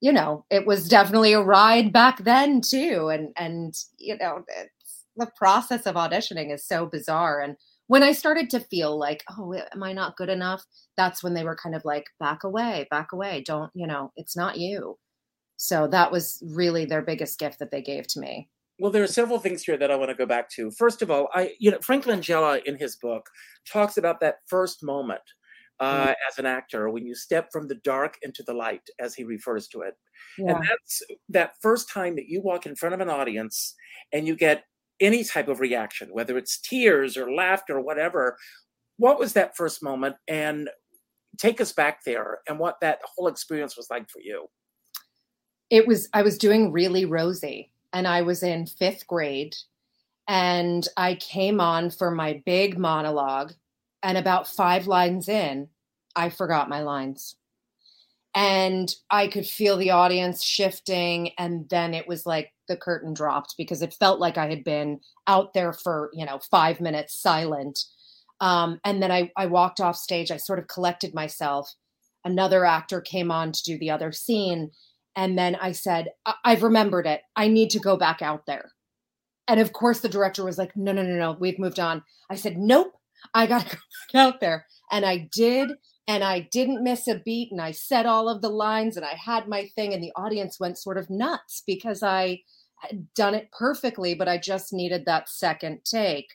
you 0.00 0.12
know 0.12 0.44
it 0.50 0.66
was 0.66 0.88
definitely 0.88 1.32
a 1.32 1.40
ride 1.40 1.92
back 1.92 2.24
then 2.24 2.60
too. 2.60 3.08
And 3.08 3.32
and 3.36 3.74
you 3.98 4.16
know 4.18 4.44
the 5.16 5.30
process 5.36 5.86
of 5.86 5.94
auditioning 5.94 6.52
is 6.52 6.64
so 6.64 6.86
bizarre. 6.86 7.40
And 7.40 7.56
when 7.92 8.02
I 8.02 8.12
started 8.12 8.48
to 8.50 8.60
feel 8.60 8.98
like 8.98 9.22
oh 9.38 9.52
am 9.52 9.82
I 9.82 9.92
not 9.92 10.16
good 10.16 10.30
enough 10.30 10.64
that's 10.96 11.22
when 11.22 11.34
they 11.34 11.44
were 11.44 11.56
kind 11.56 11.74
of 11.74 11.84
like 11.84 12.06
back 12.18 12.42
away 12.42 12.86
back 12.90 13.12
away 13.12 13.42
don't 13.44 13.70
you 13.74 13.86
know 13.86 14.12
it's 14.16 14.34
not 14.34 14.56
you 14.56 14.98
so 15.58 15.86
that 15.88 16.10
was 16.10 16.42
really 16.54 16.86
their 16.86 17.02
biggest 17.02 17.38
gift 17.38 17.58
that 17.58 17.70
they 17.70 17.82
gave 17.82 18.06
to 18.08 18.20
me 18.20 18.48
well, 18.80 18.90
there 18.90 19.04
are 19.04 19.18
several 19.20 19.38
things 19.38 19.62
here 19.62 19.76
that 19.76 19.92
I 19.92 19.96
want 19.96 20.10
to 20.10 20.16
go 20.16 20.26
back 20.26 20.50
to. 20.56 20.72
First 20.72 21.02
of 21.02 21.10
all, 21.10 21.28
I, 21.34 21.52
you 21.60 21.70
know, 21.70 21.78
Frank 21.82 22.04
Langella 22.06 22.64
in 22.64 22.76
his 22.76 22.96
book 22.96 23.28
talks 23.70 23.96
about 23.96 24.18
that 24.20 24.36
first 24.48 24.82
moment 24.82 25.20
uh, 25.78 26.06
mm. 26.06 26.14
as 26.28 26.38
an 26.38 26.46
actor 26.46 26.90
when 26.90 27.06
you 27.06 27.14
step 27.14 27.48
from 27.52 27.68
the 27.68 27.76
dark 27.84 28.16
into 28.22 28.42
the 28.42 28.54
light, 28.54 28.82
as 28.98 29.14
he 29.14 29.22
refers 29.22 29.68
to 29.68 29.82
it, 29.82 29.94
yeah. 30.36 30.56
and 30.56 30.64
that's 30.66 31.02
that 31.28 31.52
first 31.60 31.90
time 31.90 32.16
that 32.16 32.26
you 32.26 32.40
walk 32.40 32.66
in 32.66 32.74
front 32.74 32.94
of 32.94 33.00
an 33.00 33.10
audience 33.10 33.76
and 34.12 34.26
you 34.26 34.34
get 34.34 34.64
any 35.02 35.24
type 35.24 35.48
of 35.48 35.60
reaction, 35.60 36.08
whether 36.12 36.38
it's 36.38 36.58
tears 36.58 37.16
or 37.16 37.30
laughter 37.30 37.76
or 37.76 37.82
whatever. 37.82 38.38
What 38.96 39.18
was 39.18 39.34
that 39.34 39.56
first 39.56 39.82
moment? 39.82 40.16
And 40.28 40.70
take 41.38 41.60
us 41.60 41.72
back 41.72 42.04
there 42.04 42.38
and 42.48 42.58
what 42.58 42.80
that 42.80 43.00
whole 43.04 43.26
experience 43.26 43.76
was 43.76 43.90
like 43.90 44.08
for 44.08 44.20
you. 44.20 44.46
It 45.68 45.86
was. 45.86 46.08
I 46.14 46.22
was 46.22 46.38
doing 46.38 46.72
really 46.72 47.04
Rosie 47.04 47.72
and 47.92 48.06
I 48.06 48.22
was 48.22 48.42
in 48.42 48.66
fifth 48.66 49.06
grade. 49.06 49.56
And 50.28 50.86
I 50.96 51.16
came 51.16 51.60
on 51.60 51.90
for 51.90 52.10
my 52.10 52.42
big 52.46 52.78
monologue. 52.78 53.52
And 54.02 54.16
about 54.16 54.48
five 54.48 54.86
lines 54.86 55.28
in, 55.28 55.68
I 56.16 56.28
forgot 56.28 56.68
my 56.68 56.82
lines. 56.82 57.36
And 58.34 58.92
I 59.10 59.26
could 59.28 59.46
feel 59.46 59.76
the 59.76 59.90
audience 59.90 60.42
shifting. 60.42 61.30
And 61.38 61.68
then 61.68 61.92
it 61.92 62.08
was 62.08 62.24
like 62.24 62.52
the 62.72 62.76
curtain 62.78 63.12
dropped 63.12 63.54
because 63.58 63.82
it 63.82 63.94
felt 64.00 64.18
like 64.18 64.38
I 64.38 64.48
had 64.48 64.64
been 64.64 65.00
out 65.26 65.52
there 65.52 65.74
for, 65.74 66.10
you 66.14 66.24
know, 66.24 66.40
five 66.50 66.80
minutes 66.80 67.14
silent. 67.14 67.78
Um, 68.40 68.80
and 68.84 69.02
then 69.02 69.12
I, 69.12 69.30
I 69.36 69.46
walked 69.46 69.80
off 69.80 69.96
stage. 69.96 70.30
I 70.30 70.38
sort 70.38 70.58
of 70.58 70.66
collected 70.66 71.14
myself. 71.14 71.70
Another 72.24 72.64
actor 72.64 73.00
came 73.00 73.30
on 73.30 73.52
to 73.52 73.62
do 73.62 73.78
the 73.78 73.90
other 73.90 74.10
scene. 74.10 74.70
And 75.14 75.38
then 75.38 75.56
I 75.56 75.72
said, 75.72 76.08
I- 76.24 76.34
I've 76.44 76.62
remembered 76.62 77.06
it. 77.06 77.20
I 77.36 77.48
need 77.48 77.70
to 77.70 77.78
go 77.78 77.96
back 77.96 78.22
out 78.22 78.46
there. 78.46 78.72
And 79.46 79.60
of 79.60 79.72
course, 79.72 80.00
the 80.00 80.08
director 80.08 80.44
was 80.44 80.58
like, 80.58 80.76
no, 80.76 80.92
no, 80.92 81.02
no, 81.02 81.14
no, 81.14 81.36
we've 81.38 81.58
moved 81.58 81.78
on. 81.78 82.02
I 82.30 82.36
said, 82.36 82.56
nope, 82.56 82.92
I 83.34 83.46
got 83.46 83.66
to 83.66 83.76
go 83.76 83.82
back 84.12 84.26
out 84.26 84.40
there. 84.40 84.66
And 84.90 85.04
I 85.04 85.28
did. 85.32 85.72
And 86.08 86.24
I 86.24 86.48
didn't 86.50 86.82
miss 86.82 87.06
a 87.06 87.20
beat. 87.24 87.52
And 87.52 87.60
I 87.60 87.70
said 87.70 88.06
all 88.06 88.28
of 88.28 88.42
the 88.42 88.48
lines 88.48 88.96
and 88.96 89.06
I 89.06 89.14
had 89.14 89.46
my 89.46 89.68
thing. 89.76 89.94
And 89.94 90.02
the 90.02 90.12
audience 90.16 90.58
went 90.58 90.78
sort 90.78 90.98
of 90.98 91.08
nuts 91.08 91.62
because 91.64 92.02
I 92.02 92.40
done 93.14 93.34
it 93.34 93.50
perfectly, 93.52 94.14
but 94.14 94.28
I 94.28 94.38
just 94.38 94.72
needed 94.72 95.04
that 95.06 95.28
second 95.28 95.80
take. 95.84 96.28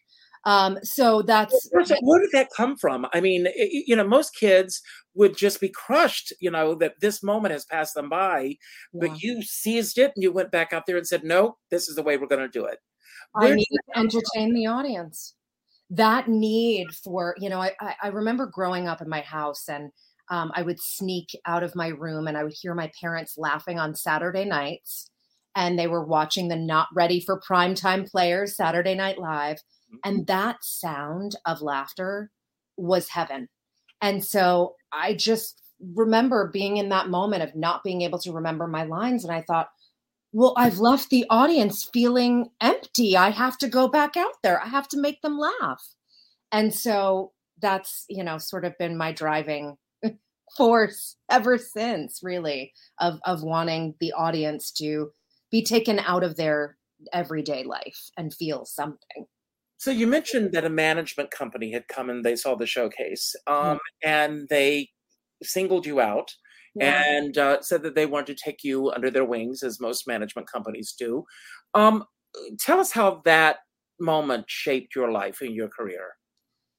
Um, 0.45 0.77
so 0.81 1.21
that's 1.21 1.69
where, 1.71 1.83
did 2.21 2.31
that 2.31 2.47
come 2.55 2.77
from? 2.77 3.05
I 3.13 3.19
mean, 3.19 3.47
it, 3.47 3.83
you 3.85 3.95
know, 3.95 4.07
most 4.07 4.33
kids 4.33 4.81
would 5.13 5.35
just 5.35 5.59
be 5.59 5.67
crushed, 5.67 6.31
you 6.39 6.49
know, 6.49 6.73
that 6.75 6.93
this 7.01 7.21
moment 7.21 7.51
has 7.51 7.65
passed 7.65 7.95
them 7.95 8.07
by, 8.07 8.55
yeah. 8.93 9.07
but 9.07 9.21
you 9.21 9.41
seized 9.41 9.97
it 9.97 10.13
and 10.15 10.23
you 10.23 10.31
went 10.31 10.51
back 10.51 10.71
out 10.71 10.85
there 10.85 10.95
and 10.95 11.05
said, 11.05 11.25
no, 11.25 11.57
this 11.69 11.89
is 11.89 11.95
the 11.95 12.03
way 12.03 12.17
we're 12.17 12.27
going 12.27 12.39
to 12.39 12.47
do 12.47 12.65
it. 12.65 12.77
Where 13.33 13.51
I 13.51 13.55
need 13.55 13.65
to 13.65 13.99
entertain 13.99 14.53
the 14.53 14.67
audience. 14.67 15.33
That 15.89 16.29
need 16.29 16.87
for, 17.03 17.35
you 17.39 17.49
know, 17.49 17.61
I, 17.61 17.73
I 18.01 18.07
remember 18.07 18.45
growing 18.45 18.87
up 18.87 19.01
in 19.01 19.09
my 19.09 19.21
house 19.21 19.67
and 19.67 19.91
um, 20.29 20.51
I 20.53 20.61
would 20.61 20.79
sneak 20.79 21.29
out 21.45 21.63
of 21.63 21.75
my 21.75 21.89
room 21.89 22.27
and 22.27 22.37
I 22.37 22.43
would 22.43 22.55
hear 22.57 22.73
my 22.73 22.89
parents 22.99 23.37
laughing 23.37 23.79
on 23.79 23.95
Saturday 23.95 24.45
nights 24.45 25.09
and 25.57 25.77
they 25.77 25.87
were 25.87 26.05
watching 26.05 26.47
the 26.47 26.55
not 26.55 26.87
ready 26.93 27.19
for 27.19 27.41
primetime 27.41 28.09
players 28.09 28.55
Saturday 28.55 28.93
Night 28.93 29.17
Live 29.17 29.57
mm-hmm. 29.57 29.97
and 30.03 30.27
that 30.27 30.57
sound 30.61 31.35
of 31.45 31.63
laughter 31.63 32.31
was 32.77 33.09
heaven. 33.09 33.49
And 33.99 34.23
so 34.23 34.75
I 34.93 35.15
just 35.15 35.59
remember 35.95 36.49
being 36.53 36.77
in 36.77 36.89
that 36.89 37.09
moment 37.09 37.41
of 37.41 37.55
not 37.55 37.83
being 37.83 38.03
able 38.03 38.19
to 38.19 38.31
remember 38.31 38.67
my 38.67 38.83
lines. 38.83 39.23
And 39.23 39.33
I 39.33 39.41
thought, 39.41 39.69
well, 40.31 40.53
I've 40.57 40.77
left 40.77 41.09
the 41.09 41.25
audience 41.29 41.89
feeling 41.91 42.49
empty. 42.61 43.17
I 43.17 43.31
have 43.31 43.57
to 43.59 43.67
go 43.67 43.87
back 43.87 44.15
out 44.15 44.35
there. 44.43 44.61
I 44.61 44.67
have 44.67 44.87
to 44.89 45.01
make 45.01 45.21
them 45.21 45.39
laugh. 45.39 45.83
And 46.51 46.73
so 46.73 47.31
that's, 47.59 48.05
you 48.09 48.23
know, 48.23 48.37
sort 48.37 48.63
of 48.63 48.77
been 48.77 48.95
my 48.95 49.11
driving 49.11 49.77
force 50.57 51.15
ever 51.31 51.57
since, 51.57 52.19
really, 52.21 52.73
of, 52.99 53.19
of 53.25 53.41
wanting 53.41 53.95
the 53.99 54.13
audience 54.13 54.71
to 54.73 55.11
be 55.51 55.63
taken 55.63 55.99
out 55.99 56.23
of 56.23 56.35
their 56.35 56.77
everyday 57.13 57.63
life 57.63 58.09
and 58.17 58.33
feel 58.33 58.65
something. 58.65 59.25
So 59.77 59.91
you 59.91 60.07
mentioned 60.07 60.53
that 60.53 60.65
a 60.65 60.69
management 60.69 61.29
company 61.29 61.71
had 61.71 61.87
come 61.87 62.09
and 62.09 62.25
they 62.25 62.35
saw 62.35 62.55
the 62.55 62.65
showcase, 62.65 63.35
um, 63.45 63.55
mm-hmm. 63.55 63.77
and 64.03 64.47
they 64.49 64.89
singled 65.43 65.85
you 65.85 66.01
out 66.01 66.33
yeah. 66.75 67.03
and 67.05 67.37
uh, 67.37 67.61
said 67.61 67.83
that 67.83 67.93
they 67.93 68.07
wanted 68.07 68.35
to 68.35 68.43
take 68.43 68.63
you 68.63 68.89
under 68.91 69.11
their 69.11 69.25
wings, 69.25 69.61
as 69.61 69.79
most 69.79 70.07
management 70.07 70.51
companies 70.51 70.95
do. 70.97 71.25
Um, 71.75 72.05
tell 72.59 72.79
us 72.79 72.91
how 72.91 73.21
that 73.25 73.57
moment 73.99 74.45
shaped 74.47 74.95
your 74.95 75.11
life 75.11 75.41
and 75.41 75.53
your 75.53 75.69
career. 75.69 76.15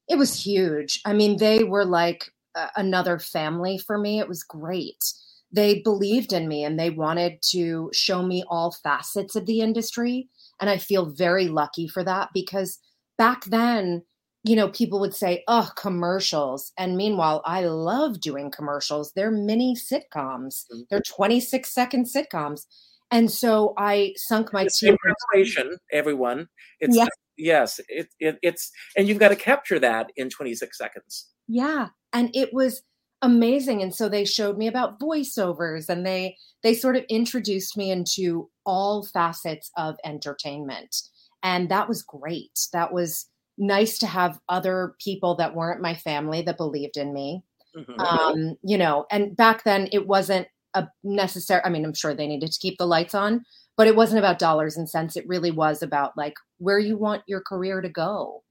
It 0.09 0.19
was 0.19 0.45
huge. 0.45 1.01
I 1.05 1.13
mean, 1.13 1.37
they 1.37 1.65
were 1.65 1.85
like 1.85 2.33
uh, 2.55 2.69
another 2.77 3.19
family 3.19 3.79
for 3.79 3.99
me. 3.99 4.19
It 4.19 4.29
was 4.29 4.43
great. 4.43 5.05
They 5.51 5.81
believed 5.81 6.33
in 6.33 6.47
me 6.49 6.65
and 6.65 6.79
they 6.79 6.91
wanted 6.91 7.41
to 7.51 7.91
show 7.93 8.23
me 8.23 8.45
all 8.49 8.73
facets 8.83 9.35
of 9.35 9.47
the 9.47 9.61
industry. 9.61 10.29
And 10.61 10.69
I 10.69 10.79
feel 10.79 11.07
very 11.07 11.49
lucky 11.49 11.89
for 11.89 12.05
that 12.05 12.31
because 12.35 12.79
back 13.17 13.45
then, 13.47 14.03
you 14.45 14.57
know, 14.57 14.69
people 14.69 15.01
would 15.01 15.15
say, 15.15 15.43
oh, 15.49 15.71
commercials. 15.77 16.73
And 16.79 16.97
meanwhile, 16.97 17.43
I 17.45 17.65
love 17.67 18.21
doing 18.21 18.51
commercials. 18.51 19.13
They're 19.13 19.31
mini 19.31 19.75
sitcoms, 19.75 20.65
mm-hmm. 20.73 20.81
they're 20.91 21.01
26 21.01 21.73
second 21.73 22.07
sitcoms. 22.07 22.67
And 23.11 23.31
so 23.31 23.75
I 23.79 24.13
sunk 24.17 24.53
my 24.53 24.69
teeth. 24.73 24.97
Preparation, 25.01 25.79
everyone. 25.93 26.47
It's 26.81 26.97
yeah. 26.97 27.07
yes, 27.37 27.81
it, 27.89 28.09
it, 28.21 28.39
it's 28.43 28.71
and 28.97 29.09
you've 29.09 29.19
got 29.19 29.29
to 29.29 29.37
capture 29.37 29.79
that 29.79 30.13
in 30.17 30.29
26 30.29 30.77
seconds. 30.77 31.29
Yeah, 31.47 31.89
and 32.13 32.31
it 32.35 32.53
was 32.53 32.83
amazing. 33.23 33.83
And 33.83 33.95
so 33.95 34.09
they 34.09 34.25
showed 34.25 34.57
me 34.57 34.67
about 34.67 35.01
voiceovers, 35.01 35.89
and 35.89 36.07
they 36.07 36.37
they 36.63 36.75
sort 36.75 36.97
of 36.97 37.05
introduced 37.09 37.77
me 37.77 37.91
into 37.91 38.51
all 38.65 39.05
facets 39.05 39.71
of 39.77 39.97
entertainment. 40.05 41.03
And 41.43 41.69
that 41.71 41.89
was 41.89 42.03
great. 42.03 42.59
That 42.73 42.93
was 42.93 43.27
nice 43.57 43.99
to 43.99 44.07
have 44.07 44.41
other 44.49 44.95
people 45.01 45.35
that 45.37 45.55
weren't 45.55 45.83
my 45.83 45.95
family 45.95 46.43
that 46.43 46.57
believed 46.57 46.97
in 46.97 47.13
me. 47.13 47.43
Mm-hmm. 47.77 48.01
Um, 48.01 48.57
you 48.63 48.79
know, 48.79 49.07
and 49.11 49.37
back 49.37 49.65
then 49.65 49.89
it 49.93 50.07
wasn't 50.07 50.49
a 50.75 50.89
necessary, 51.05 51.61
I 51.65 51.69
mean, 51.69 51.85
I'm 51.85 51.95
sure 51.95 52.15
they 52.15 52.27
needed 52.27 52.53
to 52.53 52.59
keep 52.59 52.79
the 52.79 52.87
lights 52.87 53.15
on, 53.15 53.45
but 53.77 53.87
it 53.87 53.97
wasn't 53.97 54.19
about 54.19 54.39
dollars 54.39 54.77
and 54.77 54.89
cents. 54.89 55.17
It 55.17 55.29
really 55.29 55.51
was 55.51 55.83
about 55.83 56.17
like 56.17 56.35
where 56.59 56.79
you 56.79 56.97
want 56.97 57.23
your 57.27 57.41
career 57.41 57.81
to 57.81 57.89
go 57.89 58.43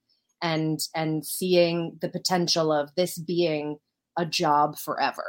and 0.42 0.80
and 0.96 1.26
seeing 1.26 1.98
the 2.02 2.10
potential 2.10 2.72
of 2.72 2.94
this 2.96 3.18
being 3.18 3.78
a 4.18 4.26
job 4.26 4.78
forever. 4.78 5.26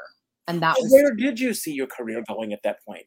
And 0.47 0.63
that 0.63 0.77
was 0.81 0.91
where 0.91 1.15
did 1.15 1.39
you 1.39 1.53
see 1.53 1.73
your 1.73 1.87
career 1.87 2.23
going 2.27 2.53
at 2.53 2.63
that 2.65 2.79
point? 2.87 3.07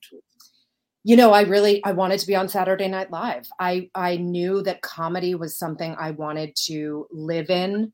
you 1.03 1.15
know 1.15 1.31
i 1.31 1.41
really 1.41 1.83
i 1.83 1.91
wanted 1.91 2.19
to 2.19 2.27
be 2.27 2.35
on 2.35 2.47
saturday 2.47 2.87
night 2.87 3.11
live 3.11 3.47
i 3.59 3.89
i 3.95 4.17
knew 4.17 4.61
that 4.61 4.81
comedy 4.81 5.35
was 5.35 5.57
something 5.57 5.95
i 5.99 6.11
wanted 6.11 6.55
to 6.55 7.07
live 7.11 7.49
in 7.49 7.91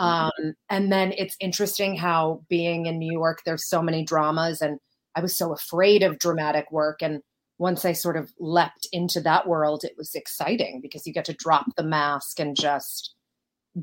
mm-hmm. 0.00 0.04
um, 0.04 0.54
and 0.68 0.92
then 0.92 1.12
it's 1.16 1.36
interesting 1.40 1.96
how 1.96 2.42
being 2.48 2.86
in 2.86 2.98
new 2.98 3.12
york 3.12 3.40
there's 3.44 3.68
so 3.68 3.82
many 3.82 4.04
dramas 4.04 4.60
and 4.60 4.78
i 5.14 5.20
was 5.20 5.36
so 5.36 5.52
afraid 5.52 6.02
of 6.02 6.18
dramatic 6.18 6.70
work 6.70 7.00
and 7.02 7.20
once 7.58 7.84
i 7.84 7.92
sort 7.92 8.16
of 8.16 8.30
leapt 8.38 8.86
into 8.92 9.20
that 9.20 9.46
world 9.46 9.84
it 9.84 9.94
was 9.96 10.14
exciting 10.14 10.80
because 10.82 11.06
you 11.06 11.12
get 11.12 11.24
to 11.24 11.34
drop 11.34 11.66
the 11.76 11.82
mask 11.82 12.40
and 12.40 12.56
just 12.56 13.14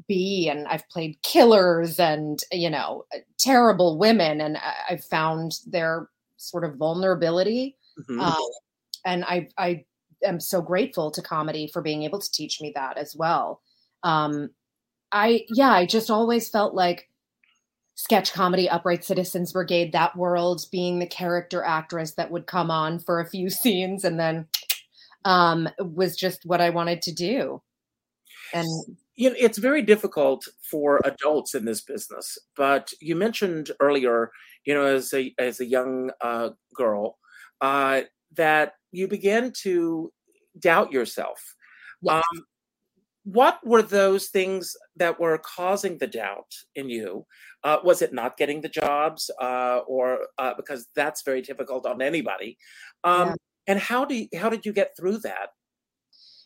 be 0.08 0.50
and 0.50 0.68
i've 0.68 0.88
played 0.90 1.18
killers 1.24 2.00
and 2.00 2.40
you 2.52 2.70
know 2.70 3.06
terrible 3.40 3.98
women 3.98 4.42
and 4.42 4.58
i've 4.90 5.04
found 5.06 5.54
their 5.66 6.10
sort 6.38 6.66
of 6.66 6.76
vulnerability 6.76 7.78
Mm-hmm. 8.00 8.20
Um, 8.20 8.50
and 9.06 9.26
I 9.26 9.50
I 9.58 9.86
am 10.24 10.40
so 10.40 10.62
grateful 10.62 11.12
to 11.12 11.22
comedy 11.22 11.70
for 11.72 11.82
being 11.82 12.04
able 12.04 12.20
to 12.20 12.32
teach 12.32 12.62
me 12.62 12.72
that 12.76 12.98
as 12.98 13.16
well. 13.16 13.62
Um, 14.04 14.50
I 15.12 15.46
yeah, 15.50 15.72
I 15.72 15.86
just 15.86 16.10
always 16.10 16.50
felt 16.50 16.74
like 16.74 17.10
sketch 17.96 18.34
comedy, 18.34 18.70
Upright 18.70 19.04
Citizens 19.04 19.54
Brigade, 19.54 19.92
that 19.94 20.16
world, 20.16 20.66
being 20.72 21.00
the 21.00 21.08
character 21.08 21.64
actress 21.64 22.14
that 22.14 22.30
would 22.30 22.46
come 22.46 22.70
on 22.70 23.00
for 23.00 23.20
a 23.20 23.30
few 23.30 23.50
scenes 23.50 24.04
and 24.04 24.20
then 24.20 24.48
um, 25.26 25.68
was 25.80 26.16
just 26.16 26.42
what 26.46 26.62
I 26.62 26.70
wanted 26.70 27.02
to 27.04 27.12
do. 27.14 27.62
And 28.54 28.98
you 29.18 29.32
know, 29.32 29.36
it's 29.38 29.58
very 29.58 29.82
difficult 29.82 30.48
for 30.62 31.02
adults 31.04 31.56
in 31.56 31.66
this 31.66 31.82
business. 31.82 32.38
But 32.56 32.94
you 33.02 33.16
mentioned 33.16 33.72
earlier, 33.80 34.32
you 34.64 34.74
know, 34.74 34.86
as 34.86 35.14
a 35.14 35.34
as 35.40 35.60
a 35.60 35.66
young 35.66 36.12
uh, 36.22 36.52
girl, 36.76 37.18
uh, 37.60 38.02
that 38.36 38.74
you 38.92 39.08
begin 39.08 39.52
to 39.64 40.14
doubt 40.60 40.92
yourself. 40.92 41.56
Yes. 42.02 42.16
Um, 42.16 42.46
what 43.24 43.60
were 43.66 43.82
those 43.82 44.28
things 44.28 44.74
that 44.96 45.20
were 45.20 45.38
causing 45.40 45.98
the 45.98 46.08
doubt 46.08 46.54
in 46.76 46.90
you? 46.90 47.26
Uh, 47.64 47.78
was 47.84 48.02
it 48.02 48.14
not 48.14 48.38
getting 48.38 48.62
the 48.62 48.70
jobs, 48.70 49.30
uh, 49.42 49.80
or 49.88 50.28
uh, 50.38 50.54
because 50.56 50.88
that's 50.96 51.24
very 51.24 51.42
difficult 51.42 51.86
on 51.86 52.02
anybody? 52.02 52.58
Um, 53.04 53.30
yeah. 53.30 53.36
And 53.70 53.80
how 53.80 54.06
do 54.06 54.16
you, 54.16 54.28
how 54.40 54.50
did 54.50 54.66
you 54.66 54.72
get 54.72 54.96
through 54.96 55.18
that? 55.20 55.50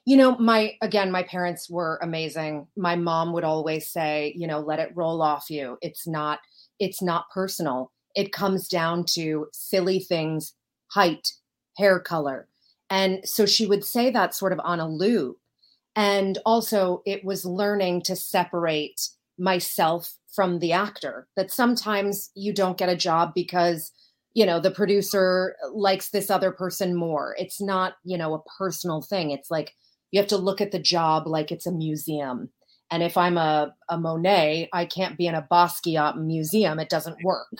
You 0.05 0.17
know, 0.17 0.37
my 0.37 0.73
again, 0.81 1.11
my 1.11 1.23
parents 1.23 1.69
were 1.69 1.99
amazing. 2.01 2.67
My 2.75 2.95
mom 2.95 3.33
would 3.33 3.43
always 3.43 3.89
say, 3.89 4.33
you 4.35 4.47
know, 4.47 4.59
let 4.59 4.79
it 4.79 4.91
roll 4.95 5.21
off 5.21 5.49
you. 5.49 5.77
It's 5.81 6.07
not 6.07 6.39
it's 6.79 7.01
not 7.01 7.29
personal. 7.33 7.91
It 8.15 8.33
comes 8.33 8.67
down 8.67 9.05
to 9.13 9.47
silly 9.53 9.99
things, 9.99 10.53
height, 10.87 11.27
hair 11.77 11.99
color. 11.99 12.47
And 12.89 13.21
so 13.23 13.45
she 13.45 13.65
would 13.67 13.85
say 13.85 14.09
that 14.09 14.35
sort 14.35 14.51
of 14.51 14.59
on 14.63 14.79
a 14.79 14.89
loop. 14.89 15.37
And 15.95 16.39
also, 16.45 17.01
it 17.05 17.23
was 17.23 17.45
learning 17.45 18.01
to 18.03 18.15
separate 18.15 19.09
myself 19.37 20.13
from 20.33 20.59
the 20.59 20.71
actor, 20.71 21.27
that 21.35 21.51
sometimes 21.51 22.31
you 22.35 22.53
don't 22.53 22.77
get 22.77 22.89
a 22.89 22.95
job 22.95 23.33
because 23.35 23.91
you 24.33 24.45
know 24.45 24.59
the 24.61 24.71
producer 24.71 25.55
likes 25.73 26.09
this 26.09 26.29
other 26.29 26.51
person 26.51 26.95
more 26.95 27.35
it's 27.37 27.59
not 27.59 27.95
you 28.05 28.17
know 28.17 28.33
a 28.33 28.41
personal 28.57 29.01
thing 29.01 29.29
it's 29.31 29.51
like 29.51 29.73
you 30.11 30.19
have 30.19 30.29
to 30.29 30.37
look 30.37 30.61
at 30.61 30.71
the 30.71 30.79
job 30.79 31.27
like 31.27 31.51
it's 31.51 31.65
a 31.65 31.71
museum 31.71 32.49
and 32.91 33.03
if 33.03 33.17
i'm 33.17 33.37
a, 33.37 33.73
a 33.89 33.97
monet 33.97 34.69
i 34.73 34.85
can't 34.85 35.17
be 35.17 35.27
in 35.27 35.35
a 35.35 35.47
basquiat 35.51 36.17
museum 36.17 36.79
it 36.79 36.89
doesn't 36.89 37.23
work 37.23 37.57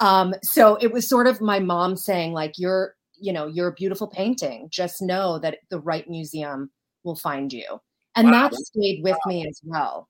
um, 0.00 0.34
so 0.42 0.76
it 0.76 0.92
was 0.92 1.08
sort 1.08 1.26
of 1.26 1.40
my 1.40 1.58
mom 1.58 1.96
saying 1.96 2.32
like 2.32 2.54
you're 2.58 2.94
you 3.20 3.32
know 3.32 3.46
you're 3.46 3.68
a 3.68 3.74
beautiful 3.74 4.06
painting 4.06 4.68
just 4.70 5.02
know 5.02 5.38
that 5.38 5.58
the 5.70 5.80
right 5.80 6.08
museum 6.08 6.70
will 7.04 7.16
find 7.16 7.52
you 7.52 7.80
and 8.16 8.30
wow. 8.30 8.48
that 8.48 8.54
stayed 8.54 9.02
with 9.02 9.16
wow. 9.24 9.30
me 9.30 9.46
as 9.46 9.60
well 9.64 10.08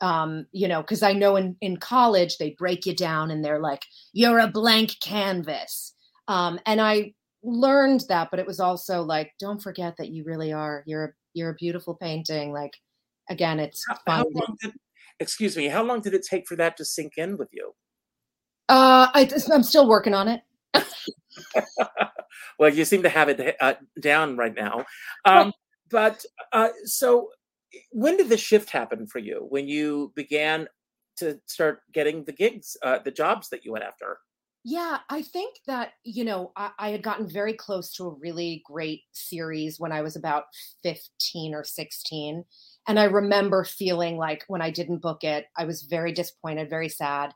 um, 0.00 0.46
you 0.52 0.66
know, 0.66 0.80
because 0.80 1.02
I 1.02 1.12
know 1.12 1.36
in, 1.36 1.56
in 1.60 1.76
college 1.76 2.38
they 2.38 2.50
break 2.58 2.86
you 2.86 2.94
down 2.94 3.30
and 3.30 3.44
they're 3.44 3.60
like, 3.60 3.84
you're 4.12 4.38
a 4.38 4.48
blank 4.48 4.96
canvas. 5.00 5.94
Um, 6.28 6.58
and 6.66 6.80
I 6.80 7.14
learned 7.42 8.04
that, 8.08 8.30
but 8.30 8.40
it 8.40 8.46
was 8.46 8.60
also 8.60 9.02
like, 9.02 9.32
don't 9.38 9.62
forget 9.62 9.96
that 9.98 10.10
you 10.10 10.24
really 10.24 10.52
are. 10.52 10.82
You're 10.86 11.04
a, 11.04 11.12
you're 11.34 11.50
a 11.50 11.54
beautiful 11.54 11.94
painting. 11.94 12.52
Like, 12.52 12.72
again, 13.28 13.60
it's 13.60 13.84
how, 13.88 13.98
how 14.06 14.24
long 14.32 14.56
did, 14.60 14.72
excuse 15.18 15.56
me, 15.56 15.66
how 15.66 15.82
long 15.82 16.00
did 16.00 16.14
it 16.14 16.26
take 16.28 16.46
for 16.46 16.56
that 16.56 16.76
to 16.78 16.84
sink 16.84 17.14
in 17.16 17.36
with 17.36 17.48
you? 17.52 17.72
Uh, 18.68 19.08
I, 19.14 19.28
I'm 19.52 19.62
still 19.62 19.88
working 19.88 20.14
on 20.14 20.28
it. 20.28 20.42
well, 22.58 22.72
you 22.72 22.84
seem 22.84 23.02
to 23.02 23.08
have 23.08 23.28
it 23.28 23.56
uh, 23.60 23.74
down 24.00 24.36
right 24.36 24.54
now. 24.54 24.84
Um, 25.24 25.52
but 25.90 26.24
uh, 26.52 26.68
so 26.84 27.30
when 27.90 28.16
did 28.16 28.28
the 28.28 28.36
shift 28.36 28.70
happen 28.70 29.06
for 29.06 29.18
you 29.18 29.46
when 29.48 29.68
you 29.68 30.12
began 30.14 30.68
to 31.16 31.38
start 31.46 31.80
getting 31.92 32.24
the 32.24 32.32
gigs 32.32 32.76
uh, 32.82 32.98
the 33.04 33.10
jobs 33.10 33.48
that 33.48 33.64
you 33.64 33.72
went 33.72 33.84
after 33.84 34.18
yeah 34.64 34.98
i 35.08 35.22
think 35.22 35.56
that 35.66 35.92
you 36.04 36.24
know 36.24 36.52
I, 36.56 36.70
I, 36.78 36.90
had 36.90 37.02
gotten 37.02 37.26
very 37.26 37.54
close 37.54 37.92
to 37.94 38.06
a 38.06 38.14
really 38.14 38.62
great 38.66 39.02
series 39.12 39.80
when 39.80 39.90
i 39.90 40.02
was 40.02 40.16
about 40.16 40.44
15 40.82 41.54
or 41.54 41.64
16 41.64 42.44
and 42.86 43.00
i 43.00 43.04
remember 43.04 43.64
feeling 43.64 44.18
like 44.18 44.44
when 44.48 44.60
i 44.60 44.70
didn't 44.70 44.98
book 45.02 45.24
it 45.24 45.46
i 45.56 45.64
was 45.64 45.82
very 45.82 46.12
disappointed 46.12 46.68
very 46.68 46.90
sad 46.90 47.32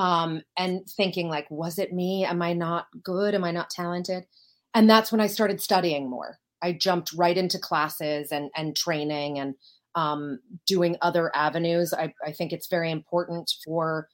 um, 0.00 0.42
and 0.56 0.88
thinking 0.88 1.28
like 1.28 1.46
was 1.50 1.78
it 1.78 1.92
me? 1.92 2.24
Am 2.24 2.40
i 2.40 2.54
not 2.54 2.86
good? 3.02 3.34
Am 3.34 3.44
i 3.44 3.50
not 3.50 3.68
talented? 3.68 4.24
And 4.74 4.88
that's 4.88 5.12
when 5.12 5.20
i 5.20 5.26
started 5.26 5.60
studying 5.60 6.08
more. 6.08 6.38
I 6.62 6.72
jumped 6.72 7.12
right 7.12 7.36
into 7.36 7.58
classes 7.58 8.32
and 8.32 8.50
and 8.56 8.74
training 8.74 9.38
and 9.38 9.54
um, 9.94 10.38
doing 10.66 10.96
other 11.02 11.34
avenues. 11.34 11.92
I, 11.92 12.14
I 12.24 12.32
think 12.32 12.52
it's 12.52 12.68
very 12.68 12.90
important 12.90 13.52
for 13.64 14.08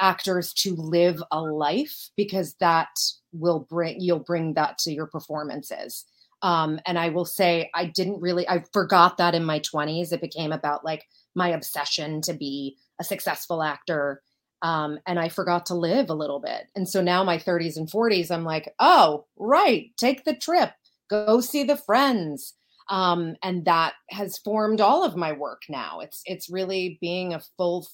actors 0.00 0.52
to 0.54 0.74
live 0.74 1.22
a 1.30 1.40
life 1.40 2.10
because 2.16 2.54
that 2.60 2.88
will 3.32 3.60
bring 3.60 4.00
you'll 4.00 4.18
bring 4.18 4.54
that 4.54 4.78
to 4.78 4.92
your 4.92 5.06
performances. 5.06 6.04
Um, 6.42 6.78
and 6.86 6.98
I 6.98 7.08
will 7.08 7.24
say 7.24 7.70
I 7.74 7.86
didn't 7.86 8.20
really 8.20 8.48
I 8.48 8.64
forgot 8.72 9.16
that 9.18 9.34
in 9.34 9.44
my 9.44 9.60
20s. 9.60 10.12
It 10.12 10.20
became 10.20 10.52
about 10.52 10.84
like 10.84 11.04
my 11.34 11.48
obsession 11.48 12.20
to 12.22 12.34
be 12.34 12.76
a 13.00 13.04
successful 13.04 13.62
actor. 13.62 14.22
Um, 14.62 14.98
and 15.06 15.18
I 15.18 15.28
forgot 15.28 15.66
to 15.66 15.74
live 15.74 16.08
a 16.08 16.14
little 16.14 16.40
bit. 16.40 16.70
And 16.74 16.88
so 16.88 17.02
now 17.02 17.22
my 17.22 17.36
30s 17.36 17.76
and 17.76 17.88
40s, 17.90 18.30
I'm 18.30 18.44
like, 18.44 18.74
oh, 18.80 19.26
right, 19.36 19.90
take 19.98 20.24
the 20.24 20.34
trip 20.34 20.72
go 21.08 21.40
see 21.40 21.64
the 21.64 21.76
friends 21.76 22.54
um, 22.88 23.34
and 23.42 23.64
that 23.64 23.94
has 24.10 24.38
formed 24.38 24.80
all 24.80 25.04
of 25.04 25.16
my 25.16 25.32
work 25.32 25.62
now 25.68 26.00
it's 26.00 26.22
it's 26.24 26.50
really 26.50 26.98
being 27.00 27.34
a 27.34 27.42
full 27.56 27.86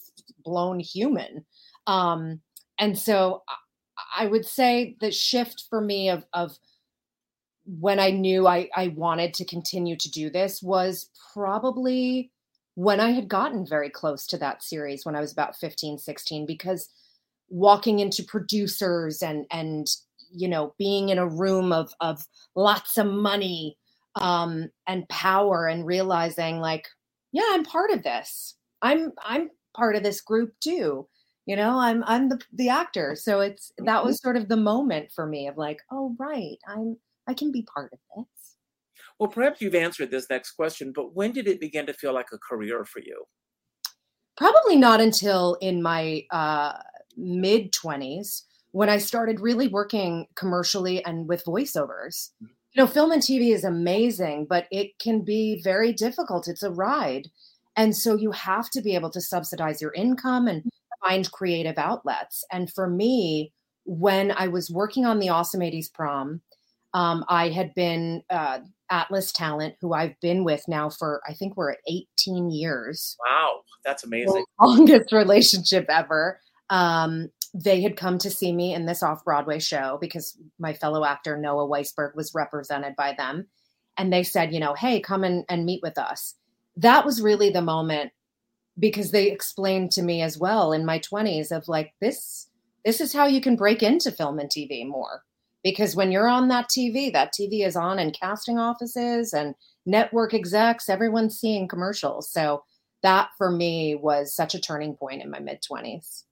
blown 0.45 0.81
human 0.81 1.45
um, 1.87 2.41
and 2.79 2.99
so 2.99 3.43
I, 4.17 4.27
would 4.27 4.47
say 4.47 4.97
the 5.01 5.11
shift 5.13 5.65
for 5.71 5.81
me 5.81 6.11
of 6.11 6.25
of 6.33 6.59
when 7.67 8.01
I 8.01 8.11
knew 8.11 8.47
I, 8.47 8.69
I 8.75 8.89
wanted 8.89 9.35
to 9.35 9.45
continue 9.45 9.97
to 9.97 10.11
do 10.11 10.31
this 10.31 10.63
was 10.63 11.11
probably 11.35 12.31
when 12.75 13.01
I 13.01 13.13
had 13.13 13.29
gotten 13.29 13.67
very 13.67 13.91
close 13.91 14.27
to 14.29 14.39
that 14.39 14.63
series 14.63 15.07
when 15.07 15.17
I 15.17 15.21
was 15.21 15.33
about 15.33 15.57
15, 15.57 15.99
16, 15.99 16.47
because 16.47 16.89
walking 17.51 18.01
into 18.01 18.25
producers 18.25 19.23
and 19.23 19.47
and 19.53 19.89
you 20.33 20.49
know 20.49 20.75
being 20.79 21.11
in 21.11 21.19
a 21.19 21.29
room 21.29 21.73
of 21.73 21.93
of 22.01 22.27
lots 22.57 22.99
of 22.99 23.07
money 23.07 23.77
um 24.17 24.71
and 24.89 25.09
power 25.09 25.67
and 25.69 25.87
realizing 25.87 26.61
like 26.61 26.89
yeah 27.33 27.45
i'm 27.53 27.65
part 27.65 27.91
of 27.93 28.03
this. 28.03 28.57
I'm 28.83 29.13
i'm 29.25 29.51
part 29.77 29.97
of 29.97 30.03
this 30.03 30.21
group 30.23 30.55
too 30.63 31.09
you 31.47 31.57
know 31.57 31.79
i'm 31.79 32.05
i'm 32.07 32.29
the 32.29 32.41
the 32.53 32.69
actor 32.69 33.17
so 33.17 33.41
it's 33.41 33.73
that 33.79 33.87
mm-hmm. 33.87 34.07
was 34.07 34.21
sort 34.21 34.37
of 34.37 34.49
the 34.49 34.57
moment 34.57 35.11
for 35.15 35.27
me 35.27 35.47
of 35.47 35.57
like 35.57 35.81
oh 35.91 36.15
right 36.19 36.59
i'm 36.69 36.97
i 37.27 37.35
can 37.35 37.51
be 37.51 37.67
part 37.75 37.93
of 37.93 37.99
this 38.17 38.57
well 39.19 39.29
perhaps 39.29 39.61
you've 39.61 39.75
answered 39.75 40.11
this 40.11 40.29
next 40.31 40.53
question 40.53 40.93
but 40.95 41.15
when 41.15 41.33
did 41.33 41.49
it 41.49 41.61
begin 41.61 41.87
to 41.87 41.93
feel 41.93 42.15
like 42.15 42.29
a 42.33 42.39
career 42.39 42.85
for 42.85 43.01
you 43.01 43.25
probably 44.37 44.77
not 44.77 45.01
until 45.01 45.57
in 45.61 45.83
my 45.83 46.23
uh 46.31 46.73
mid 47.17 47.73
20s 47.73 48.43
when 48.73 48.89
I 48.89 48.99
started 48.99 49.41
really 49.41 49.69
working 49.69 50.27
commercially 50.35 51.05
and 51.05 51.29
with 51.29 51.45
voiceovers. 51.45 52.31
Mm-hmm. 52.43 52.47
You 52.75 52.83
know, 52.83 52.87
film 52.87 53.13
and 53.13 53.23
TV 53.23 53.55
is 53.55 53.65
amazing, 53.65 54.47
but 54.49 54.67
it 54.71 54.99
can 54.99 55.23
be 55.23 55.61
very 55.63 55.93
difficult. 55.93 56.49
It's 56.49 56.63
a 56.63 56.71
ride. 56.71 57.29
And 57.77 57.95
so 57.95 58.17
you 58.17 58.33
have 58.33 58.71
to 58.71 58.81
be 58.81 58.95
able 58.95 59.11
to 59.11 59.21
subsidize 59.21 59.83
your 59.83 59.93
income 59.93 60.49
and 60.49 60.65
find 61.03 61.31
creative 61.31 61.79
outlets. 61.79 62.45
And 62.51 62.73
for 62.73 62.89
me, 62.89 63.53
when 63.85 64.33
I 64.33 64.49
was 64.49 64.71
working 64.71 65.05
on 65.05 65.19
the 65.19 65.29
Awesome 65.29 65.61
80s 65.61 65.93
prom, 65.93 66.41
um, 66.95 67.25
I 67.29 67.49
had 67.49 67.75
been 67.75 68.23
uh, 68.31 68.61
Atlas 68.91 69.33
Talent, 69.33 69.77
who 69.81 69.95
I've 69.95 70.19
been 70.21 70.45
with 70.45 70.63
now 70.69 70.91
for, 70.91 71.21
I 71.27 71.33
think 71.33 71.57
we're 71.57 71.73
at 71.73 71.79
18 71.89 72.51
years. 72.51 73.17
Wow, 73.27 73.61
that's 73.85 74.05
amazing. 74.05 74.45
Longest 74.61 75.13
relationship 75.13 75.87
ever. 75.89 76.39
Um, 76.71 77.31
they 77.55 77.83
had 77.83 77.97
come 77.97 78.19
to 78.19 78.31
see 78.31 78.53
me 78.53 78.75
in 78.75 78.87
this 78.87 79.03
off 79.03 79.25
Broadway 79.25 79.59
show 79.59 79.99
because 80.01 80.39
my 80.59 80.73
fellow 80.73 81.05
actor 81.05 81.37
Noah 81.37 81.69
Weisberg 81.69 82.15
was 82.15 82.35
represented 82.35 82.95
by 82.97 83.15
them. 83.17 83.47
And 83.99 84.13
they 84.13 84.23
said, 84.23 84.55
you 84.55 84.61
know, 84.61 84.75
hey, 84.75 85.01
come 85.01 85.23
and, 85.25 85.45
and 85.49 85.67
meet 85.67 85.81
with 85.83 85.99
us. 85.99 86.35
That 86.77 87.05
was 87.05 87.21
really 87.21 87.51
the 87.51 87.61
moment 87.61 88.13
because 88.79 89.11
they 89.11 89.31
explained 89.31 89.91
to 89.93 90.03
me 90.03 90.23
as 90.23 90.39
well 90.39 90.73
in 90.73 90.85
my 90.85 90.99
20s 90.99 91.51
of 91.51 91.69
like 91.69 91.93
this 92.01 92.49
this 92.85 93.01
is 93.01 93.13
how 93.13 93.27
you 93.27 93.41
can 93.41 93.55
break 93.55 93.81
into 93.81 94.11
film 94.11 94.41
and 94.41 94.51
TV 94.51 94.85
more. 94.85 95.23
Because 95.63 95.95
when 95.95 96.11
you're 96.11 96.29
on 96.29 96.49
that 96.49 96.69
TV, 96.69 97.13
that 97.13 97.33
TV 97.33 97.65
is 97.65 97.77
on 97.77 98.01
in 98.01 98.11
casting 98.11 98.59
offices 98.59 99.33
and 99.33 99.55
network 99.87 100.35
execs, 100.35 100.89
everyone's 100.89 101.39
seeing 101.39 101.69
commercials. 101.69 102.29
So 102.29 102.65
that 103.05 103.29
for 103.39 103.53
me 103.53 103.95
was 103.95 104.35
such 104.35 104.57
a 104.57 104.61
turning 104.61 104.97
point 104.97 105.23
in 105.23 105.31
my 105.31 105.39
mid 105.39 105.61
20s 105.63 106.25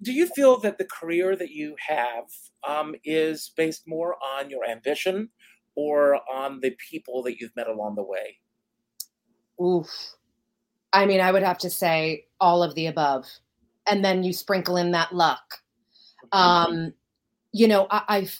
do 0.00 0.12
you 0.12 0.26
feel 0.26 0.58
that 0.60 0.78
the 0.78 0.84
career 0.84 1.34
that 1.36 1.50
you 1.50 1.74
have 1.86 2.24
um, 2.66 2.94
is 3.04 3.52
based 3.56 3.82
more 3.86 4.16
on 4.38 4.50
your 4.50 4.64
ambition 4.64 5.30
or 5.74 6.20
on 6.32 6.60
the 6.60 6.76
people 6.90 7.22
that 7.24 7.40
you've 7.40 7.54
met 7.56 7.68
along 7.68 7.96
the 7.96 8.02
way? 8.02 8.38
Oof. 9.60 9.88
I 10.92 11.06
mean, 11.06 11.20
I 11.20 11.32
would 11.32 11.42
have 11.42 11.58
to 11.58 11.70
say 11.70 12.26
all 12.40 12.62
of 12.62 12.74
the 12.74 12.86
above. 12.86 13.26
And 13.86 14.04
then 14.04 14.22
you 14.22 14.32
sprinkle 14.32 14.76
in 14.76 14.92
that 14.92 15.14
luck. 15.14 15.62
Um, 16.32 16.92
you 17.52 17.68
know, 17.68 17.86
I, 17.90 18.20
have 18.20 18.38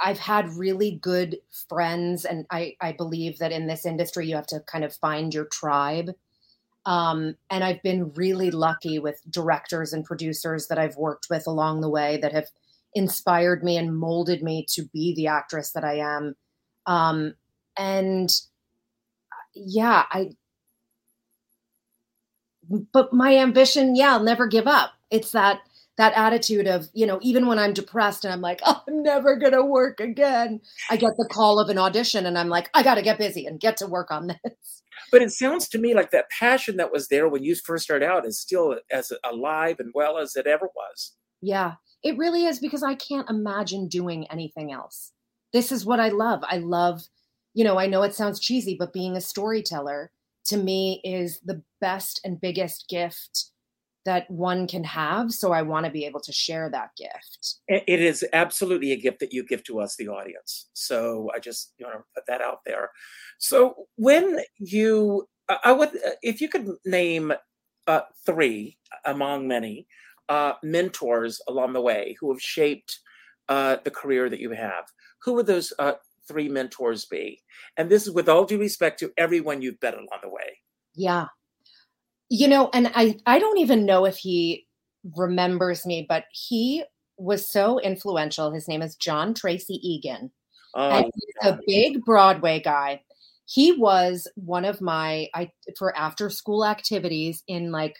I've 0.00 0.18
had 0.18 0.48
really 0.52 0.98
good 1.02 1.38
friends, 1.68 2.24
and 2.24 2.46
I, 2.50 2.76
I 2.80 2.92
believe 2.92 3.38
that 3.38 3.52
in 3.52 3.66
this 3.66 3.84
industry 3.84 4.26
you 4.28 4.36
have 4.36 4.46
to 4.48 4.60
kind 4.60 4.84
of 4.84 4.94
find 4.94 5.34
your 5.34 5.44
tribe. 5.46 6.10
Um, 6.86 7.36
and 7.50 7.64
I've 7.64 7.82
been 7.82 8.12
really 8.14 8.50
lucky 8.50 8.98
with 8.98 9.20
directors 9.28 9.92
and 9.92 10.04
producers 10.04 10.68
that 10.68 10.78
I've 10.78 10.96
worked 10.96 11.26
with 11.28 11.46
along 11.46 11.82
the 11.82 11.90
way 11.90 12.16
that 12.22 12.32
have 12.32 12.46
inspired 12.94 13.62
me 13.62 13.76
and 13.76 13.96
molded 13.96 14.42
me 14.42 14.64
to 14.70 14.84
be 14.84 15.14
the 15.14 15.26
actress 15.26 15.72
that 15.72 15.84
I 15.84 15.96
am. 15.96 16.34
Um, 16.86 17.34
and 17.76 18.30
yeah, 19.54 20.04
I, 20.10 20.30
but 22.92 23.12
my 23.12 23.36
ambition, 23.36 23.96
yeah, 23.96 24.12
I'll 24.12 24.22
never 24.22 24.46
give 24.46 24.66
up. 24.66 24.92
It's 25.10 25.32
that 25.32 25.60
that 25.96 26.12
attitude 26.14 26.68
of 26.68 26.88
you 26.92 27.04
know 27.04 27.18
even 27.22 27.48
when 27.48 27.58
i'm 27.58 27.72
depressed 27.72 28.24
and 28.24 28.32
i'm 28.32 28.40
like 28.40 28.60
oh, 28.64 28.80
i'm 28.86 29.02
never 29.02 29.34
going 29.34 29.52
to 29.52 29.64
work 29.64 29.98
again 29.98 30.60
i 30.90 30.96
get 30.96 31.10
the 31.18 31.28
call 31.28 31.58
of 31.58 31.70
an 31.70 31.76
audition 31.76 32.24
and 32.24 32.38
i'm 32.38 32.48
like 32.48 32.70
i 32.72 32.84
got 32.84 32.94
to 32.94 33.02
get 33.02 33.18
busy 33.18 33.46
and 33.46 33.58
get 33.58 33.76
to 33.76 33.84
work 33.84 34.12
on 34.12 34.28
this 34.28 34.78
but 35.10 35.22
it 35.22 35.30
sounds 35.30 35.68
to 35.68 35.78
me 35.78 35.94
like 35.94 36.10
that 36.10 36.30
passion 36.30 36.76
that 36.76 36.92
was 36.92 37.08
there 37.08 37.28
when 37.28 37.42
you 37.42 37.54
first 37.54 37.84
started 37.84 38.06
out 38.06 38.26
is 38.26 38.40
still 38.40 38.78
as 38.90 39.12
alive 39.24 39.76
and 39.78 39.92
well 39.94 40.18
as 40.18 40.36
it 40.36 40.46
ever 40.46 40.68
was. 40.74 41.14
Yeah, 41.40 41.74
it 42.02 42.18
really 42.18 42.44
is 42.44 42.58
because 42.58 42.82
I 42.82 42.94
can't 42.94 43.30
imagine 43.30 43.88
doing 43.88 44.26
anything 44.30 44.72
else. 44.72 45.12
This 45.52 45.72
is 45.72 45.86
what 45.86 46.00
I 46.00 46.08
love. 46.08 46.40
I 46.42 46.58
love, 46.58 47.02
you 47.54 47.64
know, 47.64 47.78
I 47.78 47.86
know 47.86 48.02
it 48.02 48.14
sounds 48.14 48.40
cheesy, 48.40 48.76
but 48.78 48.92
being 48.92 49.16
a 49.16 49.20
storyteller 49.20 50.10
to 50.48 50.56
me 50.56 51.00
is 51.04 51.40
the 51.44 51.62
best 51.80 52.20
and 52.24 52.40
biggest 52.40 52.86
gift 52.88 53.46
that 54.04 54.30
one 54.30 54.66
can 54.66 54.84
have 54.84 55.30
so 55.30 55.52
i 55.52 55.60
want 55.60 55.84
to 55.84 55.92
be 55.92 56.06
able 56.06 56.20
to 56.20 56.32
share 56.32 56.70
that 56.70 56.90
gift. 56.96 57.56
It 57.68 58.00
is 58.00 58.24
absolutely 58.32 58.92
a 58.92 58.96
gift 58.96 59.20
that 59.20 59.32
you 59.32 59.44
give 59.44 59.62
to 59.64 59.80
us 59.80 59.96
the 59.96 60.08
audience. 60.08 60.70
So 60.72 61.30
i 61.34 61.38
just 61.38 61.74
you 61.78 61.86
know 61.86 62.02
put 62.14 62.24
that 62.26 62.40
out 62.40 62.60
there. 62.64 62.90
So 63.38 63.86
when 63.96 64.40
you 64.56 65.28
i 65.66 65.72
would 65.72 65.90
if 66.22 66.40
you 66.40 66.48
could 66.48 66.68
name 66.84 67.32
uh, 67.86 68.00
three 68.26 68.78
among 69.04 69.48
many 69.48 69.86
uh, 70.28 70.54
mentors 70.62 71.40
along 71.48 71.72
the 71.72 71.80
way 71.80 72.16
who 72.18 72.30
have 72.32 72.40
shaped 72.40 72.98
uh, 73.48 73.76
the 73.84 73.90
career 73.90 74.28
that 74.28 74.40
you 74.40 74.52
have 74.52 74.84
who 75.22 75.32
were 75.34 75.42
those 75.42 75.72
uh, 75.78 75.94
three 76.28 76.48
mentors 76.48 77.06
be. 77.06 77.40
And 77.76 77.90
this 77.90 78.06
is 78.06 78.12
with 78.12 78.28
all 78.28 78.44
due 78.44 78.58
respect 78.58 79.00
to 79.00 79.12
everyone 79.16 79.62
you've 79.62 79.82
met 79.82 79.94
along 79.94 80.20
the 80.22 80.28
way. 80.28 80.58
Yeah. 80.94 81.26
You 82.30 82.46
know 82.46 82.68
and 82.74 82.90
i 82.94 83.16
i 83.24 83.38
don't 83.38 83.56
even 83.56 83.86
know 83.86 84.04
if 84.04 84.18
he 84.18 84.66
remembers 85.16 85.86
me 85.86 86.04
but 86.06 86.24
he 86.32 86.84
was 87.16 87.50
so 87.50 87.80
influential. 87.80 88.52
His 88.52 88.68
name 88.68 88.82
is 88.82 88.96
john 88.96 89.32
treacy 89.34 89.78
egan. 89.82 90.30
Oh, 90.74 90.90
and 90.90 91.06
he's 91.14 91.50
a 91.50 91.58
big 91.66 92.04
broadway 92.04 92.60
guy. 92.60 93.00
He 93.46 93.72
was 93.72 94.28
one 94.34 94.66
of 94.66 94.82
my 94.82 95.28
i 95.34 95.50
for 95.78 95.96
after 95.96 96.28
school 96.28 96.66
activities 96.66 97.42
in 97.48 97.72
like 97.72 97.96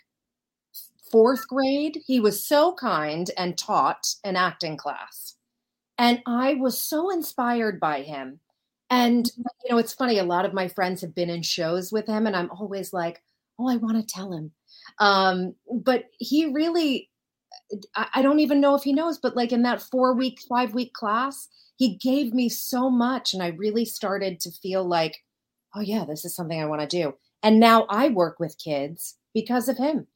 fourth 1.10 1.48
grade 1.48 1.98
he 2.06 2.20
was 2.20 2.46
so 2.46 2.74
kind 2.74 3.30
and 3.38 3.56
taught 3.56 4.06
an 4.24 4.36
acting 4.36 4.76
class 4.76 5.37
and 5.98 6.22
i 6.26 6.54
was 6.54 6.80
so 6.80 7.10
inspired 7.10 7.78
by 7.80 8.02
him 8.02 8.40
and 8.90 9.30
you 9.36 9.70
know 9.70 9.78
it's 9.78 9.92
funny 9.92 10.18
a 10.18 10.24
lot 10.24 10.44
of 10.44 10.54
my 10.54 10.68
friends 10.68 11.00
have 11.00 11.14
been 11.14 11.30
in 11.30 11.42
shows 11.42 11.92
with 11.92 12.06
him 12.06 12.26
and 12.26 12.34
i'm 12.36 12.50
always 12.50 12.92
like 12.92 13.22
oh, 13.58 13.68
I 13.68 13.76
want 13.76 13.96
to 13.96 14.14
tell 14.14 14.32
him. 14.32 14.52
Um, 14.98 15.54
but 15.70 16.04
he 16.18 16.46
really, 16.46 17.10
I, 17.94 18.06
I 18.14 18.22
don't 18.22 18.40
even 18.40 18.60
know 18.60 18.74
if 18.74 18.82
he 18.82 18.92
knows, 18.92 19.18
but 19.18 19.36
like 19.36 19.52
in 19.52 19.62
that 19.62 19.82
four 19.82 20.14
week, 20.14 20.40
five 20.48 20.74
week 20.74 20.92
class, 20.92 21.48
he 21.76 21.96
gave 21.96 22.32
me 22.32 22.48
so 22.48 22.90
much. 22.90 23.34
And 23.34 23.42
I 23.42 23.48
really 23.48 23.84
started 23.84 24.40
to 24.40 24.50
feel 24.50 24.84
like, 24.84 25.16
oh, 25.74 25.80
yeah, 25.80 26.04
this 26.04 26.24
is 26.24 26.34
something 26.34 26.60
I 26.60 26.66
want 26.66 26.80
to 26.80 26.86
do. 26.86 27.14
And 27.42 27.60
now 27.60 27.86
I 27.88 28.08
work 28.08 28.40
with 28.40 28.58
kids 28.58 29.16
because 29.34 29.68
of 29.68 29.78
him. 29.78 30.06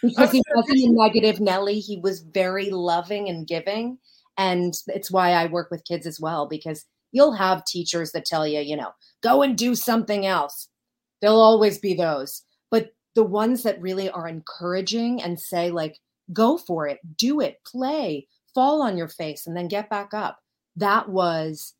Because 0.00 0.30
he 0.30 0.40
wasn't 0.54 0.78
a 0.78 0.92
negative 0.92 1.40
Nelly. 1.40 1.80
He 1.80 1.98
was 1.98 2.20
very 2.20 2.70
loving 2.70 3.28
and 3.28 3.46
giving. 3.46 3.98
And 4.38 4.74
it's 4.88 5.10
why 5.10 5.32
I 5.32 5.46
work 5.46 5.70
with 5.70 5.84
kids 5.84 6.06
as 6.06 6.20
well, 6.20 6.46
because 6.46 6.84
you'll 7.12 7.34
have 7.34 7.64
teachers 7.64 8.12
that 8.12 8.24
tell 8.24 8.46
you, 8.46 8.60
you 8.60 8.76
know, 8.76 8.92
go 9.22 9.42
and 9.42 9.56
do 9.56 9.74
something 9.74 10.26
else. 10.26 10.68
There'll 11.20 11.40
always 11.40 11.78
be 11.78 11.94
those. 11.94 12.42
But 12.70 12.92
the 13.14 13.24
ones 13.24 13.62
that 13.62 13.80
really 13.80 14.10
are 14.10 14.26
encouraging 14.26 15.22
and 15.22 15.38
say 15.38 15.70
like 15.70 15.98
go 16.32 16.56
for 16.58 16.86
it. 16.86 16.98
Do 17.16 17.40
it. 17.40 17.60
Play. 17.66 18.26
Fall 18.54 18.82
on 18.82 18.96
your 18.96 19.08
face 19.08 19.46
and 19.46 19.56
then 19.56 19.68
get 19.68 19.90
back 19.90 20.14
up. 20.14 20.38
That 20.76 21.08
was 21.08 21.74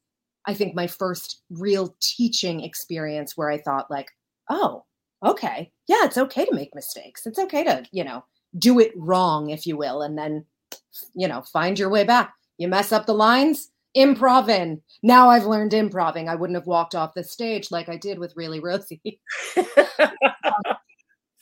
i 0.45 0.53
think 0.53 0.75
my 0.75 0.89
first 0.89 1.41
real 1.51 1.95
teaching 2.01 2.65
experience 2.65 3.37
where 3.37 3.49
i 3.49 3.57
thought 3.57 3.89
like 3.93 4.11
oh 4.51 4.85
okay. 5.25 5.71
Yeah 5.87 6.05
it's 6.05 6.19
okay 6.19 6.45
to 6.45 6.55
make 6.55 6.75
mistakes. 6.75 7.27
It's 7.27 7.39
okay 7.39 7.65
to 7.65 7.85
you 7.93 8.05
know 8.05 8.25
do 8.59 8.81
it 8.81 8.93
wrong 8.97 9.51
if 9.51 9.67
you 9.67 9.77
will 9.77 10.03
and 10.03 10.19
then 10.19 10.45
you 11.15 11.29
know 11.29 11.43
find 11.43 11.79
your 11.79 11.89
way 11.89 12.05
back 12.05 12.35
you 12.63 12.69
mess 12.69 12.93
up 12.93 13.07
the 13.07 13.15
lines 13.15 13.71
improving 13.95 14.81
now 15.03 15.29
i've 15.29 15.45
learned 15.45 15.75
improving 15.75 16.29
i 16.29 16.35
wouldn't 16.35 16.57
have 16.57 16.67
walked 16.67 16.95
off 16.95 17.13
the 17.15 17.23
stage 17.23 17.71
like 17.71 17.91
i 17.91 17.97
did 17.97 18.19
with 18.19 18.33
really 18.37 18.61
rosie 18.61 19.21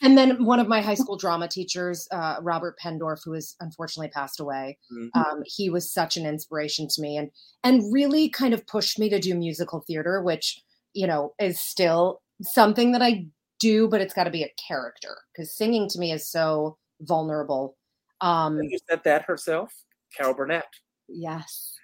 and 0.01 0.17
then 0.17 0.43
one 0.43 0.59
of 0.59 0.67
my 0.67 0.81
high 0.81 0.95
school 0.95 1.15
drama 1.15 1.47
teachers, 1.47 2.07
uh, 2.11 2.37
Robert 2.41 2.77
Pendorf, 2.83 3.19
who 3.23 3.33
has 3.33 3.55
unfortunately 3.59 4.09
passed 4.09 4.39
away, 4.39 4.79
mm-hmm. 4.91 5.19
um, 5.19 5.43
he 5.45 5.69
was 5.69 5.93
such 5.93 6.17
an 6.17 6.25
inspiration 6.25 6.87
to 6.89 7.01
me 7.01 7.17
and 7.17 7.29
and 7.63 7.93
really 7.93 8.27
kind 8.27 8.53
of 8.53 8.65
pushed 8.65 8.97
me 8.97 9.09
to 9.09 9.19
do 9.19 9.35
musical 9.35 9.83
theater, 9.85 10.21
which 10.21 10.59
you 10.93 11.05
know 11.05 11.33
is 11.39 11.59
still 11.59 12.21
something 12.41 12.91
that 12.93 13.03
I 13.03 13.27
do, 13.59 13.87
but 13.87 14.01
it's 14.01 14.13
got 14.13 14.23
to 14.23 14.31
be 14.31 14.43
a 14.43 14.53
character 14.67 15.17
because 15.31 15.55
singing 15.55 15.87
to 15.89 15.99
me 15.99 16.11
is 16.11 16.29
so 16.29 16.77
vulnerable. 17.01 17.77
Um, 18.21 18.59
you 18.61 18.79
said 18.89 19.03
that 19.03 19.23
herself, 19.23 19.71
Carol 20.17 20.33
Burnett. 20.33 20.65
Yes. 21.13 21.75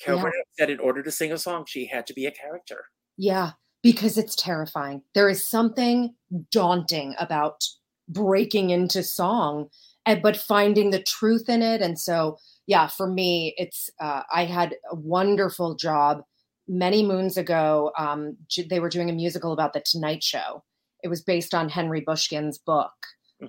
Carol 0.00 0.18
yeah. 0.18 0.22
Burnett 0.24 0.46
said 0.58 0.70
in 0.70 0.80
order 0.80 1.02
to 1.02 1.10
sing 1.10 1.32
a 1.32 1.38
song, 1.38 1.64
she 1.66 1.86
had 1.86 2.06
to 2.08 2.14
be 2.14 2.26
a 2.26 2.30
character. 2.30 2.84
Yeah 3.16 3.52
because 3.82 4.16
it's 4.16 4.36
terrifying. 4.36 5.02
There 5.14 5.28
is 5.28 5.48
something 5.48 6.14
daunting 6.50 7.14
about 7.18 7.64
breaking 8.08 8.70
into 8.70 9.02
song, 9.02 9.68
and, 10.06 10.22
but 10.22 10.36
finding 10.36 10.90
the 10.90 11.02
truth 11.02 11.48
in 11.48 11.62
it. 11.62 11.82
And 11.82 11.98
so, 11.98 12.38
yeah, 12.66 12.86
for 12.86 13.08
me, 13.08 13.54
it's 13.56 13.90
uh, 14.00 14.22
I 14.32 14.44
had 14.44 14.76
a 14.90 14.96
wonderful 14.96 15.74
job 15.74 16.22
many 16.68 17.04
moons 17.04 17.36
ago. 17.36 17.92
Um, 17.98 18.36
they 18.70 18.80
were 18.80 18.88
doing 18.88 19.10
a 19.10 19.14
musical 19.14 19.52
about 19.52 19.72
the 19.72 19.82
Tonight 19.84 20.22
Show. 20.22 20.62
It 21.02 21.08
was 21.08 21.22
based 21.22 21.52
on 21.52 21.68
Henry 21.68 22.00
Bushkin's 22.00 22.58
book. 22.58 22.92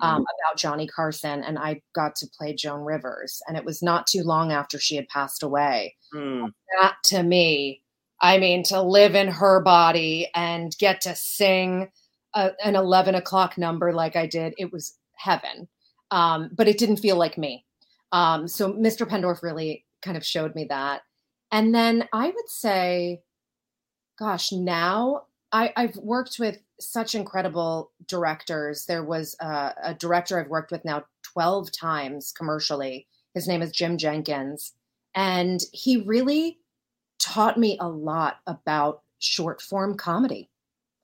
mm-hmm. 0.00 0.22
about 0.22 0.58
Johnny 0.58 0.88
Carson, 0.88 1.44
and 1.44 1.56
I 1.56 1.80
got 1.94 2.16
to 2.16 2.26
play 2.36 2.52
Joan 2.52 2.80
Rivers. 2.80 3.40
And 3.46 3.56
it 3.56 3.64
was 3.64 3.80
not 3.80 4.08
too 4.08 4.24
long 4.24 4.50
after 4.50 4.78
she 4.80 4.96
had 4.96 5.06
passed 5.08 5.44
away. 5.44 5.94
Mm. 6.12 6.50
That 6.80 6.96
to 7.04 7.22
me 7.22 7.84
I 8.24 8.38
mean, 8.38 8.62
to 8.64 8.80
live 8.80 9.14
in 9.14 9.28
her 9.28 9.60
body 9.60 10.30
and 10.34 10.74
get 10.78 11.02
to 11.02 11.14
sing 11.14 11.90
a, 12.34 12.52
an 12.64 12.74
11 12.74 13.14
o'clock 13.14 13.58
number 13.58 13.92
like 13.92 14.16
I 14.16 14.26
did, 14.26 14.54
it 14.56 14.72
was 14.72 14.96
heaven. 15.14 15.68
Um, 16.10 16.48
but 16.56 16.66
it 16.66 16.78
didn't 16.78 16.98
feel 16.98 17.16
like 17.16 17.36
me. 17.36 17.66
Um, 18.12 18.48
so 18.48 18.72
Mr. 18.72 19.06
Pendorf 19.06 19.42
really 19.42 19.84
kind 20.00 20.16
of 20.16 20.24
showed 20.24 20.54
me 20.54 20.64
that. 20.70 21.02
And 21.52 21.74
then 21.74 22.08
I 22.14 22.26
would 22.28 22.48
say, 22.48 23.20
gosh, 24.18 24.52
now 24.52 25.24
I, 25.54 25.72
have 25.76 25.96
worked 25.96 26.38
with 26.40 26.58
such 26.80 27.14
incredible 27.14 27.92
directors. 28.08 28.86
There 28.86 29.04
was 29.04 29.36
a, 29.40 29.72
a 29.84 29.94
director 29.94 30.38
I've 30.38 30.48
worked 30.48 30.72
with 30.72 30.84
now 30.84 31.04
12 31.32 31.70
times 31.70 32.32
commercially. 32.32 33.06
His 33.34 33.46
name 33.46 33.62
is 33.62 33.70
Jim 33.70 33.96
Jenkins. 33.96 34.72
And 35.14 35.62
he 35.72 35.98
really 35.98 36.58
taught 37.20 37.56
me 37.56 37.78
a 37.80 37.88
lot 37.88 38.38
about 38.48 39.02
short 39.20 39.62
form 39.62 39.96
comedy 39.96 40.50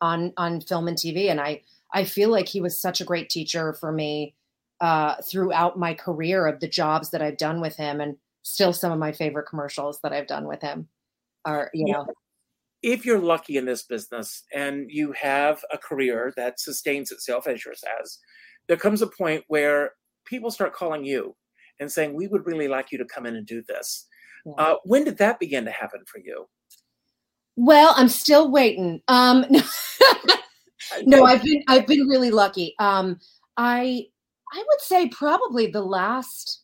on 0.00 0.32
on 0.36 0.60
film 0.60 0.88
and 0.88 0.96
TV. 0.96 1.30
And 1.30 1.40
I 1.40 1.62
I 1.94 2.04
feel 2.04 2.28
like 2.28 2.48
he 2.48 2.60
was 2.60 2.80
such 2.80 3.00
a 3.00 3.04
great 3.04 3.30
teacher 3.30 3.72
for 3.72 3.92
me 3.92 4.34
uh, 4.80 5.16
throughout 5.22 5.78
my 5.78 5.94
career 5.94 6.46
of 6.46 6.58
the 6.58 6.68
jobs 6.68 7.10
that 7.10 7.22
I've 7.22 7.36
done 7.36 7.60
with 7.60 7.76
him, 7.76 8.00
and 8.00 8.16
still 8.42 8.72
some 8.72 8.90
of 8.90 8.98
my 8.98 9.12
favorite 9.12 9.46
commercials 9.46 10.00
that 10.02 10.12
I've 10.12 10.26
done 10.26 10.48
with 10.48 10.62
him 10.62 10.88
are 11.44 11.70
you 11.72 11.92
know. 11.92 12.06
If 12.82 13.04
you're 13.04 13.18
lucky 13.18 13.56
in 13.56 13.66
this 13.66 13.82
business 13.82 14.42
and 14.54 14.86
you 14.88 15.12
have 15.12 15.62
a 15.72 15.78
career 15.78 16.32
that 16.36 16.60
sustains 16.60 17.12
itself 17.12 17.46
as 17.46 17.64
yours 17.64 17.82
has, 17.98 18.18
there 18.68 18.76
comes 18.76 19.02
a 19.02 19.06
point 19.06 19.44
where 19.48 19.92
people 20.24 20.50
start 20.50 20.72
calling 20.72 21.04
you 21.04 21.36
and 21.78 21.90
saying, 21.90 22.14
"We 22.14 22.26
would 22.26 22.46
really 22.46 22.68
like 22.68 22.92
you 22.92 22.98
to 22.98 23.04
come 23.04 23.26
in 23.26 23.36
and 23.36 23.46
do 23.46 23.62
this." 23.68 24.06
Uh, 24.58 24.76
when 24.84 25.04
did 25.04 25.18
that 25.18 25.38
begin 25.38 25.64
to 25.64 25.70
happen 25.70 26.00
for 26.06 26.18
you? 26.18 26.46
Well, 27.56 27.92
I'm 27.96 28.08
still 28.08 28.50
waiting. 28.50 29.02
Um, 29.08 29.44
no, 31.02 31.24
I've 31.24 31.42
been 31.42 31.62
I've 31.68 31.86
been 31.86 32.06
really 32.08 32.30
lucky. 32.30 32.74
Um, 32.78 33.18
I 33.56 34.06
I 34.52 34.64
would 34.66 34.80
say 34.80 35.08
probably 35.08 35.66
the 35.66 35.82
last 35.82 36.62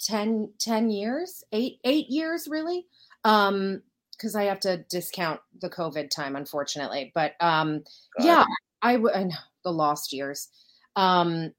10, 0.00 0.52
10 0.58 0.90
years, 0.90 1.44
eight 1.52 1.78
eight 1.84 2.08
years 2.08 2.48
really. 2.48 2.86
Um, 3.24 3.82
because 4.20 4.34
I 4.34 4.44
have 4.44 4.60
to 4.60 4.84
discount 4.90 5.40
the 5.62 5.70
COVID 5.70 6.10
time, 6.10 6.36
unfortunately. 6.36 7.10
But 7.14 7.32
um, 7.40 7.84
yeah, 8.18 8.44
I 8.82 8.96
would 8.96 9.30
the 9.64 9.72
lost 9.72 10.12
years. 10.12 10.48
Um, 10.96 11.52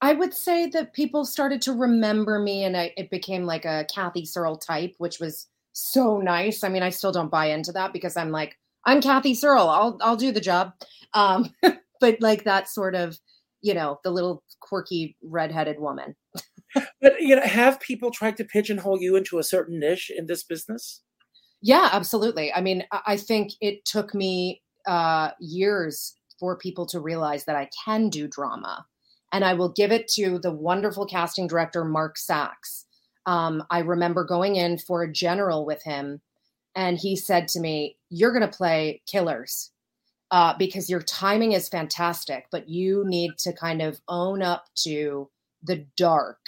I 0.00 0.14
would 0.14 0.32
say 0.32 0.66
that 0.68 0.94
people 0.94 1.26
started 1.26 1.60
to 1.62 1.72
remember 1.72 2.38
me 2.38 2.64
and 2.64 2.74
I, 2.74 2.92
it 2.96 3.10
became 3.10 3.44
like 3.44 3.66
a 3.66 3.86
Kathy 3.94 4.24
Searle 4.24 4.56
type, 4.56 4.94
which 4.96 5.20
was 5.20 5.46
so 5.72 6.18
nice. 6.18 6.64
I 6.64 6.70
mean, 6.70 6.82
I 6.82 6.88
still 6.88 7.12
don't 7.12 7.30
buy 7.30 7.46
into 7.46 7.72
that 7.72 7.92
because 7.92 8.16
I'm 8.16 8.30
like, 8.30 8.56
I'm 8.86 9.02
Kathy 9.02 9.34
Searle. 9.34 9.68
I'll 9.68 9.98
I'll 10.00 10.16
do 10.16 10.32
the 10.32 10.40
job. 10.40 10.72
Um, 11.12 11.52
but 12.00 12.16
like 12.20 12.44
that 12.44 12.68
sort 12.68 12.94
of, 12.94 13.18
you 13.60 13.74
know, 13.74 14.00
the 14.04 14.10
little 14.10 14.42
quirky 14.60 15.16
redheaded 15.22 15.78
woman. 15.78 16.16
but 16.74 17.20
you 17.20 17.36
know, 17.36 17.42
have 17.42 17.78
people 17.80 18.10
tried 18.10 18.38
to 18.38 18.44
pigeonhole 18.44 19.02
you 19.02 19.16
into 19.16 19.38
a 19.38 19.44
certain 19.44 19.78
niche 19.78 20.10
in 20.16 20.26
this 20.26 20.42
business? 20.42 21.02
Yeah, 21.62 21.88
absolutely. 21.92 22.52
I 22.52 22.60
mean, 22.60 22.84
I 23.06 23.16
think 23.16 23.52
it 23.60 23.84
took 23.84 24.14
me 24.14 24.62
uh, 24.86 25.30
years 25.40 26.14
for 26.38 26.56
people 26.56 26.86
to 26.86 27.00
realize 27.00 27.44
that 27.44 27.56
I 27.56 27.68
can 27.84 28.08
do 28.08 28.26
drama 28.26 28.86
and 29.32 29.44
I 29.44 29.52
will 29.54 29.68
give 29.68 29.92
it 29.92 30.08
to 30.14 30.38
the 30.38 30.50
wonderful 30.52 31.06
casting 31.06 31.46
director, 31.46 31.84
Mark 31.84 32.16
Saks. 32.16 32.84
Um, 33.26 33.62
I 33.70 33.80
remember 33.80 34.24
going 34.24 34.56
in 34.56 34.78
for 34.78 35.02
a 35.02 35.12
general 35.12 35.64
with 35.66 35.82
him, 35.84 36.20
and 36.76 36.98
he 36.98 37.16
said 37.16 37.48
to 37.48 37.60
me, 37.60 37.96
You're 38.10 38.32
going 38.32 38.48
to 38.48 38.56
play 38.56 39.02
killers. 39.06 39.70
uh, 40.32 40.54
because 40.58 40.90
your 40.90 41.02
timing 41.02 41.52
is 41.52 41.68
fantastic, 41.68 42.46
but 42.52 42.68
you 42.68 43.04
need 43.06 43.38
to 43.38 43.52
kind 43.52 43.82
of 43.82 44.00
own 44.08 44.42
up 44.42 44.66
to 44.76 45.30
the 45.62 45.86
dark. 45.96 46.38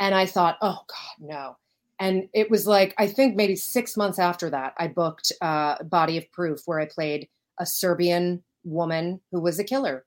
And 0.00 0.14
I 0.14 0.26
thought, 0.26 0.58
oh 0.62 0.80
God, 0.88 1.18
no. 1.20 1.56
And 2.02 2.28
it 2.34 2.50
was 2.50 2.66
like, 2.66 2.96
I 2.98 3.06
think 3.06 3.36
maybe 3.36 3.54
six 3.54 3.96
months 3.96 4.18
after 4.18 4.50
that, 4.50 4.74
I 4.76 4.88
booked 4.88 5.30
uh, 5.40 5.80
Body 5.84 6.18
of 6.18 6.28
Proof, 6.32 6.62
where 6.66 6.80
I 6.80 6.86
played 6.86 7.28
a 7.60 7.64
Serbian 7.64 8.42
woman 8.64 9.20
who 9.30 9.40
was 9.40 9.60
a 9.60 9.64
killer 9.64 10.04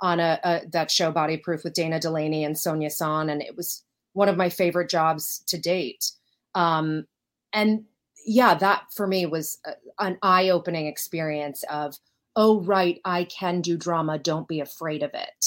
on 0.00 0.20
a, 0.20 0.38
a 0.44 0.60
that 0.70 0.92
show 0.92 1.10
Body 1.10 1.34
of 1.34 1.42
Proof 1.42 1.64
with 1.64 1.72
Dana 1.72 1.98
Delany 1.98 2.44
and 2.44 2.54
Sonja 2.54 2.88
Sohn. 2.88 3.28
And 3.28 3.42
it 3.42 3.56
was 3.56 3.82
one 4.12 4.28
of 4.28 4.36
my 4.36 4.48
favorite 4.48 4.88
jobs 4.88 5.42
to 5.48 5.58
date. 5.58 6.12
Um, 6.54 7.04
and 7.52 7.86
yeah, 8.24 8.54
that 8.54 8.84
for 8.94 9.08
me 9.08 9.26
was 9.26 9.58
a, 9.66 9.72
an 9.98 10.18
eye 10.22 10.50
opening 10.50 10.86
experience 10.86 11.64
of, 11.68 11.96
oh, 12.36 12.60
right, 12.60 13.00
I 13.04 13.24
can 13.24 13.60
do 13.60 13.76
drama. 13.76 14.20
Don't 14.20 14.46
be 14.46 14.60
afraid 14.60 15.02
of 15.02 15.10
it. 15.14 15.46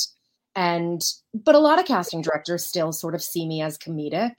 And, 0.54 1.02
but 1.34 1.56
a 1.56 1.60
lot 1.60 1.80
of 1.80 1.86
casting 1.86 2.22
directors 2.22 2.66
still 2.66 2.92
sort 2.92 3.16
of 3.16 3.24
see 3.24 3.48
me 3.48 3.62
as 3.62 3.78
comedic. 3.78 4.34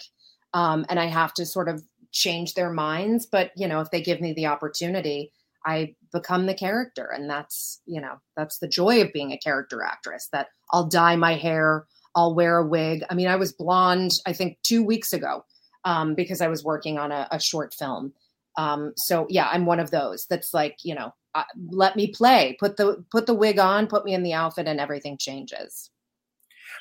Um, 0.55 0.87
and 0.89 0.99
I 0.99 1.07
have 1.07 1.35
to 1.35 1.47
sort 1.47 1.69
of 1.69 1.83
change 2.13 2.55
their 2.55 2.73
minds. 2.73 3.27
But, 3.27 3.53
you 3.57 3.69
know, 3.69 3.81
if 3.81 3.91
they 3.91 4.01
give 4.01 4.21
me 4.21 4.33
the 4.33 4.47
opportunity, 4.47 5.33
I 5.67 5.95
become 6.13 6.47
the 6.47 6.55
character. 6.55 7.11
And 7.15 7.29
that's, 7.29 7.81
you 7.87 8.01
know, 8.01 8.21
that's 8.37 8.59
the 8.59 8.69
joy 8.69 9.03
of 9.03 9.13
being 9.13 9.33
a 9.33 9.39
character 9.39 9.83
actress 9.83 10.29
that 10.33 10.49
I'll 10.73 10.87
dye 10.87 11.17
my 11.17 11.35
hair, 11.35 11.87
I'll 12.15 12.35
wear 12.35 12.59
a 12.59 12.67
wig. 12.67 13.05
I 13.11 13.15
mean, 13.15 13.29
I 13.29 13.37
was 13.37 13.53
blonde, 13.53 14.13
I 14.27 14.33
think, 14.33 14.59
two 14.63 14.83
weeks 14.83 15.13
ago 15.13 15.45
um, 15.85 16.15
because 16.15 16.41
I 16.41 16.49
was 16.49 16.65
working 16.65 16.99
on 16.99 17.13
a, 17.13 17.29
a 17.31 17.41
short 17.41 17.75
film. 17.75 18.13
Um, 18.57 18.93
so 18.97 19.27
yeah, 19.29 19.49
I'm 19.53 19.67
one 19.67 19.81
of 19.81 19.91
those 19.91 20.27
that's 20.27 20.53
like, 20.53 20.79
you 20.83 20.95
know, 20.95 21.15
uh, 21.35 21.45
let 21.71 21.95
me 21.95 22.09
play, 22.09 22.57
put 22.59 22.77
the 22.77 23.05
put 23.13 23.27
the 23.27 23.35
wig 23.35 23.59
on, 23.59 23.87
put 23.87 24.05
me 24.05 24.15
in 24.15 24.25
the 24.25 24.33
outfit, 24.33 24.67
and 24.67 24.81
everything 24.81 25.17
changes. 25.17 25.91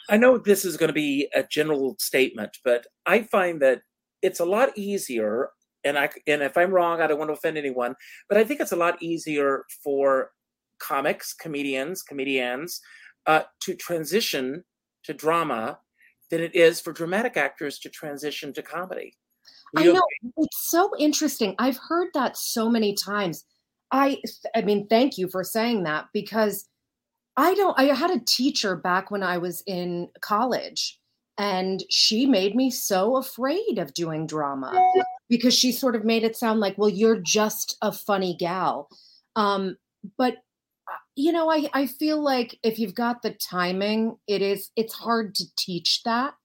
I 0.09 0.17
know 0.17 0.37
this 0.37 0.65
is 0.65 0.77
going 0.77 0.89
to 0.89 0.93
be 0.93 1.29
a 1.35 1.43
general 1.43 1.95
statement, 1.99 2.57
but 2.63 2.87
I 3.05 3.23
find 3.23 3.61
that 3.61 3.81
it's 4.21 4.39
a 4.39 4.45
lot 4.45 4.77
easier. 4.77 5.49
And 5.83 5.97
I 5.97 6.09
and 6.25 6.41
if 6.41 6.57
I'm 6.57 6.71
wrong, 6.71 7.01
I 7.01 7.07
don't 7.07 7.19
want 7.19 7.29
to 7.29 7.33
offend 7.33 7.57
anyone, 7.57 7.95
but 8.29 8.37
I 8.37 8.43
think 8.43 8.59
it's 8.59 8.71
a 8.71 8.77
lot 8.77 9.01
easier 9.01 9.63
for 9.83 10.31
comics, 10.79 11.33
comedians, 11.33 12.01
comedians 12.01 12.81
uh, 13.25 13.43
to 13.61 13.75
transition 13.75 14.63
to 15.03 15.13
drama 15.13 15.79
than 16.29 16.41
it 16.41 16.55
is 16.55 16.81
for 16.81 16.91
dramatic 16.91 17.37
actors 17.37 17.79
to 17.79 17.89
transition 17.89 18.53
to 18.53 18.61
comedy. 18.61 19.13
You 19.77 19.91
I 19.91 19.93
know 19.93 20.03
it's 20.37 20.69
so 20.69 20.91
interesting. 20.99 21.55
I've 21.59 21.77
heard 21.77 22.07
that 22.13 22.37
so 22.37 22.69
many 22.69 22.95
times. 22.95 23.45
I 23.91 24.21
I 24.55 24.61
mean, 24.61 24.87
thank 24.87 25.17
you 25.17 25.29
for 25.29 25.43
saying 25.43 25.83
that 25.83 26.05
because 26.13 26.67
I 27.37 27.53
don't 27.53 27.79
I 27.79 27.83
had 27.93 28.11
a 28.11 28.19
teacher 28.19 28.75
back 28.75 29.11
when 29.11 29.23
I 29.23 29.37
was 29.37 29.63
in 29.67 30.09
college 30.21 30.99
and 31.37 31.83
she 31.89 32.25
made 32.25 32.55
me 32.55 32.71
so 32.71 33.15
afraid 33.17 33.77
of 33.77 33.93
doing 33.93 34.25
drama 34.25 34.73
because 35.29 35.53
she 35.53 35.71
sort 35.71 35.95
of 35.95 36.03
made 36.03 36.23
it 36.23 36.35
sound 36.35 36.59
like, 36.59 36.77
well, 36.77 36.89
you're 36.89 37.19
just 37.19 37.77
a 37.81 37.91
funny 37.91 38.35
gal. 38.35 38.89
Um, 39.35 39.77
but 40.17 40.37
you 41.15 41.31
know, 41.31 41.51
I, 41.51 41.69
I 41.73 41.85
feel 41.85 42.21
like 42.21 42.57
if 42.63 42.79
you've 42.79 42.95
got 42.95 43.21
the 43.21 43.31
timing, 43.31 44.17
it 44.27 44.41
is 44.41 44.71
it's 44.75 44.93
hard 44.93 45.35
to 45.35 45.45
teach 45.55 46.01
that. 46.03 46.35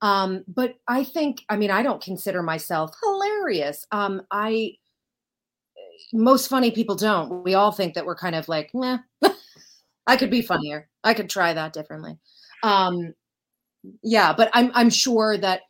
Um, 0.00 0.44
but 0.46 0.74
I 0.86 1.04
think, 1.04 1.42
I 1.48 1.56
mean, 1.56 1.70
I 1.70 1.82
don't 1.82 2.02
consider 2.02 2.42
myself 2.42 2.94
hilarious. 3.02 3.84
Um, 3.90 4.22
I 4.30 4.74
most 6.12 6.48
funny 6.48 6.70
people 6.70 6.94
don't. 6.94 7.44
We 7.44 7.54
all 7.54 7.72
think 7.72 7.94
that 7.94 8.06
we're 8.06 8.16
kind 8.16 8.36
of 8.36 8.48
like, 8.48 8.70
meh, 8.72 8.98
I 10.08 10.16
could 10.16 10.30
be 10.30 10.42
funnier. 10.42 10.88
I 11.04 11.14
could 11.14 11.30
try 11.30 11.52
that 11.52 11.72
differently. 11.72 12.18
Um, 12.62 13.14
yeah, 14.02 14.32
but 14.32 14.50
I'm 14.52 14.72
I'm 14.74 14.90
sure 14.90 15.38
that 15.38 15.62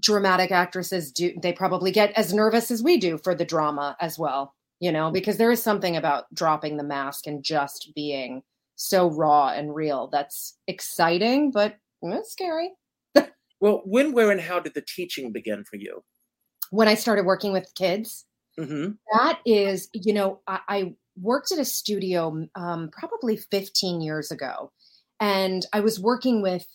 dramatic 0.00 0.50
actresses 0.50 1.12
do 1.12 1.32
they 1.40 1.52
probably 1.52 1.92
get 1.92 2.10
as 2.12 2.34
nervous 2.34 2.72
as 2.72 2.82
we 2.82 2.96
do 2.98 3.16
for 3.18 3.32
the 3.32 3.44
drama 3.44 3.96
as 4.00 4.18
well 4.18 4.54
you 4.80 4.92
know, 4.92 5.10
because 5.10 5.38
there 5.38 5.50
is 5.50 5.62
something 5.62 5.96
about 5.96 6.32
dropping 6.34 6.76
the 6.76 6.84
mask 6.84 7.26
and 7.26 7.42
just 7.42 7.92
being 7.94 8.42
so 8.76 9.08
raw 9.10 9.48
and 9.48 9.74
real 9.74 10.08
that's 10.08 10.58
exciting, 10.66 11.50
but 11.50 11.76
it's 12.02 12.32
scary. 12.32 12.72
well, 13.60 13.80
when, 13.86 14.12
where, 14.12 14.30
and 14.30 14.40
how 14.40 14.60
did 14.60 14.74
the 14.74 14.84
teaching 14.86 15.32
begin 15.32 15.64
for 15.64 15.76
you? 15.76 16.02
When 16.70 16.86
I 16.86 16.96
started 16.96 17.24
working 17.24 17.52
with 17.52 17.72
kids, 17.76 18.26
mm-hmm. 18.58 18.92
that 19.16 19.38
is, 19.46 19.88
you 19.94 20.12
know, 20.12 20.40
I, 20.46 20.60
I 20.68 20.94
worked 21.16 21.52
at 21.52 21.58
a 21.58 21.64
studio 21.64 22.46
um, 22.54 22.90
probably 22.92 23.36
15 23.36 24.00
years 24.00 24.30
ago, 24.30 24.72
and 25.20 25.64
I 25.72 25.80
was 25.80 26.00
working 26.00 26.42
with 26.42 26.66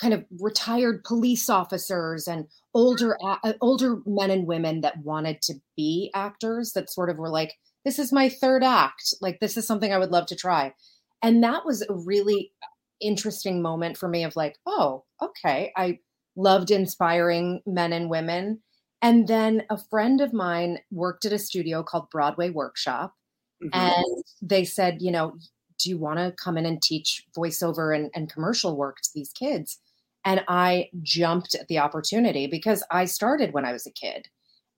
kind 0.00 0.14
of 0.14 0.24
retired 0.40 1.04
police 1.04 1.50
officers 1.50 2.26
and 2.26 2.46
older 2.72 3.18
uh, 3.22 3.52
older 3.60 3.98
men 4.06 4.30
and 4.30 4.46
women 4.46 4.80
that 4.80 4.98
wanted 5.04 5.42
to 5.42 5.54
be 5.76 6.10
actors 6.14 6.72
that 6.72 6.90
sort 6.90 7.10
of 7.10 7.18
were 7.18 7.28
like 7.28 7.54
this 7.84 7.98
is 7.98 8.12
my 8.12 8.28
third 8.28 8.62
act. 8.62 9.14
Like 9.20 9.40
this 9.40 9.56
is 9.56 9.66
something 9.66 9.92
i 9.92 9.98
would 9.98 10.10
love 10.10 10.26
to 10.26 10.36
try. 10.36 10.74
And 11.22 11.42
that 11.44 11.64
was 11.64 11.82
a 11.82 11.94
really 11.94 12.52
interesting 13.00 13.62
moment 13.62 13.96
for 13.96 14.08
me 14.08 14.24
of 14.24 14.36
like 14.36 14.56
oh 14.66 15.04
okay. 15.22 15.72
I 15.76 15.98
loved 16.36 16.70
inspiring 16.70 17.60
men 17.66 17.92
and 17.92 18.08
women. 18.08 18.60
And 19.02 19.26
then 19.26 19.64
a 19.70 19.78
friend 19.78 20.20
of 20.20 20.32
mine 20.32 20.78
worked 20.90 21.24
at 21.24 21.32
a 21.32 21.38
studio 21.38 21.82
called 21.82 22.10
broadway 22.10 22.50
workshop 22.50 23.14
mm-hmm. 23.62 23.68
and 23.72 24.24
they 24.42 24.64
said 24.64 25.00
you 25.00 25.10
know 25.10 25.36
do 25.78 25.88
you 25.88 25.98
want 25.98 26.18
to 26.18 26.32
come 26.32 26.58
in 26.58 26.66
and 26.66 26.82
teach 26.82 27.24
voiceover 27.36 27.96
and, 27.96 28.10
and 28.14 28.32
commercial 28.32 28.76
work 28.76 29.00
to 29.00 29.10
these 29.14 29.32
kids 29.32 29.78
and 30.24 30.44
I 30.48 30.90
jumped 31.02 31.54
at 31.54 31.68
the 31.68 31.78
opportunity 31.78 32.46
because 32.46 32.84
I 32.90 33.06
started 33.06 33.52
when 33.52 33.64
I 33.64 33.72
was 33.72 33.86
a 33.86 33.90
kid. 33.90 34.28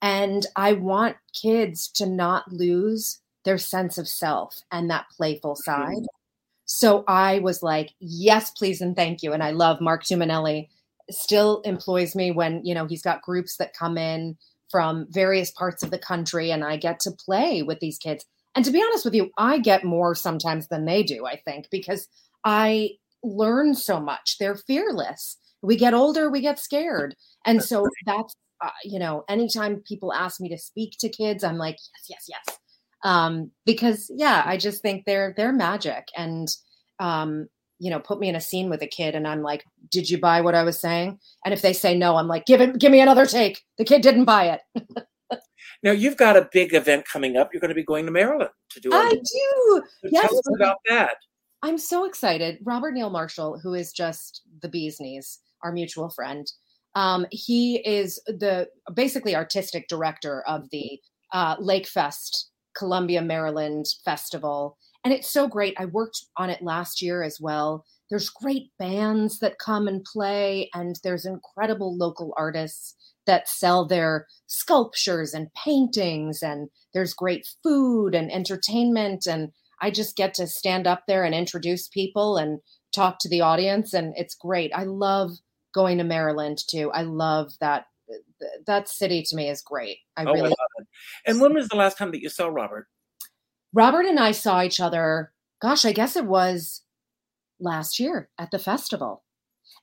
And 0.01 0.47
I 0.57 0.73
want 0.73 1.16
kids 1.33 1.88
to 1.92 2.07
not 2.07 2.53
lose 2.53 3.21
their 3.45 3.59
sense 3.59 3.99
of 3.99 4.09
self 4.09 4.61
and 4.71 4.90
that 4.90 5.07
playful 5.16 5.57
side. 5.57 5.99
Mm-hmm. 5.99 6.07
So 6.64 7.05
I 7.07 7.40
was 7.40 7.62
like, 7.62 7.90
yes, 8.01 8.51
please, 8.51 8.81
and 8.81 8.97
thank 8.97 9.23
you. 9.23 9.33
And 9.33 9.42
I 9.42 9.51
love 9.51 9.81
Marc 9.81 10.05
Tumminelli 10.05 10.68
still 11.11 11.61
employs 11.62 12.16
me 12.16 12.31
when, 12.31 12.64
you 12.64 12.75
know, 12.75 12.87
he's 12.87 13.03
got 13.03 13.23
groups 13.23 13.57
that 13.57 13.77
come 13.77 13.99
in 13.99 14.37
from 14.71 15.07
various 15.11 15.51
parts 15.51 15.83
of 15.83 15.90
the 15.90 15.99
country 15.99 16.51
and 16.51 16.64
I 16.64 16.77
get 16.77 16.99
to 17.01 17.11
play 17.11 17.62
with 17.62 17.81
these 17.81 17.99
kids. 17.99 18.25
And 18.54 18.64
to 18.64 18.70
be 18.70 18.82
honest 18.82 19.04
with 19.04 19.14
you, 19.14 19.30
I 19.38 19.58
get 19.58 19.84
more 19.84 20.14
sometimes 20.14 20.68
than 20.68 20.84
they 20.84 21.02
do, 21.02 21.26
I 21.26 21.36
think, 21.36 21.68
because 21.70 22.08
I 22.44 22.90
learn 23.22 23.74
so 23.74 24.00
much. 24.00 24.36
They're 24.38 24.56
fearless. 24.56 25.38
We 25.62 25.76
get 25.76 25.94
older, 25.94 26.30
we 26.30 26.40
get 26.40 26.58
scared. 26.58 27.14
And 27.46 27.62
so 27.62 27.86
that's, 28.04 28.34
uh, 28.61 28.70
you 28.84 28.98
know, 28.98 29.24
anytime 29.28 29.82
people 29.86 30.12
ask 30.12 30.40
me 30.40 30.48
to 30.50 30.59
speak 30.59 30.96
to 31.00 31.09
kids, 31.09 31.44
I'm 31.44 31.57
like, 31.57 31.76
yes, 32.09 32.09
yes, 32.09 32.26
yes. 32.28 32.59
Um, 33.05 33.50
because 33.64 34.11
yeah, 34.14 34.42
I 34.44 34.57
just 34.57 34.82
think 34.82 35.05
they're, 35.05 35.34
they're 35.36 35.53
magic. 35.53 36.09
And, 36.16 36.48
um, 37.00 37.48
you 37.78 37.90
know, 37.90 37.98
put 37.98 38.20
me 38.20 38.28
in 38.28 38.36
a 38.36 38.40
scene 38.40 38.70
with 38.70 38.82
a 38.82 38.86
kid 38.86 39.14
and 39.14 39.26
I'm 39.26 39.42
like, 39.42 39.64
did 39.90 40.09
you 40.09 40.18
buy 40.20 40.40
what 40.40 40.55
I 40.55 40.62
was 40.62 40.80
saying? 40.80 41.18
And 41.44 41.53
if 41.53 41.62
they 41.62 41.72
say 41.72 41.96
no, 41.96 42.16
I'm 42.16 42.28
like, 42.28 42.46
give 42.46 42.61
it, 42.61 42.78
give 42.78 42.92
me 42.92 43.00
another 43.00 43.26
take. 43.26 43.62
The 43.78 43.84
kid 43.84 44.03
didn't 44.03 44.24
buy 44.24 44.59
it. 44.74 44.84
now 45.83 45.93
you've 45.93 46.16
got 46.16 46.37
a 46.37 46.49
big 46.53 46.74
event 46.74 47.07
coming 47.07 47.37
up. 47.37 47.51
You're 47.53 47.61
going 47.61 47.70
to 47.70 47.74
be 47.74 47.85
going 47.85 48.07
to 48.07 48.12
Maryland 48.12 48.51
to 48.70 48.80
do. 48.80 48.91
It. 48.91 48.95
I 48.95 49.11
do. 49.11 49.22
So 49.24 50.09
yes. 50.11 50.28
Tell 50.28 50.39
us 50.39 50.55
about 50.55 50.76
that. 50.89 51.16
I'm 51.62 51.78
so 51.78 52.05
excited. 52.05 52.59
Robert 52.64 52.93
Neil 52.93 53.11
Marshall, 53.11 53.59
who 53.62 53.74
is 53.74 53.93
just 53.93 54.43
the 54.62 54.68
bee's 54.68 54.99
knees, 55.01 55.39
our 55.62 55.72
mutual 55.72 56.11
friend, 56.11 56.51
um, 56.95 57.26
he 57.30 57.76
is 57.87 58.20
the 58.26 58.68
basically 58.95 59.35
artistic 59.35 59.89
director 59.89 60.43
of 60.47 60.68
the 60.70 60.99
uh, 61.33 61.57
Lake 61.59 61.87
Fest 61.87 62.51
Columbia, 62.76 63.22
Maryland 63.22 63.87
festival. 64.05 64.76
And 65.05 65.12
it's 65.12 65.30
so 65.30 65.49
great. 65.49 65.74
I 65.78 65.87
worked 65.87 66.24
on 66.37 66.51
it 66.51 66.62
last 66.62 67.03
year 67.03 67.22
as 67.22 67.41
well. 67.41 67.85
There's 68.09 68.28
great 68.28 68.70
bands 68.78 69.39
that 69.39 69.59
come 69.59 69.89
and 69.89 70.05
play, 70.05 70.68
and 70.74 70.97
there's 71.03 71.24
incredible 71.24 71.97
local 71.97 72.35
artists 72.37 72.95
that 73.27 73.49
sell 73.49 73.87
their 73.87 74.27
sculptures 74.47 75.35
and 75.35 75.53
paintings, 75.55 76.43
and 76.43 76.68
there's 76.93 77.14
great 77.14 77.47
food 77.62 78.14
and 78.14 78.31
entertainment. 78.31 79.27
And 79.27 79.53
I 79.81 79.91
just 79.91 80.16
get 80.16 80.35
to 80.35 80.47
stand 80.47 80.87
up 80.87 81.05
there 81.07 81.25
and 81.25 81.35
introduce 81.35 81.89
people 81.89 82.37
and 82.37 82.61
talk 82.93 83.18
to 83.20 83.29
the 83.29 83.41
audience, 83.41 83.93
and 83.93 84.14
it's 84.16 84.35
great. 84.35 84.70
I 84.75 84.85
love 84.85 85.31
going 85.75 85.99
to 85.99 86.05
Maryland 86.05 86.59
too. 86.68 86.91
I 86.93 87.03
love 87.03 87.53
that. 87.61 87.87
That 88.66 88.89
city 88.89 89.23
to 89.29 89.37
me 89.37 89.49
is 89.49 89.62
great. 89.62 89.99
I 90.16 90.25
oh, 90.25 90.33
really 90.33 90.41
I 90.41 90.49
love 90.49 90.57
it. 90.79 90.87
And 91.27 91.41
when 91.41 91.55
was 91.55 91.68
the 91.68 91.77
last 91.77 91.97
time 91.97 92.11
that 92.11 92.20
you 92.20 92.29
saw 92.29 92.49
Robert? 92.49 92.87
Robert 93.73 94.05
and 94.05 94.20
I 94.20 94.33
saw 94.33 94.62
each 94.62 94.81
other. 94.81 95.33
Gosh, 95.62 95.85
I 95.85 95.93
guess 95.93 96.16
it 96.16 96.27
was 96.27 96.83
last 97.59 97.99
year 97.99 98.29
at 98.39 98.51
the 98.51 98.59
festival. 98.59 99.22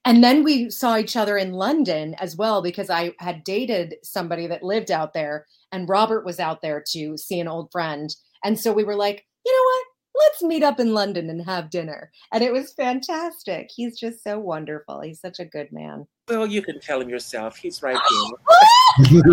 And 0.05 0.23
then 0.23 0.43
we 0.43 0.69
saw 0.69 0.97
each 0.97 1.15
other 1.15 1.37
in 1.37 1.53
London 1.53 2.15
as 2.15 2.35
well 2.35 2.61
because 2.61 2.89
I 2.89 3.13
had 3.19 3.43
dated 3.43 3.95
somebody 4.03 4.47
that 4.47 4.63
lived 4.63 4.91
out 4.91 5.13
there 5.13 5.45
and 5.71 5.89
Robert 5.89 6.25
was 6.25 6.39
out 6.39 6.61
there 6.61 6.83
to 6.91 7.17
see 7.17 7.39
an 7.39 7.47
old 7.47 7.71
friend. 7.71 8.15
And 8.43 8.57
so 8.57 8.71
we 8.71 8.83
were 8.83 8.95
like, 8.95 9.25
you 9.45 9.51
know 9.51 9.63
what? 9.63 9.85
let's 10.19 10.43
meet 10.43 10.63
up 10.63 10.79
in 10.79 10.93
London 10.93 11.29
and 11.29 11.43
have 11.45 11.69
dinner. 11.69 12.11
And 12.33 12.43
it 12.43 12.53
was 12.53 12.73
fantastic. 12.73 13.69
He's 13.73 13.99
just 13.99 14.23
so 14.23 14.39
wonderful. 14.39 15.01
He's 15.01 15.21
such 15.21 15.39
a 15.39 15.45
good 15.45 15.71
man. 15.71 16.05
Well, 16.27 16.45
you 16.45 16.61
can 16.61 16.79
tell 16.79 17.01
him 17.01 17.09
yourself. 17.09 17.57
He's 17.57 17.81
right 17.81 17.97
here. 18.99 19.09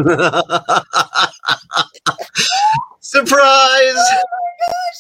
Surprise! 3.07 3.97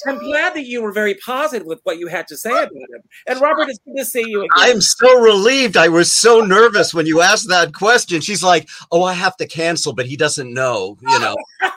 I'm 0.07 0.19
glad 0.21 0.55
that 0.55 0.65
you 0.65 0.81
were 0.81 0.93
very 0.93 1.15
positive 1.15 1.67
with 1.67 1.81
what 1.83 1.99
you 1.99 2.07
had 2.07 2.29
to 2.29 2.37
say 2.37 2.51
about 2.51 2.73
him. 2.73 3.03
And 3.27 3.41
Robert, 3.41 3.69
it's 3.69 3.81
good 3.81 3.97
to 3.97 4.05
see 4.05 4.23
you 4.25 4.43
again. 4.43 4.49
I'm 4.55 4.81
so 4.81 5.21
relieved. 5.21 5.77
I 5.77 5.89
was 5.89 6.13
so 6.13 6.41
nervous 6.41 6.95
when 6.95 7.07
you 7.07 7.21
asked 7.21 7.49
that 7.49 7.75
question. 7.75 8.21
She's 8.21 8.45
like, 8.45 8.69
"Oh, 8.93 9.03
I 9.03 9.13
have 9.13 9.37
to 9.39 9.47
cancel, 9.47 9.93
but 9.93 10.07
he 10.07 10.17
doesn't 10.17 10.55
know." 10.55 10.97
You 11.03 11.19
know. 11.19 11.37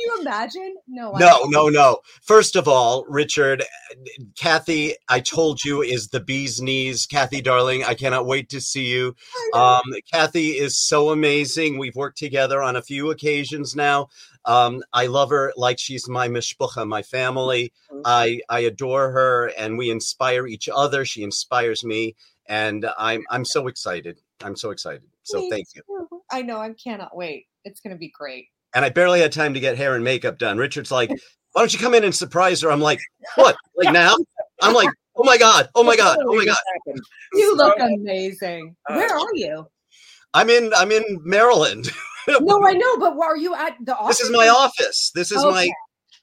Can 0.00 0.16
you 0.16 0.20
imagine? 0.22 0.74
No. 0.88 1.12
No, 1.12 1.44
no, 1.44 1.68
no. 1.68 1.98
First 2.22 2.56
of 2.56 2.66
all, 2.66 3.04
Richard, 3.08 3.64
Kathy, 4.38 4.94
I 5.08 5.20
told 5.20 5.64
you 5.64 5.82
is 5.82 6.08
the 6.08 6.20
bee's 6.20 6.60
knees. 6.60 7.06
Kathy, 7.06 7.40
darling, 7.40 7.84
I 7.84 7.94
cannot 7.94 8.26
wait 8.26 8.48
to 8.50 8.60
see 8.60 8.86
you. 8.86 9.14
Um, 9.54 9.82
Kathy 10.12 10.50
is 10.50 10.76
so 10.78 11.10
amazing. 11.10 11.78
We've 11.78 11.96
worked 11.96 12.18
together 12.18 12.62
on 12.62 12.76
a 12.76 12.82
few 12.82 13.10
occasions 13.10 13.76
now. 13.76 14.08
Um, 14.44 14.82
I 14.92 15.06
love 15.06 15.30
her 15.30 15.52
like 15.56 15.78
she's 15.78 16.08
my 16.08 16.28
mishpucha, 16.28 16.86
my 16.86 17.02
family. 17.02 17.72
Mm-hmm. 17.92 18.02
I 18.04 18.40
I 18.48 18.60
adore 18.60 19.10
her, 19.10 19.52
and 19.58 19.76
we 19.76 19.90
inspire 19.90 20.46
each 20.46 20.68
other. 20.72 21.04
She 21.04 21.22
inspires 21.22 21.84
me, 21.84 22.16
and 22.46 22.86
I'm 22.98 23.24
I'm 23.30 23.44
so 23.44 23.66
excited. 23.66 24.20
I'm 24.42 24.56
so 24.56 24.70
excited. 24.70 25.02
So 25.24 25.48
thank 25.50 25.66
you. 25.74 25.82
I 26.30 26.42
know. 26.42 26.58
I 26.58 26.72
cannot 26.72 27.14
wait. 27.14 27.46
It's 27.64 27.80
going 27.80 27.94
to 27.94 27.98
be 27.98 28.10
great. 28.10 28.46
And 28.74 28.84
I 28.84 28.88
barely 28.90 29.20
had 29.20 29.32
time 29.32 29.54
to 29.54 29.60
get 29.60 29.76
hair 29.76 29.94
and 29.94 30.04
makeup 30.04 30.38
done. 30.38 30.58
Richard's 30.58 30.90
like, 30.90 31.10
"Why 31.52 31.62
don't 31.62 31.72
you 31.72 31.78
come 31.78 31.94
in 31.94 32.04
and 32.04 32.14
surprise 32.14 32.62
her?" 32.62 32.70
I'm 32.70 32.80
like, 32.80 33.00
"What? 33.34 33.56
Like 33.76 33.92
now?" 33.92 34.16
I'm 34.62 34.74
like, 34.74 34.90
"Oh 35.16 35.24
my 35.24 35.38
god! 35.38 35.68
Oh 35.74 35.82
my 35.82 35.96
god! 35.96 36.18
Oh 36.20 36.36
my 36.36 36.44
god!" 36.44 36.56
You 37.32 37.56
look 37.56 37.78
amazing. 37.78 38.74
Uh, 38.88 38.94
Where 38.94 39.14
are 39.16 39.34
you? 39.34 39.66
I'm 40.34 40.50
in. 40.50 40.72
I'm 40.74 40.90
in 40.90 41.04
Maryland. 41.22 41.90
no, 42.28 42.66
I 42.66 42.72
know, 42.72 42.98
but 42.98 43.16
are 43.18 43.36
you 43.36 43.54
at 43.54 43.76
the 43.84 43.96
office? 43.96 44.18
This 44.18 44.26
is 44.26 44.36
my 44.36 44.48
office. 44.48 45.12
This 45.14 45.30
is 45.30 45.38
okay. 45.38 45.50
my 45.50 45.70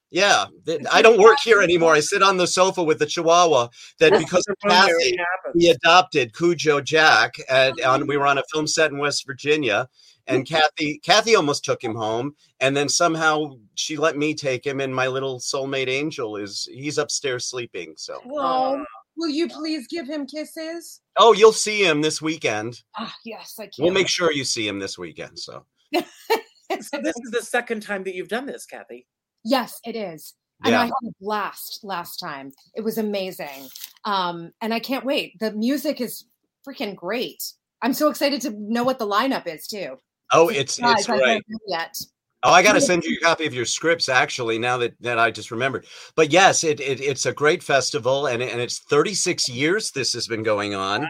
yeah, 0.09 0.45
I 0.89 1.01
don't 1.01 1.19
work 1.19 1.37
here 1.43 1.61
anymore. 1.61 1.93
I 1.93 1.99
sit 1.99 2.23
on 2.23 2.37
the 2.37 2.47
sofa 2.47 2.81
with 2.81 2.99
the 2.99 3.05
Chihuahua. 3.05 3.67
That 3.99 4.17
because 4.17 4.45
of 4.47 4.55
Kathy, 4.65 5.17
we 5.53 5.67
adopted 5.67 6.33
Cujo 6.33 6.79
Jack, 6.79 7.35
and, 7.49 7.77
and, 7.81 8.07
we 8.07 8.15
were 8.15 8.25
on 8.25 8.37
a 8.37 8.43
film 8.51 8.67
set 8.67 8.91
in 8.91 8.99
West 8.99 9.25
Virginia. 9.27 9.89
And 10.27 10.45
Kathy, 10.45 10.99
Kathy 10.99 11.35
almost 11.35 11.63
took 11.63 11.81
him 11.81 11.95
home, 11.95 12.35
and 12.59 12.75
then 12.75 12.89
somehow 12.89 13.53
she 13.75 13.97
let 13.97 14.17
me 14.17 14.33
take 14.33 14.65
him. 14.65 14.79
And 14.81 14.93
my 14.93 15.07
little 15.07 15.39
soulmate 15.39 15.87
angel 15.87 16.35
is 16.35 16.67
he's 16.71 16.97
upstairs 16.97 17.45
sleeping. 17.45 17.93
So, 17.97 18.21
well, 18.25 18.85
will 19.15 19.29
you 19.29 19.47
please 19.47 19.87
give 19.87 20.07
him 20.07 20.25
kisses? 20.25 21.01
Oh, 21.17 21.33
you'll 21.33 21.53
see 21.53 21.83
him 21.83 22.01
this 22.01 22.21
weekend. 22.21 22.81
Ah, 22.97 23.15
yes, 23.25 23.55
I 23.59 23.63
can. 23.63 23.83
We'll 23.83 23.93
make 23.93 24.09
sure 24.09 24.31
you 24.31 24.43
see 24.43 24.67
him 24.67 24.79
this 24.79 24.97
weekend. 24.97 25.39
So 25.39 25.65
so 25.93 27.01
this 27.01 27.15
is 27.23 27.31
the 27.31 27.41
second 27.41 27.81
time 27.81 28.03
that 28.03 28.15
you've 28.15 28.27
done 28.27 28.45
this, 28.45 28.65
Kathy. 28.65 29.07
Yes, 29.43 29.79
it 29.85 29.95
is. 29.95 30.35
And 30.63 30.73
yeah. 30.73 30.81
I 30.81 30.85
had 30.85 30.91
a 31.05 31.11
blast 31.21 31.81
last 31.83 32.17
time. 32.17 32.51
It 32.75 32.81
was 32.81 32.97
amazing. 32.97 33.69
Um, 34.05 34.51
and 34.61 34.73
I 34.73 34.79
can't 34.79 35.05
wait. 35.05 35.37
The 35.39 35.51
music 35.51 36.01
is 36.01 36.25
freaking 36.67 36.95
great. 36.95 37.53
I'm 37.81 37.93
so 37.93 38.09
excited 38.09 38.41
to 38.41 38.55
know 38.57 38.83
what 38.83 38.99
the 38.99 39.07
lineup 39.07 39.45
is 39.45 39.67
too. 39.67 39.97
Oh, 40.31 40.49
it's 40.49 40.79
it's 40.81 41.05
great. 41.05 41.43
Yet. 41.67 41.97
Oh, 42.43 42.51
I 42.51 42.61
got 42.61 42.73
to 42.73 42.81
send 42.89 43.03
you 43.03 43.17
a 43.21 43.25
copy 43.25 43.45
of 43.45 43.53
your 43.53 43.65
scripts 43.65 44.09
actually. 44.09 44.59
Now 44.59 44.77
that, 44.77 44.93
that 45.01 45.19
I 45.19 45.31
just 45.31 45.51
remembered, 45.51 45.85
but 46.15 46.31
yes, 46.31 46.63
it, 46.63 46.79
it 46.79 47.01
it's 47.01 47.25
a 47.25 47.33
great 47.33 47.63
festival, 47.63 48.27
and 48.27 48.41
and 48.41 48.61
it's 48.61 48.79
36 48.79 49.49
years 49.49 49.91
this 49.91 50.13
has 50.13 50.27
been 50.27 50.43
going 50.43 50.75
on. 50.75 51.01
Wow. 51.01 51.09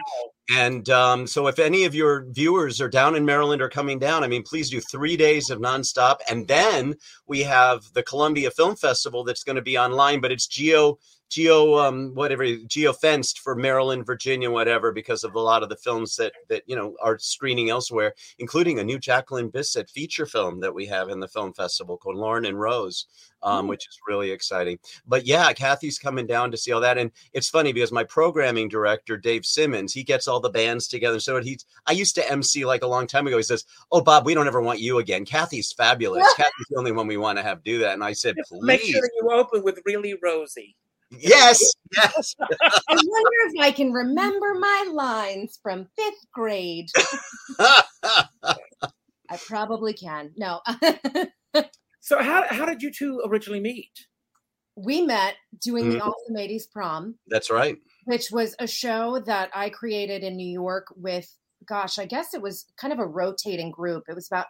And 0.50 0.88
um, 0.88 1.26
so, 1.26 1.46
if 1.46 1.58
any 1.58 1.84
of 1.84 1.94
your 1.94 2.24
viewers 2.30 2.80
are 2.80 2.88
down 2.88 3.14
in 3.14 3.26
Maryland 3.26 3.60
or 3.60 3.68
coming 3.68 3.98
down, 3.98 4.24
I 4.24 4.28
mean, 4.28 4.42
please 4.42 4.70
do 4.70 4.80
three 4.80 5.14
days 5.14 5.50
of 5.50 5.60
nonstop. 5.60 6.20
And 6.30 6.48
then 6.48 6.94
we 7.26 7.42
have 7.42 7.82
the 7.92 8.02
Columbia 8.02 8.50
Film 8.50 8.74
Festival 8.74 9.24
that's 9.24 9.44
going 9.44 9.56
to 9.56 9.62
be 9.62 9.76
online, 9.76 10.22
but 10.22 10.32
it's 10.32 10.46
geo 10.46 10.98
geo 11.28 11.76
um 11.78 12.14
whatever 12.14 12.44
geo 12.66 12.92
fenced 12.92 13.40
for 13.40 13.54
Maryland, 13.54 14.06
Virginia, 14.06 14.50
whatever, 14.50 14.92
because 14.92 15.24
of 15.24 15.34
a 15.34 15.40
lot 15.40 15.62
of 15.62 15.68
the 15.68 15.76
films 15.76 16.16
that 16.16 16.32
that 16.48 16.62
you 16.66 16.74
know 16.74 16.94
are 17.02 17.18
screening 17.18 17.70
elsewhere, 17.70 18.14
including 18.38 18.78
a 18.78 18.84
new 18.84 18.98
Jacqueline 18.98 19.50
Bisset 19.50 19.90
feature 19.90 20.26
film 20.26 20.60
that 20.60 20.74
we 20.74 20.86
have 20.86 21.08
in 21.08 21.20
the 21.20 21.28
film 21.28 21.52
festival 21.52 21.96
called 21.96 22.16
Loren 22.16 22.46
and 22.46 22.58
Rose, 22.58 23.06
um, 23.42 23.66
mm. 23.66 23.68
which 23.68 23.86
is 23.88 23.98
really 24.08 24.30
exciting. 24.30 24.78
But 25.06 25.26
yeah, 25.26 25.52
Kathy's 25.52 25.98
coming 25.98 26.26
down 26.26 26.50
to 26.50 26.56
see 26.56 26.72
all 26.72 26.80
that, 26.80 26.98
and 26.98 27.10
it's 27.32 27.48
funny 27.48 27.72
because 27.72 27.92
my 27.92 28.04
programming 28.04 28.68
director 28.68 29.16
Dave 29.16 29.44
Simmons 29.44 29.92
he 29.92 30.02
gets 30.02 30.28
all 30.28 30.40
the 30.40 30.50
bands 30.50 30.88
together. 30.88 31.20
So 31.20 31.40
he's 31.40 31.64
I 31.86 31.92
used 31.92 32.14
to 32.16 32.30
MC 32.30 32.64
like 32.64 32.82
a 32.82 32.88
long 32.88 33.06
time 33.06 33.26
ago. 33.26 33.36
He 33.36 33.42
says, 33.42 33.64
"Oh 33.92 34.00
Bob, 34.00 34.24
we 34.24 34.34
don't 34.34 34.46
ever 34.46 34.62
want 34.62 34.80
you 34.80 34.98
again. 34.98 35.24
Kathy's 35.24 35.72
fabulous. 35.72 36.26
Kathy's 36.36 36.66
the 36.70 36.78
only 36.78 36.92
one 36.92 37.06
we 37.06 37.16
want 37.16 37.38
to 37.38 37.42
have 37.42 37.62
do 37.62 37.78
that." 37.80 37.94
And 37.94 38.04
I 38.04 38.12
said, 38.12 38.36
"Please 38.48 38.62
make 38.62 38.80
sure 38.80 39.08
you 39.20 39.30
open 39.30 39.62
with 39.62 39.80
really 39.84 40.14
Rosie." 40.22 40.76
Yes, 41.10 41.60
yes. 41.96 42.34
I 42.40 42.46
wonder 42.88 43.30
if 43.46 43.60
I 43.60 43.70
can 43.72 43.92
remember 43.92 44.54
my 44.54 44.88
lines 44.92 45.58
from 45.62 45.88
fifth 45.96 46.26
grade. 46.32 46.88
I 47.58 49.36
probably 49.46 49.94
can. 49.94 50.32
No. 50.36 50.60
so 52.00 52.22
how 52.22 52.44
how 52.48 52.66
did 52.66 52.82
you 52.82 52.90
two 52.90 53.22
originally 53.26 53.60
meet? 53.60 53.90
We 54.76 55.02
met 55.02 55.34
doing 55.60 55.84
mm-hmm. 55.84 55.98
the 55.98 56.04
Awesome 56.04 56.36
80s 56.36 56.70
prom. 56.70 57.16
That's 57.26 57.50
right. 57.50 57.76
Which 58.04 58.30
was 58.30 58.54
a 58.58 58.66
show 58.66 59.18
that 59.26 59.50
I 59.54 59.70
created 59.70 60.22
in 60.22 60.36
New 60.36 60.50
York 60.50 60.86
with 60.94 61.34
gosh, 61.66 61.98
I 61.98 62.06
guess 62.06 62.34
it 62.34 62.42
was 62.42 62.66
kind 62.80 62.92
of 62.92 62.98
a 62.98 63.06
rotating 63.06 63.70
group. 63.70 64.04
It 64.08 64.14
was 64.14 64.28
about 64.30 64.46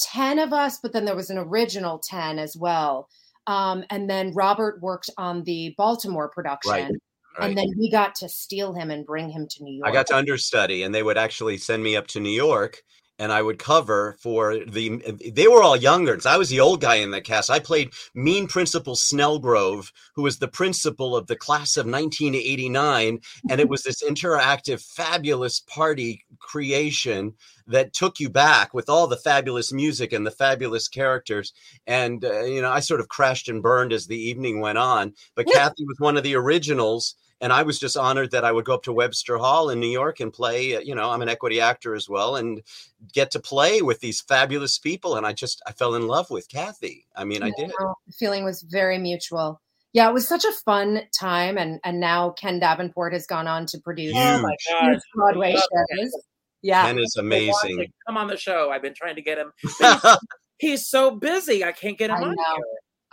10 0.00 0.38
of 0.38 0.52
us, 0.52 0.78
but 0.82 0.92
then 0.92 1.04
there 1.04 1.16
was 1.16 1.30
an 1.30 1.38
original 1.38 1.98
10 1.98 2.38
as 2.38 2.56
well. 2.56 3.08
Um, 3.46 3.84
and 3.90 4.08
then 4.08 4.32
Robert 4.32 4.80
worked 4.80 5.10
on 5.18 5.42
the 5.44 5.74
Baltimore 5.76 6.28
production. 6.28 6.72
Right. 6.72 6.92
Right. 7.38 7.48
And 7.48 7.58
then 7.58 7.66
we 7.78 7.90
got 7.90 8.14
to 8.16 8.30
steal 8.30 8.72
him 8.72 8.90
and 8.90 9.04
bring 9.04 9.28
him 9.28 9.46
to 9.46 9.62
New 9.62 9.74
York. 9.74 9.86
I 9.86 9.92
got 9.92 10.06
to 10.06 10.16
understudy, 10.16 10.84
and 10.84 10.94
they 10.94 11.02
would 11.02 11.18
actually 11.18 11.58
send 11.58 11.82
me 11.82 11.94
up 11.94 12.06
to 12.08 12.20
New 12.20 12.30
York, 12.30 12.82
and 13.18 13.32
I 13.32 13.42
would 13.42 13.58
cover 13.58 14.16
for 14.20 14.58
the. 14.64 14.98
They 15.32 15.48
were 15.48 15.62
all 15.62 15.76
younger. 15.76 16.18
I 16.26 16.36
was 16.36 16.48
the 16.48 16.60
old 16.60 16.80
guy 16.80 16.96
in 16.96 17.10
the 17.10 17.20
cast. 17.20 17.50
I 17.50 17.58
played 17.58 17.92
Mean 18.14 18.46
Principal 18.46 18.94
Snellgrove, 18.94 19.90
who 20.14 20.22
was 20.22 20.38
the 20.38 20.48
principal 20.48 21.16
of 21.16 21.26
the 21.26 21.36
class 21.36 21.76
of 21.76 21.86
1989, 21.86 23.20
and 23.50 23.60
it 23.60 23.68
was 23.70 23.82
this 23.82 24.02
interactive, 24.02 24.82
fabulous 24.82 25.60
party 25.60 26.24
creation 26.38 27.34
that 27.66 27.92
took 27.92 28.20
you 28.20 28.30
back 28.30 28.72
with 28.72 28.88
all 28.88 29.06
the 29.06 29.16
fabulous 29.16 29.72
music 29.72 30.12
and 30.12 30.26
the 30.26 30.30
fabulous 30.30 30.88
characters. 30.88 31.52
And, 31.86 32.24
uh, 32.24 32.44
you 32.44 32.62
know, 32.62 32.70
I 32.70 32.80
sort 32.80 33.00
of 33.00 33.08
crashed 33.08 33.48
and 33.48 33.62
burned 33.62 33.92
as 33.92 34.06
the 34.06 34.18
evening 34.18 34.60
went 34.60 34.78
on. 34.78 35.14
But 35.34 35.46
Kathy 35.46 35.84
was 35.84 35.96
one 35.98 36.16
of 36.16 36.22
the 36.22 36.36
originals. 36.36 37.16
And 37.40 37.52
I 37.52 37.62
was 37.64 37.78
just 37.78 37.96
honored 37.96 38.30
that 38.30 38.44
I 38.44 38.52
would 38.52 38.64
go 38.64 38.74
up 38.74 38.82
to 38.84 38.92
Webster 38.92 39.36
Hall 39.36 39.68
in 39.70 39.78
New 39.78 39.90
York 39.90 40.20
and 40.20 40.32
play. 40.32 40.76
Uh, 40.76 40.80
you 40.80 40.94
know, 40.94 41.10
I'm 41.10 41.22
an 41.22 41.28
equity 41.28 41.60
actor 41.60 41.94
as 41.94 42.08
well, 42.08 42.36
and 42.36 42.62
get 43.12 43.30
to 43.32 43.40
play 43.40 43.82
with 43.82 44.00
these 44.00 44.22
fabulous 44.22 44.78
people. 44.78 45.16
And 45.16 45.26
I 45.26 45.32
just 45.32 45.62
I 45.66 45.72
fell 45.72 45.94
in 45.94 46.06
love 46.06 46.30
with 46.30 46.48
Kathy. 46.48 47.06
I 47.14 47.24
mean, 47.24 47.42
I 47.42 47.50
did. 47.56 47.70
The 47.70 48.12
feeling 48.18 48.44
was 48.44 48.62
very 48.62 48.98
mutual 48.98 49.60
yeah, 49.96 50.10
it 50.10 50.12
was 50.12 50.28
such 50.28 50.44
a 50.44 50.52
fun 50.52 51.00
time, 51.18 51.56
and 51.56 51.80
and 51.82 51.98
now 51.98 52.28
Ken 52.32 52.60
Davenport 52.60 53.14
has 53.14 53.26
gone 53.26 53.46
on 53.46 53.64
to 53.64 53.78
produce 53.78 54.12
oh 54.14 54.42
my 54.42 54.54
God. 54.68 54.98
Broadway 55.14 55.54
shows. 55.54 56.12
Yeah. 56.60 56.84
Ken 56.84 56.98
is 56.98 57.16
amazing. 57.16 57.86
Come 58.06 58.18
on 58.18 58.26
the 58.26 58.36
show. 58.36 58.70
I've 58.70 58.82
been 58.82 58.92
trying 58.92 59.14
to 59.14 59.22
get 59.22 59.38
him. 59.38 59.52
He's, 60.58 60.86
so 60.86 61.12
busy. 61.12 61.64
I 61.64 61.72
can't 61.72 61.96
get 61.96 62.10
him 62.10 62.16
I 62.16 62.20
on 62.20 62.34
know. 62.34 62.56
Here. 62.56 62.64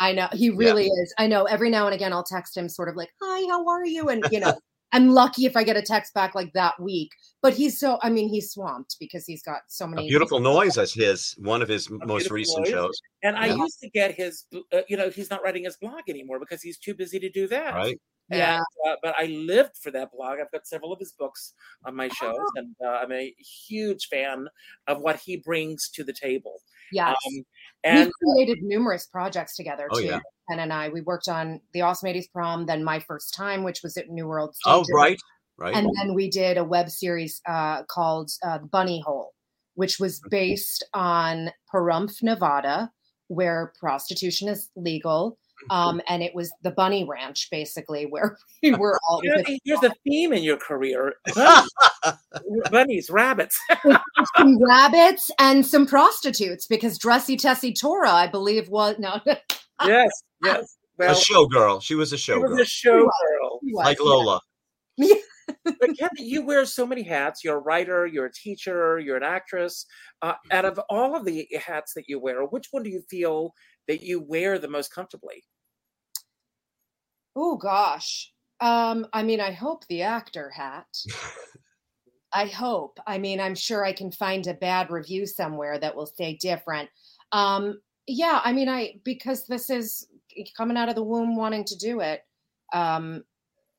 I 0.04 0.12
know. 0.12 0.28
He 0.34 0.49
really 0.49 0.84
yeah. 0.84 1.01
is. 1.01 1.14
I 1.18 1.28
know. 1.28 1.45
Every 1.45 1.70
now 1.70 1.86
and 1.86 1.95
again, 1.95 2.12
I'll 2.12 2.26
text 2.26 2.58
him 2.58 2.68
sort 2.68 2.89
of 2.89 2.97
like, 2.97 3.10
hi, 3.22 3.47
how 3.49 3.66
are 3.70 3.86
you? 3.86 4.10
And, 4.10 4.26
you 4.32 4.41
know, 4.41 4.54
I'm 4.94 5.10
lucky 5.10 5.46
if 5.46 5.58
I 5.58 5.64
get 5.64 5.76
a 5.76 5.82
text 5.82 6.14
back 6.14 6.36
like 6.36 6.54
that 6.54 6.80
week. 6.80 7.10
But 7.41 7.54
he's 7.54 7.80
so, 7.80 8.00
I 8.02 8.10
mean, 8.10 8.30
he's 8.30 8.52
swamped 8.52 8.96
because 9.00 9.26
he's 9.26 9.44
got 9.44 9.62
so 9.68 9.86
many. 9.86 10.08
A 10.08 10.08
beautiful 10.08 10.39
noise 10.39 10.78
as 10.78 10.94
his, 10.94 11.36
one 11.39 11.62
of 11.62 11.68
his 11.68 11.89
a 11.89 12.06
most 12.06 12.32
recent 12.32 12.66
noise. 12.66 12.72
shows. 12.72 13.02
And 13.24 13.36
I 13.36 13.48
used 13.48 13.80
to 13.82 13.89
get 13.89 14.14
his, 14.14 14.46
uh, 14.72 14.82
you 14.88 14.96
know, 14.96 15.10
he's 15.10 15.30
not 15.30 15.44
writing 15.44 15.66
his 15.66 15.76
blog 15.76 16.04
anymore 16.08 16.39
because 16.39 16.62
he's 16.62 16.78
too 16.78 16.94
busy 16.94 17.20
to 17.20 17.30
do 17.30 17.48
that. 17.48 17.74
Right. 17.74 18.00
Yeah. 18.30 18.62
Uh, 18.88 18.96
but 19.04 19.16
I 19.18 19.26
lived 19.26 19.78
for 19.82 19.91
that 19.91 20.12
blog. 20.14 20.39
I've 20.39 20.52
got 20.52 20.66
several 20.66 20.94
of 20.94 21.00
his 21.00 21.12
books 21.12 21.54
on 21.86 21.96
my 21.96 22.08
shows, 22.08 22.38
oh. 22.39 22.52
and 22.56 22.76
uh, 22.84 22.89
I'm 22.89 23.12
a 23.12 23.34
huge 23.68 24.08
fan 24.08 24.48
of 24.88 25.00
what 25.00 25.18
he 25.18 25.38
brings 25.38 25.89
to 25.96 26.04
the 26.04 26.14
table. 26.14 26.62
Yes. 26.91 27.16
Um, 27.28 27.44
and 27.84 28.12
we 28.22 28.34
created 28.34 28.64
numerous 28.64 29.08
projects 29.08 29.56
together 29.56 29.88
oh, 29.91 30.00
too. 30.00 30.06
Yeah. 30.06 30.20
Ken 30.50 30.60
and 30.60 30.74
I, 30.74 30.89
we 30.89 31.02
worked 31.02 31.28
on 31.28 31.62
the 31.74 31.82
Awesome 31.82 32.10
80s 32.10 32.32
Prom, 32.32 32.66
then 32.66 32.84
My 32.84 33.00
First 33.00 33.34
Time, 33.34 33.64
which 33.64 33.82
was 33.84 33.98
at 33.98 34.10
New 34.10 34.28
World. 34.28 34.56
Stages. 34.56 34.89
Oh, 34.89 34.96
right. 34.96 35.20
Right. 35.58 35.76
And 35.76 35.89
then 35.96 36.16
we 36.16 36.30
did 36.30 36.58
a 36.58 36.64
web 36.64 36.89
series 36.89 37.39
uh, 37.48 37.84
called 37.84 38.32
uh, 38.44 38.58
Bunny 38.58 39.02
Hole, 39.06 39.34
which 39.76 40.00
was 40.00 40.20
mm-hmm. 40.20 40.30
based 40.30 40.84
on 40.94 41.52
Pahrump, 41.72 42.12
Nevada, 42.24 42.91
where 43.28 43.72
prostitution 43.80 44.50
is 44.50 44.70
legal 44.76 45.38
um, 45.70 46.02
and 46.08 46.22
it 46.22 46.34
was 46.36 46.52
the 46.62 46.72
Bunny 46.72 47.04
Ranch, 47.04 47.50
basically, 47.50 48.06
where 48.06 48.38
we 48.64 48.74
were 48.74 49.00
all. 49.08 49.22
You 49.24 49.36
know, 49.36 49.44
here's 49.64 49.84
a 49.84 49.94
theme 50.04 50.34
in 50.34 50.44
your 50.44 50.58
career: 50.58 51.16
bunnies, 51.36 51.70
bunnies 52.72 53.10
rabbits, 53.10 53.58
some 54.38 54.60
rabbits, 54.64 55.30
and 55.39 55.66
some 55.66 55.86
prostitutes. 55.86 56.68
Because 56.68 56.98
Dressy 56.98 57.38
Tessie 57.38 57.74
Tura, 57.74 58.12
I 58.12 58.28
believe, 58.28 58.70
was 58.70 58.96
no. 59.00 59.20
Yes, 59.86 60.12
yes. 60.44 60.78
Well, 60.98 61.12
a 61.12 61.16
showgirl. 61.16 61.82
She 61.82 61.96
was 61.96 62.14
a 62.14 62.18
showgirl. 62.18 62.48
She 62.48 62.54
was 62.54 62.60
a 62.60 62.88
showgirl, 62.88 63.60
like 63.74 64.00
Lola. 64.00 64.40
Yeah. 64.98 65.16
but 65.66 65.98
Kathy, 65.98 66.24
you 66.24 66.46
wear 66.46 66.66
so 66.66 66.86
many 66.86 67.04
hats. 67.04 67.44
You're 67.44 67.58
a 67.58 67.62
writer, 67.62 68.06
you're 68.06 68.28
a 68.28 68.32
teacher, 68.32 69.00
you're 69.00 69.18
an 69.18 69.24
actress. 69.24 69.86
Uh, 70.22 70.34
out 70.52 70.66
of 70.66 70.80
all 70.90 71.16
of 71.16 71.26
the 71.26 71.48
hats 71.66 71.94
that 71.96 72.06
you 72.08 72.20
wear, 72.20 72.44
which 72.46 72.68
one 72.72 72.84
do 72.84 72.90
you 72.90 73.02
feel 73.10 73.54
that 73.88 74.02
you 74.02 74.22
wear 74.22 74.60
the 74.60 74.68
most 74.68 74.94
comfortably? 74.94 75.44
Oh 77.36 77.58
gosh. 77.58 78.32
Um, 78.62 79.08
I 79.12 79.24
mean, 79.24 79.42
I 79.42 79.52
hope 79.52 79.86
the 79.88 80.04
actor 80.04 80.50
hat. 80.50 80.86
I 82.34 82.46
hope. 82.46 83.00
I 83.06 83.18
mean, 83.18 83.40
I'm 83.40 83.56
sure 83.56 83.86
I 83.86 83.94
can 83.94 84.12
find 84.12 84.48
a 84.48 84.54
bad 84.54 84.90
review 84.90 85.28
somewhere 85.28 85.78
that 85.78 85.96
will 85.96 86.08
say 86.08 86.38
different. 86.42 86.90
Um, 87.32 87.80
yeah, 88.08 88.41
I 88.43 88.54
mean, 88.54 88.70
I 88.70 88.99
because 89.04 89.45
this 89.45 89.70
is 89.70 90.08
coming 90.58 90.78
out 90.78 90.89
of 90.89 90.95
the 90.95 91.04
womb 91.04 91.36
wanting 91.36 91.66
to 91.66 91.78
do 91.78 91.99
it. 92.01 92.22
Um, 92.74 93.24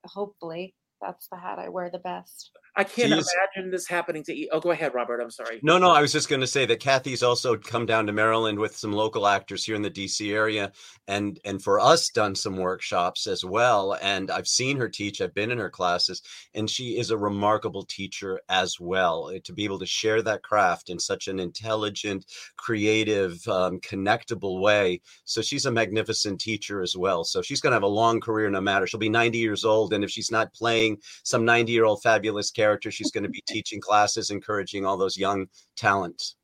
hopefully, 0.07 0.75
that's 1.01 1.29
the 1.29 1.37
hat 1.37 1.59
I 1.59 1.69
wear 1.69 1.91
the 1.91 1.99
best. 1.99 2.51
I 2.77 2.83
can't 2.83 3.13
imagine 3.13 3.71
this 3.71 3.87
happening 3.87 4.25
to. 4.25 4.35
E- 4.35 4.49
oh, 4.51 4.59
go 4.59 4.73
ahead, 4.73 4.95
Robert. 4.95 5.21
I'm 5.21 5.31
sorry. 5.31 5.61
No, 5.63 5.79
no. 5.79 5.93
I 5.93 6.01
was 6.01 6.11
just 6.11 6.29
going 6.29 6.41
to 6.41 6.47
say 6.47 6.67
that 6.67 6.81
Kathy's 6.81 7.23
also 7.23 7.57
come 7.57 7.87
down 7.87 8.07
to 8.07 8.13
Maryland 8.13 8.59
with 8.59 8.77
some 8.77 8.93
local 8.93 9.29
actors 9.29 9.65
here 9.65 9.77
in 9.77 9.83
the 9.83 9.91
DC 9.91 10.33
area, 10.33 10.73
and 11.07 11.39
and 11.45 11.63
for 11.63 11.79
us 11.79 12.09
done 12.09 12.35
some 12.35 12.57
workshops 12.57 13.29
as 13.29 13.45
well. 13.45 13.97
And 14.03 14.29
I've 14.29 14.49
seen 14.49 14.77
her 14.79 14.89
teach. 14.89 15.21
I've 15.21 15.35
been 15.35 15.53
in 15.53 15.59
her 15.59 15.71
classes, 15.71 16.23
and 16.53 16.69
she 16.69 16.99
is 16.99 17.13
a 17.13 17.17
remarkable 17.17 17.85
teacher 17.85 18.41
as 18.49 18.81
well. 18.81 19.31
Eh, 19.33 19.39
to 19.45 19.53
be 19.53 19.65
able 19.65 19.79
to 19.79 19.87
share 19.87 20.21
that 20.23 20.43
craft 20.43 20.91
in 20.91 20.99
such 20.99 21.29
an 21.29 21.39
intelligent, 21.39 22.27
creative, 22.57 23.47
um, 23.47 23.79
connectable 23.81 24.61
way. 24.61 25.01
So 25.25 25.43
she's 25.43 25.67
a 25.67 25.71
magnificent 25.71 26.41
teacher 26.41 26.83
as 26.83 26.97
well. 26.97 27.23
So 27.23 27.41
she's 27.41 27.61
going 27.61 27.71
to 27.71 27.77
have 27.77 27.85
a 27.85 27.87
long 27.87 28.21
career, 28.21 28.51
no 28.51 28.61
matter. 28.61 28.89
She'll 28.89 28.99
be 28.99 29.09
90 29.09 29.39
years 29.39 29.65
old, 29.65 29.93
and 29.93 30.03
if 30.03 30.11
she's 30.11 30.33
not 30.33 30.53
playing 30.53 30.99
some 31.23 31.45
90 31.45 31.71
year 31.71 31.85
old 31.85 32.03
fabulous 32.03 32.51
character 32.51 32.64
character. 32.65 32.91
She's 32.91 33.11
going 33.11 33.25
to 33.25 33.31
be 33.31 33.43
teaching 33.47 33.81
classes, 33.81 34.31
encouraging 34.31 34.87
all 34.87 34.97
those 34.97 35.19
young 35.19 35.47
talents. 35.77 36.37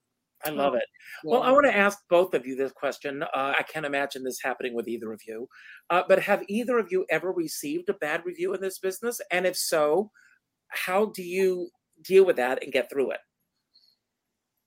I 0.45 0.51
love 0.51 0.75
it. 0.75 0.85
Well, 1.25 1.43
I 1.43 1.51
want 1.51 1.66
to 1.66 1.77
ask 1.77 1.99
both 2.09 2.33
of 2.33 2.47
you 2.47 2.57
this 2.57 2.73
question. 2.73 3.23
Uh, 3.23 3.53
I 3.59 3.62
can't 3.71 3.85
imagine 3.85 4.25
this 4.25 4.41
happening 4.43 4.75
with 4.75 4.89
either 4.89 5.12
of 5.12 5.21
you, 5.27 5.47
uh, 5.91 6.03
but 6.09 6.18
have 6.23 6.43
either 6.49 6.79
of 6.79 6.89
you 6.91 7.05
ever 7.11 7.31
received 7.31 7.91
a 7.91 7.95
bad 7.95 8.25
review 8.25 8.55
in 8.55 8.61
this 8.61 8.79
business? 8.79 9.21
And 9.31 9.47
if 9.47 9.57
so, 9.57 10.11
how 10.68 11.07
do 11.07 11.23
you 11.23 11.68
deal 12.03 12.25
with 12.25 12.37
that 12.37 12.62
and 12.62 12.73
get 12.73 12.89
through 12.89 13.11
it? 13.11 13.21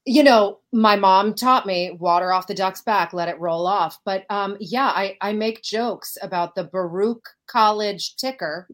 You 0.05 0.21
know, 0.21 0.59
my 0.71 0.95
mom 0.95 1.33
taught 1.33 1.65
me 1.65 1.97
water 1.99 2.31
off 2.31 2.45
the 2.45 2.53
duck's 2.53 2.81
back, 2.81 3.13
let 3.13 3.29
it 3.29 3.39
roll 3.39 3.65
off. 3.65 3.97
But 4.05 4.25
um, 4.29 4.57
yeah, 4.59 4.87
I, 4.87 5.17
I 5.21 5.33
make 5.33 5.63
jokes 5.63 6.17
about 6.21 6.53
the 6.53 6.65
Baruch 6.65 7.25
College 7.47 8.15
ticker 8.17 8.67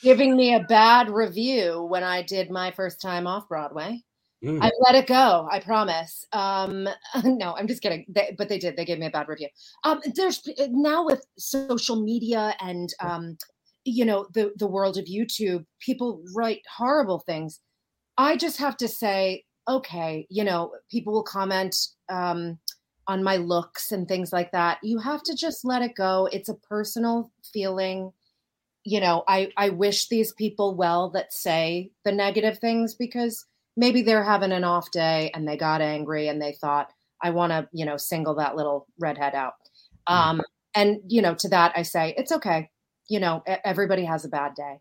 giving 0.00 0.36
me 0.36 0.54
a 0.54 0.60
bad 0.60 1.10
review 1.10 1.82
when 1.82 2.04
I 2.04 2.22
did 2.22 2.50
my 2.50 2.70
first 2.70 3.00
time 3.00 3.26
off 3.26 3.48
Broadway. 3.48 4.02
Mm. 4.44 4.62
I 4.62 4.70
let 4.80 4.94
it 4.94 5.08
go. 5.08 5.48
I 5.50 5.58
promise. 5.58 6.24
Um, 6.32 6.88
no, 7.24 7.54
I'm 7.54 7.66
just 7.66 7.82
kidding. 7.82 8.04
They, 8.08 8.34
but 8.38 8.48
they 8.48 8.58
did. 8.58 8.76
They 8.76 8.84
gave 8.84 8.98
me 8.98 9.06
a 9.06 9.10
bad 9.10 9.28
review. 9.28 9.48
Um, 9.84 10.00
there's 10.14 10.48
now 10.68 11.04
with 11.04 11.24
social 11.38 12.00
media 12.00 12.54
and 12.60 12.92
um, 13.00 13.36
you 13.84 14.04
know 14.04 14.26
the 14.34 14.52
the 14.56 14.66
world 14.66 14.96
of 14.96 15.06
YouTube, 15.06 15.64
people 15.80 16.22
write 16.34 16.62
horrible 16.76 17.18
things. 17.20 17.60
I 18.16 18.36
just 18.36 18.58
have 18.58 18.76
to 18.78 18.88
say, 18.88 19.44
okay, 19.68 20.26
you 20.30 20.44
know, 20.44 20.72
people 20.90 21.12
will 21.12 21.24
comment 21.24 21.76
um, 22.08 22.58
on 23.06 23.24
my 23.24 23.36
looks 23.36 23.90
and 23.90 24.06
things 24.06 24.32
like 24.32 24.52
that. 24.52 24.78
You 24.82 24.98
have 24.98 25.22
to 25.24 25.34
just 25.34 25.64
let 25.64 25.82
it 25.82 25.94
go. 25.96 26.28
It's 26.32 26.48
a 26.48 26.54
personal 26.54 27.32
feeling 27.52 28.12
you 28.88 29.00
know, 29.00 29.22
I, 29.28 29.52
I 29.54 29.68
wish 29.68 30.08
these 30.08 30.32
people 30.32 30.74
well 30.74 31.10
that 31.10 31.34
say 31.34 31.90
the 32.06 32.12
negative 32.12 32.58
things 32.58 32.94
because 32.94 33.44
maybe 33.76 34.00
they're 34.00 34.24
having 34.24 34.50
an 34.50 34.64
off 34.64 34.90
day 34.90 35.30
and 35.34 35.46
they 35.46 35.58
got 35.58 35.82
angry 35.82 36.28
and 36.28 36.40
they 36.40 36.52
thought, 36.52 36.90
I 37.22 37.30
want 37.30 37.52
to, 37.52 37.68
you 37.70 37.84
know, 37.84 37.98
single 37.98 38.36
that 38.36 38.56
little 38.56 38.86
redhead 38.98 39.34
out. 39.34 39.52
Mm-hmm. 40.08 40.30
Um, 40.30 40.42
and, 40.74 41.00
you 41.06 41.20
know, 41.20 41.34
to 41.34 41.48
that 41.50 41.72
I 41.76 41.82
say, 41.82 42.14
it's 42.16 42.32
okay. 42.32 42.70
You 43.08 43.20
know, 43.20 43.42
everybody 43.62 44.06
has 44.06 44.24
a 44.24 44.28
bad 44.28 44.54
day. 44.54 44.78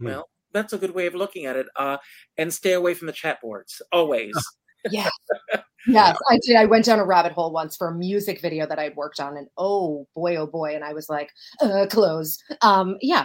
Hmm. 0.00 0.06
Well, 0.06 0.28
that's 0.52 0.72
a 0.72 0.78
good 0.78 0.94
way 0.94 1.06
of 1.06 1.14
looking 1.14 1.46
at 1.46 1.54
it. 1.54 1.66
Uh, 1.76 1.98
and 2.36 2.52
stay 2.52 2.72
away 2.72 2.94
from 2.94 3.06
the 3.06 3.12
chat 3.12 3.40
boards 3.40 3.80
always. 3.92 4.34
Yes. 4.90 5.10
Yes, 5.86 6.18
I 6.28 6.38
did. 6.44 6.56
I 6.56 6.66
went 6.66 6.84
down 6.84 6.98
a 6.98 7.04
rabbit 7.04 7.32
hole 7.32 7.50
once 7.50 7.76
for 7.76 7.88
a 7.88 7.94
music 7.94 8.42
video 8.42 8.66
that 8.66 8.78
I'd 8.78 8.96
worked 8.96 9.20
on, 9.20 9.38
and 9.38 9.48
oh 9.56 10.06
boy, 10.14 10.36
oh 10.36 10.46
boy, 10.46 10.74
and 10.74 10.84
I 10.84 10.92
was 10.92 11.08
like, 11.08 11.30
uh, 11.62 11.86
close. 11.88 12.38
Um, 12.60 12.98
yeah. 13.00 13.24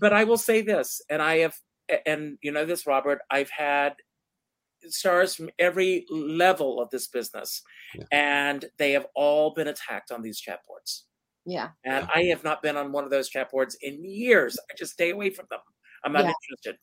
but 0.00 0.12
I 0.12 0.22
will 0.22 0.36
say 0.36 0.60
this, 0.60 1.00
and 1.10 1.20
I 1.20 1.38
have, 1.38 1.54
and 2.06 2.38
you 2.42 2.52
know 2.52 2.64
this, 2.64 2.86
Robert. 2.86 3.20
I've 3.30 3.50
had 3.50 3.94
stars 4.88 5.34
from 5.34 5.50
every 5.58 6.06
level 6.10 6.80
of 6.80 6.90
this 6.90 7.08
business, 7.08 7.60
yeah. 7.94 8.04
and 8.12 8.64
they 8.78 8.92
have 8.92 9.06
all 9.16 9.52
been 9.52 9.68
attacked 9.68 10.12
on 10.12 10.22
these 10.22 10.38
chat 10.38 10.60
boards. 10.68 11.06
Yeah. 11.44 11.70
And 11.84 12.06
I 12.14 12.24
have 12.24 12.44
not 12.44 12.62
been 12.62 12.76
on 12.76 12.92
one 12.92 13.04
of 13.04 13.10
those 13.10 13.28
chat 13.28 13.50
boards 13.50 13.76
in 13.82 14.04
years. 14.04 14.58
I 14.70 14.74
just 14.76 14.92
stay 14.92 15.10
away 15.10 15.30
from 15.30 15.46
them. 15.50 15.60
I'm 16.04 16.12
not 16.12 16.24
yeah. 16.24 16.32
interested. 16.42 16.76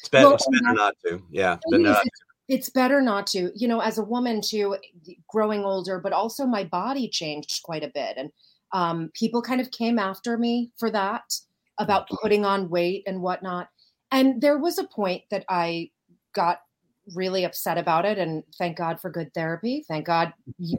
It's 0.00 0.08
better, 0.10 0.26
well, 0.26 0.34
it's 0.34 0.46
better 0.48 0.74
not 0.74 0.94
to. 1.06 1.22
Yeah. 1.30 1.56
Not 1.68 2.02
to 2.02 2.10
it's 2.48 2.70
better 2.70 3.00
not 3.00 3.26
to 3.26 3.50
you 3.54 3.66
know 3.68 3.80
as 3.80 3.98
a 3.98 4.04
woman 4.04 4.40
too 4.40 4.76
growing 5.28 5.64
older 5.64 5.98
but 5.98 6.12
also 6.12 6.46
my 6.46 6.64
body 6.64 7.08
changed 7.08 7.62
quite 7.62 7.82
a 7.82 7.90
bit. 7.92 8.16
And 8.16 8.30
um, 8.72 9.10
people 9.14 9.42
kind 9.42 9.60
of 9.60 9.70
came 9.70 9.98
after 9.98 10.36
me 10.36 10.70
for 10.78 10.90
that 10.90 11.22
about 11.78 12.04
mm-hmm. 12.04 12.16
putting 12.22 12.44
on 12.44 12.68
weight 12.68 13.04
and 13.06 13.22
whatnot. 13.22 13.68
And 14.10 14.40
there 14.40 14.58
was 14.58 14.78
a 14.78 14.84
point 14.84 15.22
that 15.30 15.44
i 15.48 15.90
got 16.34 16.60
really 17.14 17.44
upset 17.44 17.78
about 17.78 18.04
it 18.04 18.18
and 18.18 18.42
thank 18.58 18.76
god 18.76 19.00
for 19.00 19.10
good 19.10 19.32
therapy. 19.34 19.84
Thank 19.88 20.06
god 20.06 20.32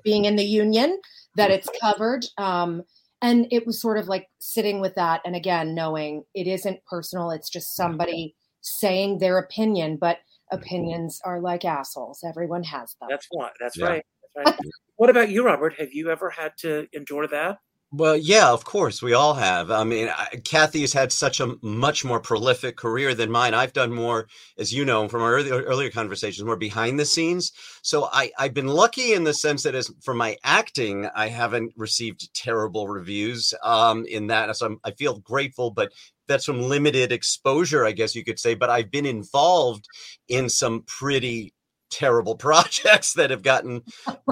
being 0.04 0.26
in 0.26 0.36
the 0.36 0.44
union 0.44 1.00
that 1.36 1.52
it's 1.52 1.70
covered 1.82 2.26
um, 2.38 2.84
and 3.22 3.48
it 3.52 3.66
was 3.66 3.82
sort 3.82 3.98
of 3.98 4.08
like 4.08 4.28
sitting 4.40 4.80
with 4.80 4.96
that 4.96 5.22
and 5.26 5.36
again 5.36 5.74
knowing 5.74 6.24
it 6.36 6.46
isn't 6.46 6.86
personal 6.86 7.32
it's 7.32 7.50
just 7.50 7.76
somebody 7.76 8.36
saying 8.68 9.18
their 9.18 9.38
opinion. 9.38 9.98
But 9.98 10.18
opinions 10.52 11.22
are 11.24 11.40
like 11.40 11.66
assholes. 11.66 12.24
Everyone 12.28 12.64
has 12.64 12.96
them. 13.00 13.10
That's 13.10 13.28
one. 13.32 13.52
That's 13.60 13.78
yeah. 13.78 13.86
right. 13.86 14.06
That's 14.36 14.52
right. 14.52 14.60
what 14.96 15.10
about 15.10 15.30
you, 15.30 15.46
Robert? 15.46 15.76
Have 15.80 15.94
you 15.94 16.10
ever 16.12 16.30
had 16.30 16.54
to 16.60 16.88
endure 16.94 17.28
that? 17.28 17.60
Well, 17.90 18.18
yeah, 18.18 18.52
of 18.52 18.66
course, 18.66 19.02
we 19.02 19.14
all 19.14 19.34
have. 19.36 19.72
I 19.72 19.86
mean, 19.86 20.10
I, 20.10 20.42
Kathy 20.44 20.82
has 20.82 20.92
had 20.92 21.14
such 21.14 21.40
a 21.40 21.56
much 21.62 22.04
more 22.04 22.20
prolific 22.20 22.76
career 22.76 23.16
than 23.16 23.32
mine. 23.32 23.54
I've 23.54 23.72
done 23.72 23.94
more, 23.94 24.28
as 24.58 24.74
you 24.74 24.84
know, 24.84 25.08
from 25.08 25.22
our 25.22 25.36
earlier, 25.36 25.62
earlier 25.62 25.90
conversations, 25.90 26.44
more 26.44 26.58
behind 26.58 27.00
the 27.00 27.06
scenes. 27.06 27.54
So 27.84 28.10
I, 28.12 28.32
I've 28.38 28.54
been 28.54 28.68
lucky 28.68 29.14
in 29.14 29.24
the 29.24 29.34
sense 29.34 29.64
that, 29.64 29.74
as 29.74 29.90
for 30.04 30.14
my 30.14 30.36
acting, 30.44 31.08
I 31.16 31.30
haven't 31.30 31.72
received 31.78 32.34
terrible 32.34 32.90
reviews. 32.90 33.54
Um, 33.64 34.06
in 34.06 34.28
that, 34.28 34.54
so 34.58 34.66
I'm, 34.66 34.80
I 34.84 34.92
feel 34.92 35.20
grateful, 35.20 35.72
but 35.72 35.94
that's 36.28 36.46
from 36.46 36.62
limited 36.62 37.12
exposure, 37.12 37.86
I 37.86 37.92
guess 37.92 38.16
you 38.16 38.24
could 38.24 38.40
say. 38.40 38.56
But 38.56 38.70
I've 38.70 38.92
been 38.92 39.06
involved 39.06 39.86
in 40.28 40.50
some 40.50 40.84
pretty 40.88 41.54
terrible 41.90 42.36
projects 42.48 43.14
that 43.14 43.32
have 43.32 43.44
gotten 43.44 43.84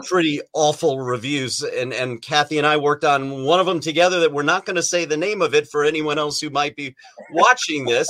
pretty 0.05 0.41
awful 0.53 1.01
reviews 1.01 1.61
and 1.63 1.93
and 1.93 2.21
Kathy 2.21 2.57
and 2.57 2.67
I 2.67 2.77
worked 2.77 3.03
on 3.03 3.43
one 3.43 3.59
of 3.59 3.65
them 3.65 3.79
together 3.79 4.19
that 4.21 4.33
we're 4.33 4.43
not 4.43 4.65
going 4.65 4.75
to 4.75 4.83
say 4.83 5.05
the 5.05 5.17
name 5.17 5.41
of 5.41 5.53
it 5.53 5.67
for 5.67 5.83
anyone 5.83 6.17
else 6.17 6.39
who 6.39 6.49
might 6.49 6.75
be 6.75 6.95
watching 7.31 7.85
this. 7.85 8.07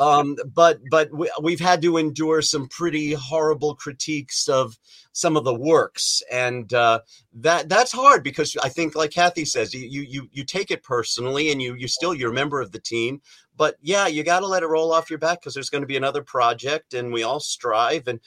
Um, 0.00 0.36
but 0.54 0.80
but 0.90 1.12
we, 1.12 1.30
we've 1.42 1.60
had 1.60 1.82
to 1.82 1.96
endure 1.96 2.42
some 2.42 2.68
pretty 2.68 3.12
horrible 3.12 3.74
critiques 3.74 4.48
of 4.48 4.78
some 5.12 5.36
of 5.36 5.42
the 5.42 5.54
works 5.54 6.22
and 6.30 6.72
uh, 6.72 7.00
that 7.32 7.68
that's 7.68 7.90
hard 7.90 8.22
because 8.22 8.56
I 8.62 8.68
think 8.68 8.94
like 8.94 9.10
Kathy 9.10 9.44
says 9.44 9.74
you 9.74 10.02
you 10.02 10.28
you 10.30 10.44
take 10.44 10.70
it 10.70 10.84
personally 10.84 11.50
and 11.50 11.60
you 11.60 11.74
you 11.74 11.88
still 11.88 12.14
you're 12.14 12.30
a 12.30 12.34
member 12.34 12.60
of 12.60 12.70
the 12.70 12.78
team 12.78 13.20
but 13.56 13.76
yeah 13.82 14.06
you 14.06 14.22
got 14.22 14.40
to 14.40 14.46
let 14.46 14.62
it 14.62 14.68
roll 14.68 14.92
off 14.92 15.10
your 15.10 15.18
back 15.18 15.40
because 15.40 15.54
there's 15.54 15.70
going 15.70 15.82
to 15.82 15.88
be 15.88 15.96
another 15.96 16.22
project 16.22 16.94
and 16.94 17.12
we 17.12 17.24
all 17.24 17.40
strive 17.40 18.06
and 18.06 18.20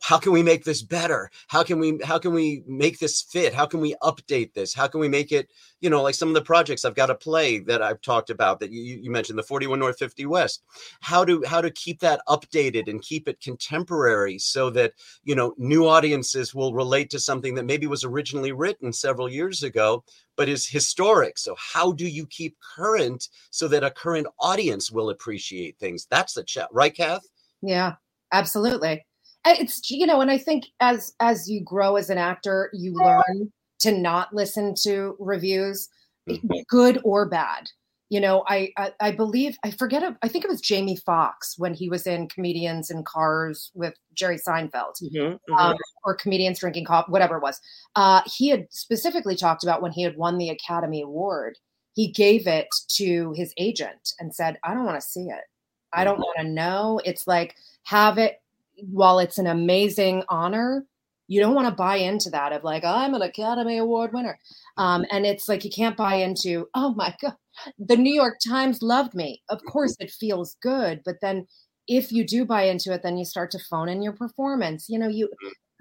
how 0.00 0.18
can 0.18 0.32
we 0.32 0.42
make 0.42 0.64
this 0.64 0.82
better? 0.82 1.30
How 1.48 1.62
can 1.62 1.78
we 1.78 1.98
how 2.04 2.18
can 2.18 2.32
we 2.32 2.62
make 2.66 2.98
this 2.98 3.22
fit? 3.22 3.54
How 3.54 3.66
can 3.66 3.80
we 3.80 3.94
update 4.02 4.52
this? 4.54 4.74
How 4.74 4.86
can 4.86 5.00
we 5.00 5.08
make 5.08 5.32
it 5.32 5.48
you 5.80 5.90
know 5.90 6.02
like 6.02 6.14
some 6.14 6.28
of 6.28 6.34
the 6.34 6.42
projects 6.42 6.84
i've 6.84 6.94
got 6.94 7.10
a 7.10 7.14
play 7.14 7.58
that 7.58 7.82
i've 7.82 8.00
talked 8.00 8.30
about 8.30 8.60
that 8.60 8.70
you, 8.70 8.98
you 9.02 9.10
mentioned 9.10 9.38
the 9.38 9.42
41 9.42 9.78
north 9.78 9.98
50 9.98 10.26
west. 10.26 10.62
How 11.00 11.24
to 11.24 11.42
how 11.46 11.60
to 11.60 11.70
keep 11.70 12.00
that 12.00 12.20
updated 12.28 12.88
and 12.88 13.02
keep 13.02 13.28
it 13.28 13.40
contemporary 13.40 14.38
so 14.38 14.70
that 14.70 14.92
you 15.24 15.34
know 15.34 15.54
new 15.58 15.86
audiences 15.86 16.54
will 16.54 16.74
relate 16.74 17.10
to 17.10 17.18
something 17.18 17.54
that 17.54 17.66
maybe 17.66 17.86
was 17.86 18.04
originally 18.04 18.52
written 18.52 18.92
several 18.92 19.28
years 19.28 19.62
ago 19.62 20.04
but 20.36 20.50
is 20.50 20.66
historic. 20.66 21.38
So 21.38 21.56
how 21.58 21.92
do 21.92 22.06
you 22.06 22.26
keep 22.26 22.58
current 22.76 23.28
so 23.50 23.68
that 23.68 23.82
a 23.82 23.90
current 23.90 24.26
audience 24.38 24.90
will 24.90 25.08
appreciate 25.08 25.78
things? 25.78 26.06
That's 26.10 26.34
the 26.34 26.44
chat 26.44 26.68
right 26.72 26.94
kath? 26.94 27.26
Yeah 27.62 27.94
absolutely 28.32 29.06
it's 29.46 29.90
you 29.90 30.06
know 30.06 30.20
and 30.20 30.30
i 30.30 30.38
think 30.38 30.66
as 30.80 31.14
as 31.20 31.48
you 31.48 31.62
grow 31.62 31.96
as 31.96 32.10
an 32.10 32.18
actor 32.18 32.70
you 32.72 32.92
learn 32.94 33.52
to 33.78 33.92
not 33.92 34.34
listen 34.34 34.74
to 34.74 35.16
reviews 35.18 35.88
mm-hmm. 36.28 36.48
good 36.68 37.00
or 37.04 37.28
bad 37.28 37.68
you 38.08 38.20
know 38.20 38.44
I, 38.46 38.70
I, 38.76 38.92
I 39.00 39.10
believe 39.12 39.56
i 39.64 39.70
forget 39.70 40.02
i 40.22 40.28
think 40.28 40.44
it 40.44 40.50
was 40.50 40.60
jamie 40.60 40.96
foxx 40.96 41.54
when 41.58 41.74
he 41.74 41.88
was 41.88 42.06
in 42.06 42.28
comedians 42.28 42.90
in 42.90 43.04
cars 43.04 43.70
with 43.74 43.94
jerry 44.14 44.38
seinfeld 44.38 44.94
mm-hmm, 45.02 45.18
mm-hmm. 45.18 45.54
Um, 45.54 45.76
or 46.04 46.14
comedians 46.14 46.60
drinking 46.60 46.84
coffee 46.84 47.10
whatever 47.10 47.36
it 47.36 47.42
was 47.42 47.60
uh, 47.96 48.22
he 48.26 48.48
had 48.48 48.66
specifically 48.70 49.36
talked 49.36 49.62
about 49.62 49.82
when 49.82 49.92
he 49.92 50.02
had 50.02 50.16
won 50.16 50.38
the 50.38 50.50
academy 50.50 51.02
award 51.02 51.56
he 51.94 52.10
gave 52.10 52.46
it 52.46 52.68
to 52.90 53.32
his 53.36 53.52
agent 53.56 54.12
and 54.18 54.34
said 54.34 54.58
i 54.64 54.74
don't 54.74 54.84
want 54.84 55.00
to 55.00 55.06
see 55.06 55.26
it 55.28 55.44
i 55.92 56.04
don't 56.04 56.14
mm-hmm. 56.14 56.22
want 56.22 56.38
to 56.38 56.44
know 56.44 57.00
it's 57.04 57.26
like 57.26 57.54
have 57.84 58.18
it 58.18 58.40
while 58.78 59.18
it's 59.18 59.38
an 59.38 59.46
amazing 59.46 60.22
honor, 60.28 60.84
you 61.28 61.40
don't 61.40 61.54
want 61.54 61.68
to 61.68 61.74
buy 61.74 61.96
into 61.96 62.30
that 62.30 62.52
of 62.52 62.62
like, 62.62 62.84
I'm 62.84 63.14
an 63.14 63.22
Academy 63.22 63.78
Award 63.78 64.12
winner. 64.12 64.38
Um, 64.76 65.04
and 65.10 65.26
it's 65.26 65.48
like 65.48 65.64
you 65.64 65.70
can't 65.70 65.96
buy 65.96 66.16
into, 66.16 66.68
oh 66.74 66.94
my 66.94 67.14
God, 67.20 67.34
the 67.78 67.96
New 67.96 68.14
York 68.14 68.36
Times 68.46 68.82
loved 68.82 69.14
me. 69.14 69.42
Of 69.48 69.60
course, 69.64 69.96
it 69.98 70.10
feels 70.10 70.56
good. 70.62 71.00
But 71.04 71.16
then 71.22 71.46
if 71.88 72.12
you 72.12 72.24
do 72.24 72.44
buy 72.44 72.64
into 72.64 72.92
it, 72.92 73.02
then 73.02 73.16
you 73.16 73.24
start 73.24 73.50
to 73.52 73.58
phone 73.58 73.88
in 73.88 74.02
your 74.02 74.12
performance. 74.12 74.88
You 74.88 74.98
know, 74.98 75.08
you 75.08 75.28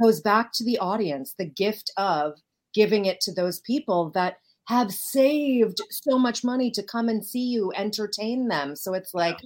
goes 0.01 0.21
back 0.21 0.51
to 0.53 0.63
the 0.63 0.77
audience, 0.79 1.35
the 1.37 1.49
gift 1.49 1.91
of 1.97 2.33
giving 2.73 3.05
it 3.05 3.21
to 3.21 3.33
those 3.33 3.59
people 3.61 4.11
that 4.11 4.37
have 4.67 4.91
saved 4.91 5.79
so 5.91 6.17
much 6.17 6.43
money 6.43 6.71
to 6.71 6.83
come 6.83 7.07
and 7.07 7.25
see 7.25 7.47
you 7.47 7.71
entertain 7.75 8.47
them. 8.47 8.75
So 8.75 8.93
it's 8.93 9.13
like, 9.13 9.37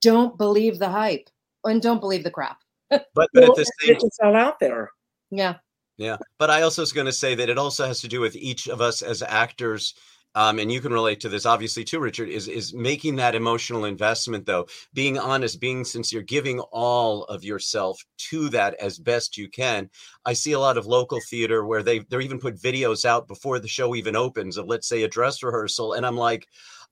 don't 0.00 0.38
believe 0.38 0.78
the 0.78 0.88
hype 0.88 1.28
and 1.64 1.82
don't 1.82 2.00
believe 2.00 2.22
the 2.22 2.30
crap 2.30 2.58
but, 2.90 3.06
but 3.14 3.28
well, 3.34 3.50
at 3.50 3.56
the 3.56 3.64
same 3.64 3.96
it's 3.96 4.18
all 4.22 4.36
out 4.36 4.58
there. 4.60 4.90
Yeah. 5.30 5.56
Yeah. 5.96 6.16
But 6.38 6.50
I 6.50 6.62
also 6.62 6.82
was 6.82 6.92
going 6.92 7.06
to 7.06 7.12
say 7.12 7.34
that 7.34 7.48
it 7.48 7.58
also 7.58 7.86
has 7.86 8.00
to 8.00 8.08
do 8.08 8.20
with 8.20 8.36
each 8.36 8.68
of 8.68 8.80
us 8.80 9.02
as 9.02 9.22
actors. 9.22 9.94
Um, 10.36 10.58
and 10.58 10.72
you 10.72 10.80
can 10.80 10.92
relate 10.92 11.20
to 11.20 11.28
this 11.28 11.46
obviously 11.46 11.84
too, 11.84 12.00
Richard, 12.00 12.28
is 12.28 12.48
is 12.48 12.74
making 12.74 13.14
that 13.16 13.36
emotional 13.36 13.84
investment 13.84 14.46
though, 14.46 14.66
being 14.92 15.16
honest, 15.16 15.60
being 15.60 15.84
sincere, 15.84 16.22
giving 16.22 16.58
all 16.58 17.22
of 17.26 17.44
yourself 17.44 18.04
to 18.30 18.48
that 18.48 18.74
as 18.80 18.98
best 18.98 19.38
you 19.38 19.48
can. 19.48 19.88
I 20.24 20.32
see 20.32 20.50
a 20.50 20.58
lot 20.58 20.76
of 20.76 20.86
local 20.86 21.20
theater 21.30 21.64
where 21.64 21.84
they 21.84 22.00
they're 22.00 22.20
even 22.20 22.40
put 22.40 22.56
videos 22.56 23.04
out 23.04 23.28
before 23.28 23.60
the 23.60 23.68
show 23.68 23.94
even 23.94 24.16
opens 24.16 24.56
of 24.56 24.66
let's 24.66 24.88
say 24.88 25.04
a 25.04 25.08
dress 25.08 25.40
rehearsal. 25.40 25.92
And 25.92 26.04
I'm 26.04 26.16
like, 26.16 26.48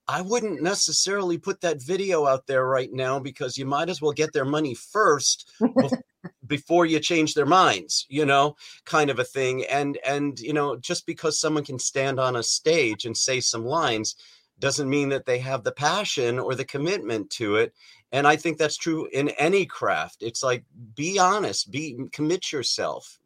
I 0.08 0.20
wouldn't 0.20 0.62
necessarily 0.62 1.38
put 1.38 1.60
that 1.60 1.82
video 1.82 2.26
out 2.26 2.46
there 2.46 2.66
right 2.66 2.92
now 2.92 3.20
because 3.20 3.56
you 3.56 3.66
might 3.66 3.88
as 3.88 4.02
well 4.02 4.12
get 4.12 4.32
their 4.32 4.44
money 4.44 4.74
first 4.74 5.50
before 6.46 6.86
you 6.86 6.98
change 6.98 7.34
their 7.34 7.46
minds, 7.46 8.06
you 8.08 8.26
know, 8.26 8.56
kind 8.84 9.10
of 9.10 9.18
a 9.18 9.24
thing. 9.24 9.64
And 9.64 9.98
and 10.04 10.38
you 10.40 10.52
know, 10.52 10.76
just 10.76 11.06
because 11.06 11.38
someone 11.38 11.64
can 11.64 11.78
stand 11.78 12.18
on 12.18 12.36
a 12.36 12.42
stage 12.42 13.04
and 13.04 13.16
say 13.16 13.40
some 13.40 13.64
lines 13.64 14.16
doesn't 14.58 14.90
mean 14.90 15.08
that 15.10 15.26
they 15.26 15.38
have 15.38 15.64
the 15.64 15.72
passion 15.72 16.38
or 16.38 16.54
the 16.54 16.64
commitment 16.64 17.30
to 17.30 17.56
it. 17.56 17.72
And 18.12 18.26
I 18.26 18.36
think 18.36 18.58
that's 18.58 18.76
true 18.76 19.08
in 19.12 19.30
any 19.30 19.66
craft. 19.66 20.18
It's 20.20 20.42
like 20.42 20.64
be 20.94 21.18
honest, 21.18 21.70
be 21.70 21.96
commit 22.12 22.52
yourself, 22.52 23.18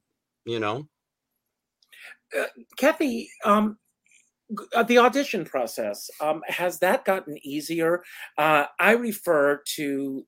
you 0.44 0.60
know. 0.60 0.88
Uh, 2.36 2.44
Kathy, 2.76 3.30
um, 3.44 3.78
uh, 4.74 4.82
the 4.82 4.99
audition 4.99 5.44
process 5.44 6.09
um, 6.20 6.42
has 6.47 6.78
that 6.78 7.05
gotten 7.05 7.36
easier? 7.42 8.03
Uh, 8.38 8.66
i 8.78 8.92
refer 8.92 9.62
to 9.76 10.26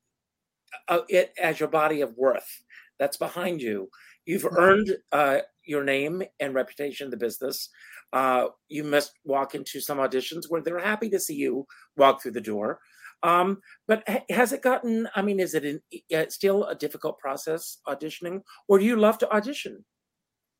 uh, 0.89 1.01
it 1.09 1.33
as 1.41 1.61
your 1.61 1.69
body 1.69 2.01
of 2.01 2.17
worth 2.17 2.63
that's 2.99 3.17
behind 3.17 3.63
you. 3.63 3.89
You've 4.27 4.47
earned 4.57 4.97
uh, 5.13 5.39
your 5.65 5.85
name 5.85 6.23
and 6.41 6.55
reputation 6.55 7.07
in 7.07 7.11
the 7.11 7.17
business. 7.17 7.71
Uh, 8.13 8.47
you 8.69 8.85
must 8.85 9.13
walk 9.25 9.55
into 9.55 9.81
some 9.81 9.99
auditions 9.99 10.45
where 10.49 10.61
they're 10.61 10.79
happy 10.79 11.09
to 11.11 11.21
see 11.21 11.35
you 11.35 11.67
walk 11.97 12.23
through 12.23 12.33
the 12.33 12.41
door. 12.41 12.81
Um, 13.23 13.61
but 13.89 14.09
has 14.31 14.53
it 14.53 14.63
gotten 14.63 15.09
i 15.17 15.23
mean 15.23 15.41
is 15.41 15.55
it 15.55 15.65
an, 15.65 15.81
uh, 16.17 16.27
still 16.29 16.67
a 16.67 16.75
difficult 16.77 17.19
process 17.19 17.79
auditioning 17.89 18.43
or 18.69 18.79
do 18.79 18.85
you 18.85 18.95
love 18.95 19.19
to 19.19 19.31
audition? 19.33 19.85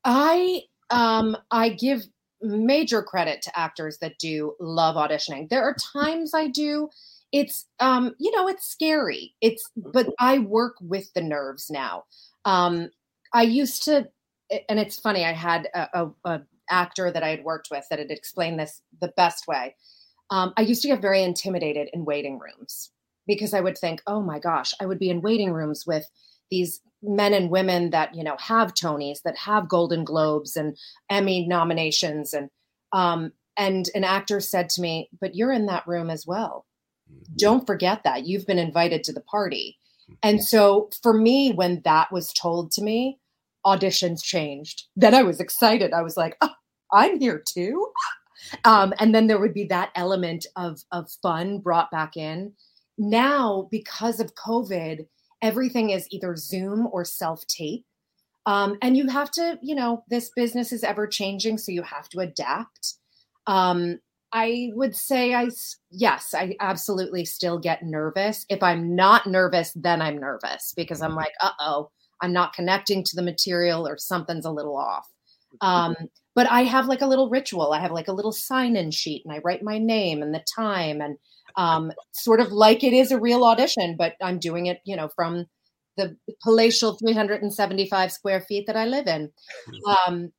I 0.03 0.63
um 0.89 1.37
i 1.51 1.69
give 1.69 2.01
major 2.41 3.01
credit 3.01 3.41
to 3.43 3.59
actors 3.59 3.97
that 3.99 4.17
do 4.19 4.55
love 4.59 4.95
auditioning. 4.95 5.49
There 5.49 5.63
are 5.63 5.75
times 5.93 6.33
I 6.33 6.47
do. 6.47 6.89
It's 7.31 7.65
um, 7.79 8.15
you 8.19 8.35
know, 8.35 8.47
it's 8.47 8.67
scary. 8.67 9.35
It's 9.41 9.63
but 9.75 10.07
I 10.19 10.39
work 10.39 10.75
with 10.81 11.13
the 11.13 11.21
nerves 11.21 11.69
now. 11.69 12.05
Um, 12.45 12.89
I 13.33 13.43
used 13.43 13.83
to, 13.83 14.07
and 14.67 14.79
it's 14.79 14.99
funny. 14.99 15.25
I 15.25 15.33
had 15.33 15.67
a, 15.73 15.87
a, 15.93 16.11
a 16.25 16.41
actor 16.69 17.11
that 17.11 17.23
I 17.23 17.29
had 17.29 17.43
worked 17.43 17.69
with 17.69 17.85
that 17.89 17.99
had 17.99 18.11
explained 18.11 18.59
this 18.59 18.81
the 18.99 19.13
best 19.15 19.47
way. 19.47 19.75
Um, 20.31 20.53
I 20.57 20.61
used 20.61 20.81
to 20.83 20.87
get 20.87 21.01
very 21.01 21.23
intimidated 21.23 21.89
in 21.93 22.05
waiting 22.05 22.39
rooms 22.39 22.91
because 23.27 23.53
I 23.53 23.61
would 23.61 23.77
think, 23.77 24.01
oh 24.07 24.21
my 24.21 24.39
gosh, 24.39 24.73
I 24.79 24.85
would 24.85 24.99
be 24.99 25.09
in 25.09 25.21
waiting 25.21 25.51
rooms 25.51 25.85
with 25.85 26.09
these 26.49 26.81
men 27.01 27.33
and 27.33 27.49
women 27.49 27.91
that 27.91 28.13
you 28.13 28.23
know 28.23 28.35
have 28.39 28.73
tonys 28.73 29.21
that 29.23 29.37
have 29.37 29.69
golden 29.69 30.03
globes 30.03 30.55
and 30.55 30.77
emmy 31.09 31.47
nominations 31.47 32.33
and 32.33 32.49
um 32.91 33.31
and 33.57 33.89
an 33.95 34.03
actor 34.03 34.39
said 34.39 34.69
to 34.69 34.81
me 34.81 35.09
but 35.19 35.35
you're 35.35 35.51
in 35.51 35.65
that 35.65 35.87
room 35.87 36.09
as 36.09 36.25
well. 36.27 36.65
Mm-hmm. 37.11 37.35
don't 37.37 37.65
forget 37.65 38.03
that. 38.03 38.27
You've 38.27 38.45
been 38.45 38.59
invited 38.59 39.03
to 39.05 39.13
the 39.13 39.21
party. 39.21 39.77
And 40.21 40.39
mm-hmm. 40.39 40.43
so 40.43 40.89
for 41.01 41.13
me 41.13 41.51
when 41.53 41.81
that 41.83 42.11
was 42.11 42.33
told 42.33 42.71
to 42.73 42.83
me 42.83 43.19
auditions 43.65 44.21
changed. 44.23 44.85
Then 44.95 45.13
i 45.13 45.23
was 45.23 45.39
excited. 45.39 45.93
I 45.93 46.01
was 46.01 46.17
like 46.17 46.37
oh, 46.41 46.53
i'm 46.91 47.19
here 47.19 47.41
too. 47.47 47.91
Um, 48.63 48.93
and 48.99 49.13
then 49.13 49.27
there 49.27 49.37
would 49.37 49.53
be 49.53 49.65
that 49.65 49.91
element 49.95 50.45
of 50.55 50.81
of 50.93 51.11
fun 51.21 51.59
brought 51.59 51.91
back 51.91 52.15
in. 52.15 52.53
Now 52.97 53.67
because 53.69 54.21
of 54.21 54.33
covid 54.35 55.05
everything 55.41 55.91
is 55.91 56.07
either 56.11 56.35
Zoom 56.35 56.87
or 56.91 57.05
self 57.05 57.45
tape. 57.47 57.85
Um, 58.45 58.77
and 58.81 58.97
you 58.97 59.07
have 59.07 59.31
to, 59.31 59.59
you 59.61 59.75
know, 59.75 60.03
this 60.09 60.31
business 60.35 60.71
is 60.71 60.83
ever 60.83 61.07
changing, 61.07 61.57
so 61.57 61.71
you 61.71 61.83
have 61.83 62.09
to 62.09 62.19
adapt. 62.19 62.95
Um, 63.47 63.99
I 64.31 64.69
would 64.73 64.95
say 64.95 65.33
I 65.33 65.49
yes, 65.91 66.33
I 66.35 66.55
absolutely 66.59 67.25
still 67.25 67.59
get 67.59 67.83
nervous. 67.83 68.45
If 68.49 68.61
I'm 68.61 68.95
not 68.95 69.27
nervous, 69.27 69.71
then 69.75 70.01
I'm 70.01 70.19
nervous 70.19 70.73
because 70.75 71.01
I'm 71.01 71.15
like, 71.15 71.33
uh 71.41 71.51
oh, 71.59 71.89
I'm 72.21 72.33
not 72.33 72.53
connecting 72.53 73.03
to 73.03 73.15
the 73.15 73.23
material 73.23 73.87
or 73.87 73.97
something's 73.97 74.45
a 74.45 74.51
little 74.51 74.77
off. 74.77 75.07
Um, 75.61 75.95
but 76.35 76.49
I 76.49 76.61
have 76.61 76.85
like 76.85 77.01
a 77.01 77.07
little 77.07 77.29
ritual. 77.29 77.73
I 77.73 77.79
have 77.79 77.91
like 77.91 78.07
a 78.07 78.13
little 78.13 78.31
sign-in 78.31 78.91
sheet, 78.91 79.23
and 79.25 79.33
I 79.33 79.41
write 79.43 79.63
my 79.63 79.79
name 79.79 80.21
and 80.21 80.33
the 80.33 80.43
time, 80.55 81.01
and 81.01 81.17
um, 81.55 81.91
sort 82.11 82.39
of 82.39 82.51
like 82.51 82.83
it 82.83 82.93
is 82.93 83.11
a 83.11 83.19
real 83.19 83.43
audition, 83.43 83.95
but 83.97 84.13
I'm 84.21 84.39
doing 84.39 84.67
it, 84.67 84.79
you 84.85 84.95
know, 84.95 85.09
from 85.15 85.45
the 85.97 86.15
palatial 86.43 86.97
375 86.97 88.11
square 88.11 88.41
feet 88.41 88.65
that 88.67 88.77
I 88.77 88.85
live 88.85 89.07
in. 89.07 89.31
Um, 90.07 90.31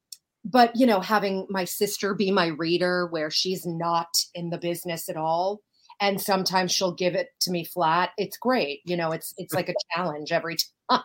but 0.45 0.75
you 0.75 0.87
know, 0.87 1.01
having 1.01 1.47
my 1.51 1.65
sister 1.65 2.15
be 2.15 2.31
my 2.31 2.47
reader, 2.47 3.07
where 3.11 3.31
she's 3.31 3.67
not 3.67 4.09
in 4.35 4.51
the 4.51 4.59
business 4.59 5.09
at 5.09 5.17
all, 5.17 5.61
and 6.01 6.21
sometimes 6.21 6.73
she'll 6.73 6.95
give 6.95 7.15
it 7.15 7.29
to 7.43 7.51
me 7.51 7.65
flat. 7.65 8.11
It's 8.17 8.39
great, 8.39 8.81
you 8.87 8.97
know. 8.97 9.13
It's 9.13 9.35
it's 9.37 9.55
like 9.55 9.69
a 9.69 9.75
challenge 9.95 10.33
every 10.33 10.57
time. 10.91 11.03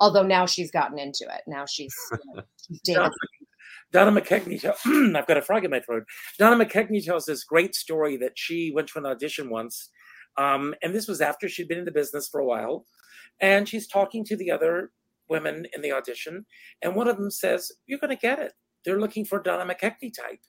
Although 0.00 0.22
now 0.22 0.46
she's 0.46 0.70
gotten 0.70 0.98
into 0.98 1.24
it. 1.24 1.42
Now 1.46 1.66
she's, 1.66 1.94
you 2.10 2.34
know, 2.34 2.42
she's 2.66 2.80
dated 2.80 3.12
Donna 3.92 4.20
McKechnie, 4.20 4.64
I've 5.16 5.26
got 5.26 5.36
a 5.36 5.42
frog 5.42 5.64
in 5.64 5.70
my 5.70 5.80
throat. 5.80 6.04
Donna 6.38 6.64
McKechnie 6.64 7.04
tells 7.04 7.26
this 7.26 7.44
great 7.44 7.74
story 7.74 8.16
that 8.16 8.32
she 8.34 8.72
went 8.74 8.88
to 8.88 8.98
an 8.98 9.06
audition 9.06 9.50
once. 9.50 9.90
Um, 10.38 10.74
and 10.82 10.94
this 10.94 11.06
was 11.06 11.20
after 11.20 11.48
she'd 11.48 11.68
been 11.68 11.78
in 11.78 11.84
the 11.84 11.92
business 11.92 12.26
for 12.26 12.40
a 12.40 12.46
while. 12.46 12.86
And 13.40 13.68
she's 13.68 13.86
talking 13.86 14.24
to 14.26 14.36
the 14.36 14.50
other 14.50 14.92
women 15.28 15.66
in 15.74 15.82
the 15.82 15.92
audition. 15.92 16.46
And 16.80 16.94
one 16.94 17.08
of 17.08 17.16
them 17.18 17.30
says, 17.30 17.70
You're 17.86 17.98
going 17.98 18.16
to 18.16 18.20
get 18.20 18.38
it. 18.38 18.52
They're 18.84 19.00
looking 19.00 19.24
for 19.24 19.40
Donna 19.40 19.72
McKechnie 19.72 20.12
type. 20.14 20.40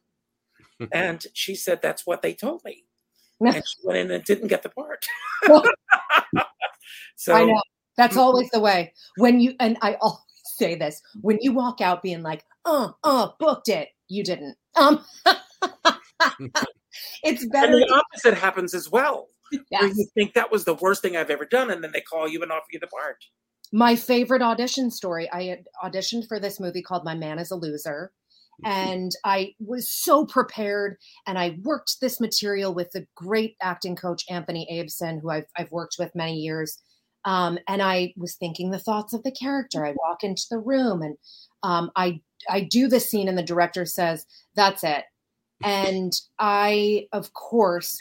and 0.93 1.25
she 1.33 1.55
said, 1.55 1.81
That's 1.81 2.05
what 2.07 2.21
they 2.21 2.33
told 2.33 2.61
me. 2.63 2.85
and 3.41 3.55
she 3.55 3.77
went 3.83 3.99
in 3.99 4.11
and 4.11 4.23
didn't 4.23 4.47
get 4.47 4.63
the 4.63 4.69
part. 4.69 5.05
so 7.15 7.33
I 7.33 7.45
know. 7.45 7.61
That's 7.97 8.17
always 8.17 8.49
the 8.49 8.59
way. 8.59 8.93
When 9.17 9.39
you, 9.39 9.53
and 9.59 9.77
I 9.81 9.97
always 10.01 10.19
say 10.55 10.75
this. 10.75 11.01
When 11.21 11.37
you 11.41 11.51
walk 11.51 11.79
out 11.79 12.01
being 12.01 12.23
like, 12.23 12.43
uh, 12.65 12.91
uh, 13.03 13.29
booked 13.39 13.69
it, 13.69 13.89
you 14.07 14.23
didn't. 14.23 14.55
Um, 14.75 15.03
it's 17.23 17.45
better. 17.47 17.73
And 17.73 17.81
the 17.81 17.93
opposite 17.93 18.35
happens 18.35 18.73
as 18.73 18.89
well. 18.89 19.29
Yes. 19.69 19.95
You 19.97 20.07
think 20.15 20.33
that 20.33 20.51
was 20.51 20.65
the 20.65 20.73
worst 20.73 21.01
thing 21.01 21.15
I've 21.15 21.29
ever 21.29 21.45
done, 21.45 21.69
and 21.69 21.83
then 21.83 21.91
they 21.93 22.01
call 22.01 22.27
you 22.27 22.41
and 22.41 22.51
offer 22.51 22.65
you 22.71 22.79
the 22.79 22.87
part. 22.87 23.17
My 23.71 23.95
favorite 23.95 24.41
audition 24.41 24.91
story 24.91 25.29
I 25.31 25.43
had 25.43 25.65
auditioned 25.83 26.27
for 26.27 26.39
this 26.39 26.59
movie 26.59 26.81
called 26.81 27.03
My 27.03 27.15
Man 27.15 27.39
is 27.39 27.51
a 27.51 27.55
Loser. 27.55 28.11
Mm-hmm. 28.63 28.71
And 28.71 29.11
I 29.25 29.55
was 29.59 29.89
so 29.89 30.25
prepared, 30.25 30.97
and 31.25 31.39
I 31.39 31.57
worked 31.63 31.99
this 31.99 32.19
material 32.19 32.73
with 32.73 32.91
the 32.91 33.07
great 33.15 33.55
acting 33.61 33.95
coach 33.95 34.23
Anthony 34.29 34.67
Abeson, 34.71 35.21
who 35.21 35.31
I've, 35.31 35.47
I've 35.57 35.71
worked 35.71 35.95
with 35.97 36.15
many 36.15 36.35
years. 36.35 36.79
Um, 37.25 37.57
and 37.67 37.81
I 37.81 38.13
was 38.17 38.35
thinking 38.35 38.69
the 38.69 38.79
thoughts 38.79 39.13
of 39.13 39.23
the 39.23 39.31
character. 39.31 39.85
I 39.85 39.93
walk 39.95 40.23
into 40.23 40.43
the 40.49 40.59
room, 40.59 41.01
and 41.01 41.17
um, 41.63 41.89
I 41.95 42.21
I 42.49 42.61
do 42.61 42.87
the 42.87 42.99
scene, 42.99 43.27
and 43.27 43.37
the 43.37 43.43
director 43.43 43.85
says, 43.85 44.25
"That's 44.55 44.83
it." 44.83 45.05
And 45.63 46.13
I, 46.39 47.07
of 47.11 47.33
course, 47.33 47.97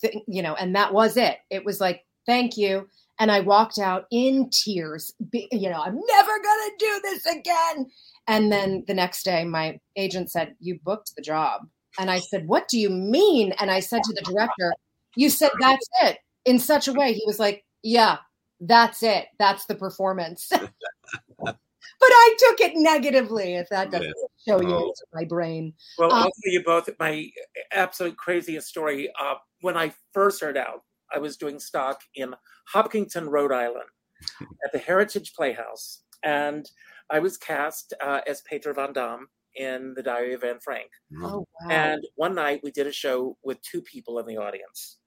th- 0.00 0.22
you 0.26 0.42
know, 0.42 0.54
and 0.54 0.74
that 0.76 0.92
was 0.92 1.16
it. 1.16 1.38
It 1.50 1.64
was 1.64 1.80
like, 1.80 2.04
"Thank 2.26 2.56
you." 2.56 2.88
And 3.20 3.32
I 3.32 3.40
walked 3.40 3.78
out 3.78 4.06
in 4.10 4.48
tears. 4.50 5.12
Be, 5.30 5.48
you 5.50 5.68
know, 5.68 5.82
I'm 5.82 6.00
never 6.06 6.38
gonna 6.38 6.70
do 6.78 7.00
this 7.02 7.26
again. 7.26 7.90
And 8.28 8.52
then 8.52 8.84
the 8.86 8.94
next 8.94 9.24
day, 9.24 9.44
my 9.44 9.80
agent 9.96 10.30
said, 10.30 10.54
You 10.60 10.78
booked 10.84 11.16
the 11.16 11.22
job. 11.22 11.62
And 11.98 12.10
I 12.10 12.20
said, 12.20 12.46
What 12.46 12.68
do 12.68 12.78
you 12.78 12.90
mean? 12.90 13.52
And 13.58 13.70
I 13.70 13.80
said 13.80 14.02
to 14.04 14.12
the 14.12 14.20
director, 14.20 14.74
You 15.16 15.30
said 15.30 15.50
that's 15.58 15.88
it 16.02 16.18
in 16.44 16.58
such 16.58 16.86
a 16.86 16.92
way. 16.92 17.14
He 17.14 17.24
was 17.26 17.38
like, 17.38 17.64
Yeah, 17.82 18.18
that's 18.60 19.02
it. 19.02 19.26
That's 19.38 19.64
the 19.64 19.74
performance. 19.74 20.52
but 22.00 22.08
I 22.10 22.36
took 22.38 22.60
it 22.60 22.72
negatively, 22.76 23.54
if 23.54 23.68
that 23.70 23.90
doesn't 23.90 24.06
yeah. 24.06 24.54
show 24.54 24.60
you 24.60 24.74
oh. 24.74 24.94
my 25.12 25.24
brain. 25.24 25.74
Well, 25.98 26.12
um, 26.12 26.18
I'll 26.18 26.24
tell 26.24 26.52
you 26.52 26.62
both 26.64 26.88
my 26.98 27.28
absolute 27.72 28.16
craziest 28.16 28.68
story. 28.68 29.10
Uh, 29.20 29.34
when 29.60 29.76
I 29.76 29.92
first 30.12 30.38
started 30.38 30.60
out, 30.60 30.82
I 31.12 31.18
was 31.18 31.36
doing 31.36 31.58
stock 31.58 32.00
in 32.14 32.34
Hopkinton, 32.68 33.28
Rhode 33.28 33.52
Island 33.52 33.88
at 34.64 34.72
the 34.72 34.78
Heritage 34.78 35.32
Playhouse. 35.34 36.02
And 36.22 36.68
I 37.10 37.18
was 37.18 37.36
cast 37.36 37.94
uh, 38.00 38.20
as 38.26 38.42
Peter 38.42 38.72
Van 38.72 38.92
Daan 38.92 39.26
in 39.56 39.94
The 39.94 40.02
Diary 40.02 40.34
of 40.34 40.44
Anne 40.44 40.60
Frank. 40.60 40.90
Oh, 41.20 41.46
wow. 41.62 41.70
And 41.70 42.04
one 42.16 42.34
night 42.34 42.60
we 42.62 42.70
did 42.70 42.86
a 42.86 42.92
show 42.92 43.36
with 43.42 43.60
two 43.62 43.82
people 43.82 44.18
in 44.18 44.26
the 44.26 44.36
audience, 44.36 44.98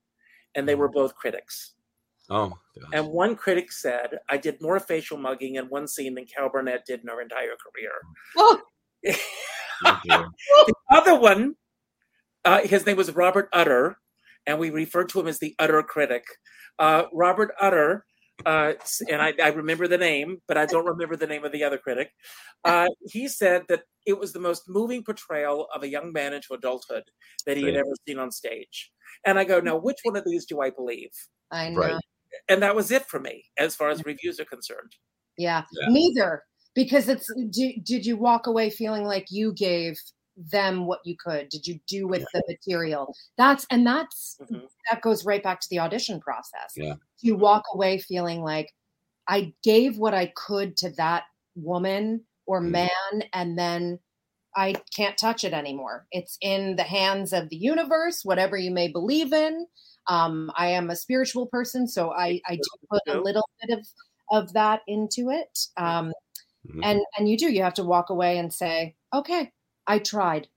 and 0.55 0.67
they 0.67 0.75
were 0.75 0.89
mm. 0.89 0.93
both 0.93 1.15
critics. 1.15 1.73
Oh, 2.29 2.49
gosh. 2.79 2.89
and 2.93 3.07
one 3.07 3.35
critic 3.35 3.71
said, 3.71 4.19
I 4.29 4.37
did 4.37 4.61
more 4.61 4.79
facial 4.79 5.17
mugging 5.17 5.55
in 5.55 5.65
one 5.65 5.87
scene 5.87 6.15
than 6.15 6.25
Carol 6.25 6.49
Burnett 6.49 6.85
did 6.85 7.01
in 7.01 7.07
her 7.07 7.21
entire 7.21 7.55
career. 7.57 7.91
Oh. 8.37 8.61
the 9.03 10.73
other 10.91 11.19
one, 11.19 11.55
uh, 12.45 12.61
his 12.61 12.85
name 12.85 12.97
was 12.97 13.13
Robert 13.13 13.49
Utter, 13.51 13.97
and 14.45 14.59
we 14.59 14.69
referred 14.69 15.09
to 15.09 15.19
him 15.19 15.27
as 15.27 15.39
the 15.39 15.55
Utter 15.59 15.83
critic. 15.83 16.23
Uh, 16.79 17.03
Robert 17.11 17.51
Utter 17.59 18.05
uh, 18.45 18.73
and 19.09 19.21
I, 19.21 19.33
I, 19.41 19.49
remember 19.49 19.87
the 19.87 19.97
name, 19.97 20.37
but 20.47 20.57
I 20.57 20.65
don't 20.65 20.85
remember 20.85 21.15
the 21.15 21.27
name 21.27 21.43
of 21.43 21.51
the 21.51 21.63
other 21.63 21.77
critic. 21.77 22.11
Uh, 22.63 22.87
he 23.01 23.27
said 23.27 23.63
that 23.69 23.83
it 24.05 24.17
was 24.19 24.33
the 24.33 24.39
most 24.39 24.63
moving 24.67 25.03
portrayal 25.03 25.67
of 25.73 25.83
a 25.83 25.89
young 25.89 26.11
man 26.11 26.33
into 26.33 26.53
adulthood 26.53 27.03
that 27.45 27.57
he 27.57 27.63
right. 27.63 27.73
had 27.73 27.81
ever 27.81 27.93
seen 28.07 28.19
on 28.19 28.31
stage. 28.31 28.91
And 29.25 29.37
I 29.37 29.43
go, 29.43 29.59
now, 29.59 29.77
which 29.77 29.99
one 30.03 30.15
of 30.15 30.25
these 30.25 30.45
do 30.45 30.61
I 30.61 30.69
believe? 30.69 31.11
I 31.51 31.69
know. 31.69 31.79
Right. 31.79 32.01
And 32.47 32.61
that 32.61 32.75
was 32.75 32.91
it 32.91 33.05
for 33.05 33.19
me 33.19 33.45
as 33.57 33.75
far 33.75 33.89
as 33.89 34.05
reviews 34.05 34.39
are 34.39 34.45
concerned. 34.45 34.95
Yeah, 35.37 35.63
yeah. 35.71 35.87
neither. 35.89 36.43
Because 36.73 37.09
it's, 37.09 37.29
did, 37.49 37.83
did 37.83 38.05
you 38.05 38.15
walk 38.15 38.47
away 38.47 38.69
feeling 38.69 39.03
like 39.03 39.25
you 39.29 39.53
gave 39.53 39.97
them 40.37 40.85
what 40.85 40.99
you 41.03 41.15
could 41.17 41.49
did 41.49 41.67
you 41.67 41.79
do 41.87 42.07
with 42.07 42.25
the 42.33 42.41
material 42.47 43.13
that's 43.37 43.65
and 43.69 43.85
that's 43.85 44.37
mm-hmm. 44.41 44.65
that 44.89 45.01
goes 45.01 45.25
right 45.25 45.43
back 45.43 45.59
to 45.59 45.67
the 45.69 45.79
audition 45.79 46.19
process 46.19 46.73
yeah 46.75 46.95
you 47.19 47.35
walk 47.35 47.63
away 47.73 47.97
feeling 47.97 48.41
like 48.41 48.69
i 49.27 49.53
gave 49.63 49.97
what 49.97 50.13
i 50.13 50.31
could 50.35 50.77
to 50.77 50.89
that 50.91 51.23
woman 51.55 52.21
or 52.45 52.61
mm-hmm. 52.61 52.71
man 52.71 53.23
and 53.33 53.57
then 53.57 53.99
i 54.55 54.73
can't 54.95 55.17
touch 55.17 55.43
it 55.43 55.53
anymore 55.53 56.07
it's 56.11 56.37
in 56.41 56.75
the 56.75 56.83
hands 56.83 57.33
of 57.33 57.49
the 57.49 57.57
universe 57.57 58.21
whatever 58.23 58.57
you 58.57 58.71
may 58.71 58.87
believe 58.87 59.33
in 59.33 59.67
um, 60.07 60.51
i 60.57 60.67
am 60.67 60.89
a 60.89 60.95
spiritual 60.95 61.45
person 61.47 61.87
so 61.87 62.11
i 62.11 62.39
i 62.47 62.55
do 62.55 62.61
put 62.89 63.01
a 63.07 63.19
little 63.19 63.47
bit 63.61 63.77
of 63.77 63.85
of 64.31 64.53
that 64.53 64.81
into 64.87 65.29
it 65.29 65.67
um, 65.77 66.11
mm-hmm. 66.67 66.83
and 66.83 67.01
and 67.17 67.29
you 67.29 67.37
do 67.37 67.51
you 67.51 67.61
have 67.63 67.73
to 67.73 67.83
walk 67.83 68.09
away 68.09 68.37
and 68.37 68.53
say 68.53 68.95
okay 69.13 69.51
I 69.87 69.99
tried. 69.99 70.47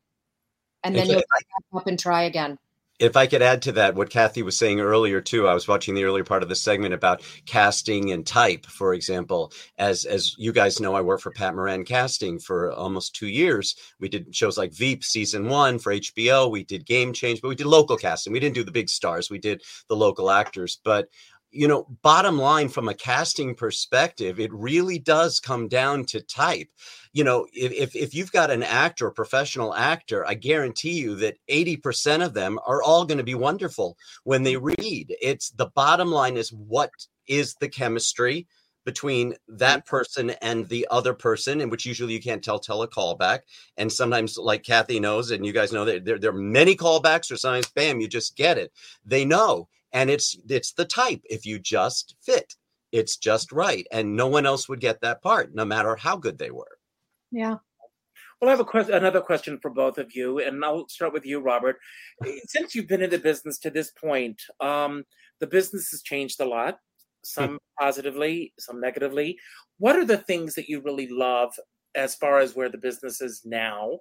And 0.85 0.95
then 0.95 1.07
you'll 1.07 1.17
back 1.35 1.47
up 1.75 1.87
and 1.87 1.99
try 1.99 2.23
again. 2.23 2.59
If 3.01 3.17
I 3.17 3.27
could 3.27 3.43
add 3.43 3.63
to 3.63 3.73
that, 3.73 3.97
what 3.97 4.09
Kathy 4.09 4.43
was 4.43 4.57
saying 4.57 4.81
earlier 4.81 5.21
too, 5.21 5.49
I 5.49 5.55
was 5.55 5.67
watching 5.67 5.95
the 5.97 6.05
earlier 6.05 6.23
part 6.23 6.45
of 6.45 6.49
the 6.49 6.55
segment 6.55 6.95
about 6.95 7.23
casting 7.45 8.13
and 8.13 8.25
type, 8.25 8.67
for 8.67 8.95
example. 8.95 9.53
As 9.79 10.05
as 10.05 10.37
you 10.39 10.53
guys 10.53 10.79
know, 10.79 10.95
I 10.95 11.01
worked 11.01 11.25
for 11.25 11.33
Pat 11.33 11.57
Moran 11.57 11.85
Casting 11.85 12.39
for 12.39 12.71
almost 12.73 13.17
two 13.17 13.27
years. 13.27 13.75
We 13.99 14.09
did 14.09 14.35
shows 14.35 14.57
like 14.57 14.73
Veep 14.73 15.03
season 15.03 15.49
one 15.49 15.81
for 15.81 15.93
HBO. 15.93 16.51
We 16.51 16.63
did 16.63 16.87
Game 16.87 17.13
Change, 17.13 17.41
but 17.41 17.49
we 17.49 17.57
did 17.57 17.67
local 17.67 17.97
casting. 17.97 18.33
We 18.33 18.41
didn't 18.41 18.55
do 18.55 18.65
the 18.65 18.71
big 18.71 18.89
stars. 18.89 19.29
We 19.29 19.39
did 19.39 19.63
the 19.89 19.97
local 19.97 20.31
actors. 20.31 20.81
But 20.85 21.09
you 21.55 21.69
know, 21.69 21.87
bottom 22.03 22.37
line 22.37 22.69
from 22.69 22.89
a 22.89 22.95
casting 22.95 23.55
perspective, 23.55 24.41
it 24.41 24.53
really 24.53 24.99
does 24.99 25.41
come 25.41 25.69
down 25.69 26.05
to 26.07 26.21
type. 26.21 26.69
You 27.13 27.25
know, 27.25 27.47
if 27.53 27.95
if 27.95 28.15
you've 28.15 28.33
got 28.33 28.51
an 28.51 28.63
actor, 28.63 29.07
a 29.07 29.13
professional 29.13 29.75
actor, 29.75 30.27
I 30.27 30.35
guarantee 30.35 31.01
you 31.01 31.15
that 31.17 31.39
80% 31.49 32.25
of 32.25 32.35
them 32.35 32.59
are 32.67 32.83
all 32.83 33.05
going 33.05 33.19
to 33.19 33.25
be 33.25 33.37
wonderful 33.37 33.97
when 34.25 34.43
they 34.43 34.57
read. 34.57 35.15
It's 35.21 35.51
the 35.51 35.71
bottom 35.75 36.11
line 36.11 36.37
is 36.37 36.53
what 36.53 36.91
is 37.29 37.55
the 37.61 37.69
chemistry 37.69 38.47
between 38.85 39.35
that 39.49 39.81
mm-hmm. 39.81 39.97
person 39.97 40.31
and 40.43 40.69
the 40.69 40.87
other 40.91 41.15
person, 41.15 41.61
in 41.61 41.71
which 41.71 41.87
usually 41.87 42.13
you 42.13 42.21
can't 42.21 42.43
tell 42.43 42.59
tell 42.59 42.83
a 42.83 42.89
callback. 42.89 43.41
And 43.77 43.93
sometimes, 43.93 44.37
like 44.37 44.63
Kathy 44.65 45.01
knows, 45.01 45.31
and 45.31 45.47
you 45.47 45.53
guys 45.53 45.73
know 45.73 45.85
that 45.85 46.05
there, 46.05 46.19
there 46.19 46.31
are 46.31 46.35
many 46.35 46.77
callbacks, 46.77 47.31
or 47.31 47.37
sometimes 47.37 47.71
bam, 47.71 48.01
you 48.01 48.09
just 48.09 48.37
get 48.37 48.59
it. 48.59 48.73
They 49.05 49.25
know 49.25 49.69
and 49.95 50.11
it's 50.11 50.37
it's 50.51 50.73
the 50.73 50.85
type 50.85 51.23
if 51.25 51.47
you 51.47 51.59
just 51.59 52.17
fit 52.21 52.55
it's 52.93 53.17
just 53.17 53.51
right 53.51 53.87
and 53.91 54.15
no 54.15 54.29
one 54.29 54.45
else 54.45 54.69
would 54.69 54.81
get 54.81 55.01
that 55.01 55.23
part 55.23 55.55
no 55.55 55.65
matter 55.65 55.97
how 55.97 56.17
good 56.17 56.39
they 56.39 56.51
were. 56.51 56.79
Yeah. 57.33 57.57
Well 58.41 58.49
i 58.49 58.51
have 58.51 58.61
a 58.61 58.65
question 58.65 58.95
another 58.95 59.21
question 59.21 59.59
for 59.63 59.71
both 59.71 59.97
of 59.97 60.15
you 60.15 60.41
and 60.41 60.63
i'll 60.65 60.89
start 60.89 61.13
with 61.15 61.25
you 61.25 61.41
robert. 61.41 61.79
Since 62.47 62.75
you've 62.75 62.89
been 62.89 63.03
in 63.03 63.11
the 63.11 63.19
business 63.19 63.59
to 63.61 63.71
this 63.71 63.91
point 63.91 64.43
um, 64.61 65.05
the 65.41 65.47
business 65.47 65.91
has 65.91 66.03
changed 66.03 66.41
a 66.41 66.45
lot 66.45 66.79
some 67.25 67.59
positively 67.81 68.53
some 68.59 68.81
negatively. 68.81 69.39
What 69.79 69.97
are 69.97 70.05
the 70.05 70.19
things 70.19 70.55
that 70.55 70.69
you 70.69 70.81
really 70.81 71.09
love 71.09 71.55
as 71.95 72.15
far 72.15 72.39
as 72.39 72.55
where 72.55 72.69
the 72.69 72.79
business 72.79 73.21
is 73.21 73.43
now? 73.45 74.01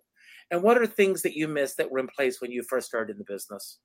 And 0.52 0.62
what 0.62 0.78
are 0.78 0.86
things 0.86 1.22
that 1.22 1.36
you 1.36 1.48
miss 1.48 1.76
that 1.76 1.90
were 1.90 2.00
in 2.00 2.08
place 2.08 2.42
when 2.42 2.52
you 2.52 2.64
first 2.64 2.88
started 2.88 3.14
in 3.14 3.18
the 3.18 3.34
business 3.34 3.80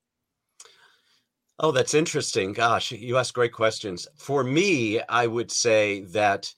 Oh, 1.61 1.73
that's 1.73 1.95
interesting. 1.95 2.53
Gosh, 2.53 2.93
you 2.93 3.17
ask 3.17 3.35
great 3.35 3.53
questions. 3.53 4.07
For 4.17 4.45
me, 4.45 5.01
I 5.09 5.27
would 5.27 5.51
say 5.51 6.03
that 6.13 6.55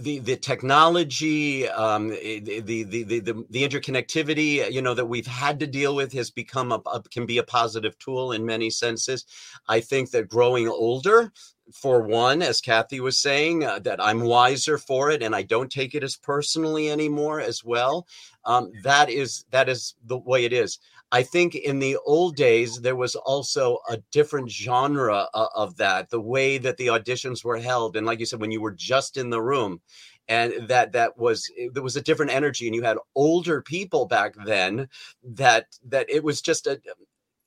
the 0.00 0.18
the 0.18 0.36
technology, 0.36 1.68
um, 1.68 2.08
the, 2.08 2.60
the, 2.60 2.82
the 2.84 3.02
the 3.04 3.44
the 3.50 3.62
interconnectivity, 3.68 4.70
you 4.70 4.82
know, 4.82 4.94
that 4.94 5.06
we've 5.06 5.26
had 5.26 5.60
to 5.60 5.66
deal 5.66 5.94
with 5.94 6.12
has 6.12 6.30
become 6.30 6.72
a, 6.72 6.80
a 6.92 7.02
can 7.10 7.26
be 7.26 7.38
a 7.38 7.42
positive 7.42 7.98
tool 7.98 8.32
in 8.32 8.44
many 8.44 8.70
senses. 8.70 9.24
I 9.68 9.80
think 9.80 10.10
that 10.10 10.28
growing 10.28 10.68
older, 10.68 11.32
for 11.72 12.02
one, 12.02 12.42
as 12.42 12.60
Kathy 12.60 13.00
was 13.00 13.18
saying, 13.18 13.64
uh, 13.64 13.78
that 13.80 14.02
I'm 14.02 14.20
wiser 14.22 14.78
for 14.78 15.10
it 15.10 15.22
and 15.22 15.34
I 15.34 15.42
don't 15.42 15.70
take 15.70 15.94
it 15.94 16.02
as 16.02 16.16
personally 16.16 16.90
anymore 16.90 17.40
as 17.40 17.62
well. 17.64 18.06
Um, 18.44 18.72
that 18.82 19.10
is 19.10 19.44
that 19.50 19.68
is 19.68 19.94
the 20.04 20.18
way 20.18 20.44
it 20.44 20.52
is. 20.52 20.78
I 21.12 21.22
think 21.22 21.54
in 21.54 21.78
the 21.78 21.98
old 22.06 22.36
days, 22.36 22.80
there 22.80 22.96
was 22.96 23.14
also 23.14 23.78
a 23.88 23.98
different 24.12 24.50
genre 24.50 25.28
of, 25.34 25.76
that, 25.76 26.08
the 26.08 26.20
way 26.20 26.56
that 26.56 26.78
the 26.78 26.86
auditions 26.86 27.44
were 27.44 27.58
held. 27.58 27.96
And 27.96 28.06
like 28.06 28.18
you 28.18 28.24
said, 28.24 28.40
when 28.40 28.50
you 28.50 28.62
were 28.62 28.72
just 28.72 29.18
in 29.18 29.28
the 29.28 29.42
room, 29.42 29.82
and 30.28 30.68
that 30.68 30.92
that 30.92 31.18
was 31.18 31.50
eh, 31.58 31.68
there 31.72 31.82
was 31.82 31.96
a 31.96 32.00
different 32.00 32.32
energy 32.32 32.66
and 32.66 32.76
you 32.76 32.82
had 32.82 32.96
older 33.16 33.60
people 33.60 34.06
back 34.06 34.34
then 34.46 34.88
that 35.24 35.66
that 35.84 36.08
it 36.08 36.22
was 36.22 36.40
just 36.40 36.68
a 36.68 36.80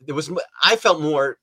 there 0.02 0.14
was 0.14 0.30
i 0.62 0.76
felt 0.76 1.00
more 1.00 1.38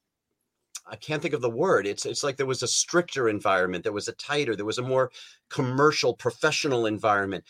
I 0.93 0.97
can't 0.97 1.23
think 1.23 1.33
of 1.33 1.41
the 1.41 1.51
word. 1.51 1.87
It's 1.87 2.05
it's 2.05 2.23
like 2.23 2.37
there 2.37 2.47
was 2.47 2.63
a 2.63 2.69
stricter 2.69 3.31
environment, 3.31 3.83
there 3.83 3.95
was 3.95 4.09
a 4.09 4.13
tighter, 4.13 4.55
there 4.55 4.67
was 4.67 4.77
a 4.77 4.83
more 4.83 5.11
commercial, 5.49 6.15
professional 6.15 6.85
environment. 6.85 7.45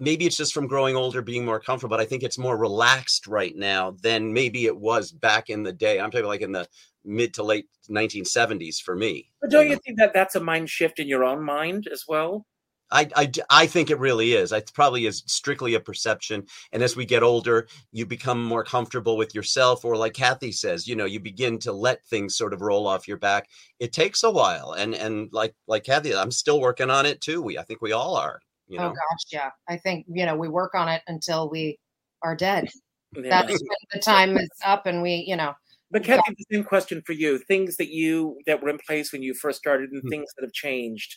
Maybe 0.00 0.26
it's 0.26 0.36
just 0.36 0.52
from 0.52 0.66
growing 0.66 0.96
older, 0.96 1.22
being 1.22 1.44
more 1.44 1.60
comfortable. 1.60 1.96
But 1.96 2.02
I 2.02 2.06
think 2.06 2.24
it's 2.24 2.38
more 2.38 2.58
relaxed 2.58 3.28
right 3.28 3.54
now 3.54 3.92
than 4.02 4.32
maybe 4.32 4.66
it 4.66 4.76
was 4.76 5.12
back 5.12 5.48
in 5.48 5.62
the 5.62 5.72
day. 5.72 6.00
I'm 6.00 6.10
talking 6.10 6.26
like 6.26 6.40
in 6.40 6.50
the 6.50 6.66
mid 7.04 7.34
to 7.34 7.44
late 7.44 7.68
1970s 7.88 8.82
for 8.82 8.96
me. 8.96 9.30
But 9.40 9.50
don't 9.50 9.68
you, 9.68 9.78
think 9.78 9.98
that 9.98 10.12
that's 10.12 10.34
a 10.34 10.40
mind 10.40 10.68
shift 10.68 10.98
in 10.98 11.06
your 11.06 11.22
own 11.22 11.42
mind 11.42 11.86
as 11.92 12.04
well? 12.08 12.46
I, 12.90 13.08
I, 13.14 13.30
I 13.50 13.66
think 13.66 13.90
it 13.90 13.98
really 13.98 14.32
is. 14.32 14.52
It 14.52 14.70
probably 14.74 15.06
is 15.06 15.22
strictly 15.26 15.74
a 15.74 15.80
perception. 15.80 16.46
And 16.72 16.82
as 16.82 16.96
we 16.96 17.04
get 17.04 17.22
older, 17.22 17.68
you 17.92 18.06
become 18.06 18.42
more 18.42 18.64
comfortable 18.64 19.16
with 19.16 19.34
yourself, 19.34 19.84
or 19.84 19.96
like 19.96 20.14
Kathy 20.14 20.52
says, 20.52 20.86
you 20.86 20.96
know, 20.96 21.04
you 21.04 21.20
begin 21.20 21.58
to 21.60 21.72
let 21.72 22.04
things 22.06 22.36
sort 22.36 22.52
of 22.52 22.62
roll 22.62 22.86
off 22.86 23.08
your 23.08 23.18
back. 23.18 23.48
It 23.78 23.92
takes 23.92 24.22
a 24.22 24.30
while, 24.30 24.72
and 24.72 24.94
and 24.94 25.28
like 25.32 25.54
like 25.66 25.84
Kathy, 25.84 26.14
I'm 26.14 26.30
still 26.30 26.60
working 26.60 26.90
on 26.90 27.06
it 27.06 27.20
too. 27.20 27.42
We 27.42 27.58
I 27.58 27.62
think 27.62 27.82
we 27.82 27.92
all 27.92 28.16
are. 28.16 28.40
You 28.68 28.78
oh, 28.78 28.82
know? 28.82 28.88
Oh 28.88 28.92
gosh, 28.92 29.24
yeah. 29.32 29.50
I 29.68 29.76
think 29.76 30.06
you 30.08 30.24
know 30.24 30.36
we 30.36 30.48
work 30.48 30.74
on 30.74 30.88
it 30.88 31.02
until 31.06 31.48
we 31.50 31.78
are 32.22 32.36
dead. 32.36 32.68
Yeah. 33.16 33.30
That's 33.30 33.52
when 33.52 33.60
the 33.94 34.00
time 34.00 34.36
is 34.36 34.50
up, 34.66 34.84
and 34.84 35.00
we 35.00 35.24
you 35.26 35.34
know. 35.34 35.54
But 35.90 36.04
Kathy, 36.04 36.34
the 36.36 36.56
same 36.56 36.62
question 36.62 37.02
for 37.06 37.14
you: 37.14 37.38
things 37.38 37.78
that 37.78 37.88
you 37.88 38.36
that 38.44 38.62
were 38.62 38.68
in 38.68 38.78
place 38.86 39.14
when 39.14 39.22
you 39.22 39.32
first 39.32 39.58
started, 39.58 39.88
and 39.92 40.02
mm-hmm. 40.02 40.10
things 40.10 40.28
that 40.36 40.44
have 40.44 40.52
changed 40.52 41.16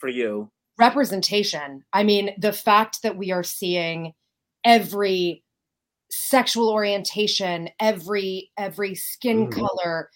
for 0.00 0.08
you 0.08 0.50
representation. 0.78 1.84
I 1.92 2.04
mean, 2.04 2.34
the 2.38 2.52
fact 2.52 3.02
that 3.02 3.16
we 3.16 3.32
are 3.32 3.42
seeing 3.42 4.12
every 4.64 5.44
sexual 6.10 6.70
orientation, 6.70 7.68
every 7.80 8.50
every 8.56 8.94
skin 8.94 9.48
mm-hmm. 9.48 9.60
color, 9.60 10.10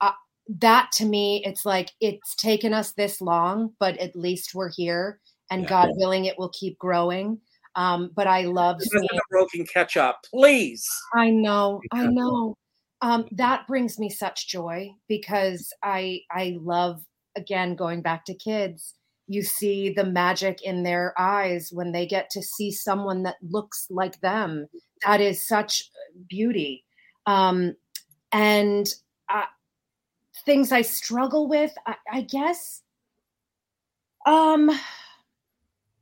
uh, 0.00 0.12
that 0.60 0.90
to 0.94 1.04
me, 1.04 1.42
it's 1.44 1.64
like 1.64 1.90
it's 2.00 2.34
taken 2.36 2.74
us 2.74 2.92
this 2.92 3.20
long, 3.20 3.74
but 3.78 3.96
at 3.98 4.16
least 4.16 4.54
we're 4.54 4.70
here, 4.70 5.20
and 5.50 5.62
yeah. 5.62 5.68
God 5.68 5.88
willing, 5.92 6.24
it 6.24 6.38
will 6.38 6.50
keep 6.50 6.78
growing. 6.78 7.40
Um, 7.76 8.10
but 8.14 8.26
I 8.26 8.42
love 8.42 8.82
seeing 8.82 9.06
broken 9.30 9.64
catch 9.66 9.96
up, 9.96 10.20
please. 10.28 10.84
I 11.14 11.30
know, 11.30 11.80
I 11.92 12.06
know. 12.06 12.56
Um, 13.00 13.26
that 13.32 13.68
brings 13.68 14.00
me 14.00 14.10
such 14.10 14.48
joy 14.48 14.90
because 15.06 15.72
I 15.84 16.22
I 16.32 16.58
love 16.60 17.00
again 17.36 17.76
going 17.76 18.02
back 18.02 18.24
to 18.24 18.34
kids 18.34 18.94
you 19.28 19.42
see 19.42 19.90
the 19.90 20.04
magic 20.04 20.62
in 20.62 20.82
their 20.82 21.14
eyes 21.18 21.70
when 21.70 21.92
they 21.92 22.06
get 22.06 22.30
to 22.30 22.42
see 22.42 22.70
someone 22.72 23.22
that 23.22 23.36
looks 23.42 23.86
like 23.90 24.18
them. 24.20 24.66
That 25.06 25.20
is 25.20 25.46
such 25.46 25.90
beauty. 26.28 26.84
Um, 27.26 27.76
and 28.32 28.88
uh, 29.28 29.44
things 30.46 30.72
I 30.72 30.80
struggle 30.80 31.46
with, 31.46 31.74
I, 31.86 31.94
I 32.10 32.20
guess, 32.22 32.82
um, 34.24 34.70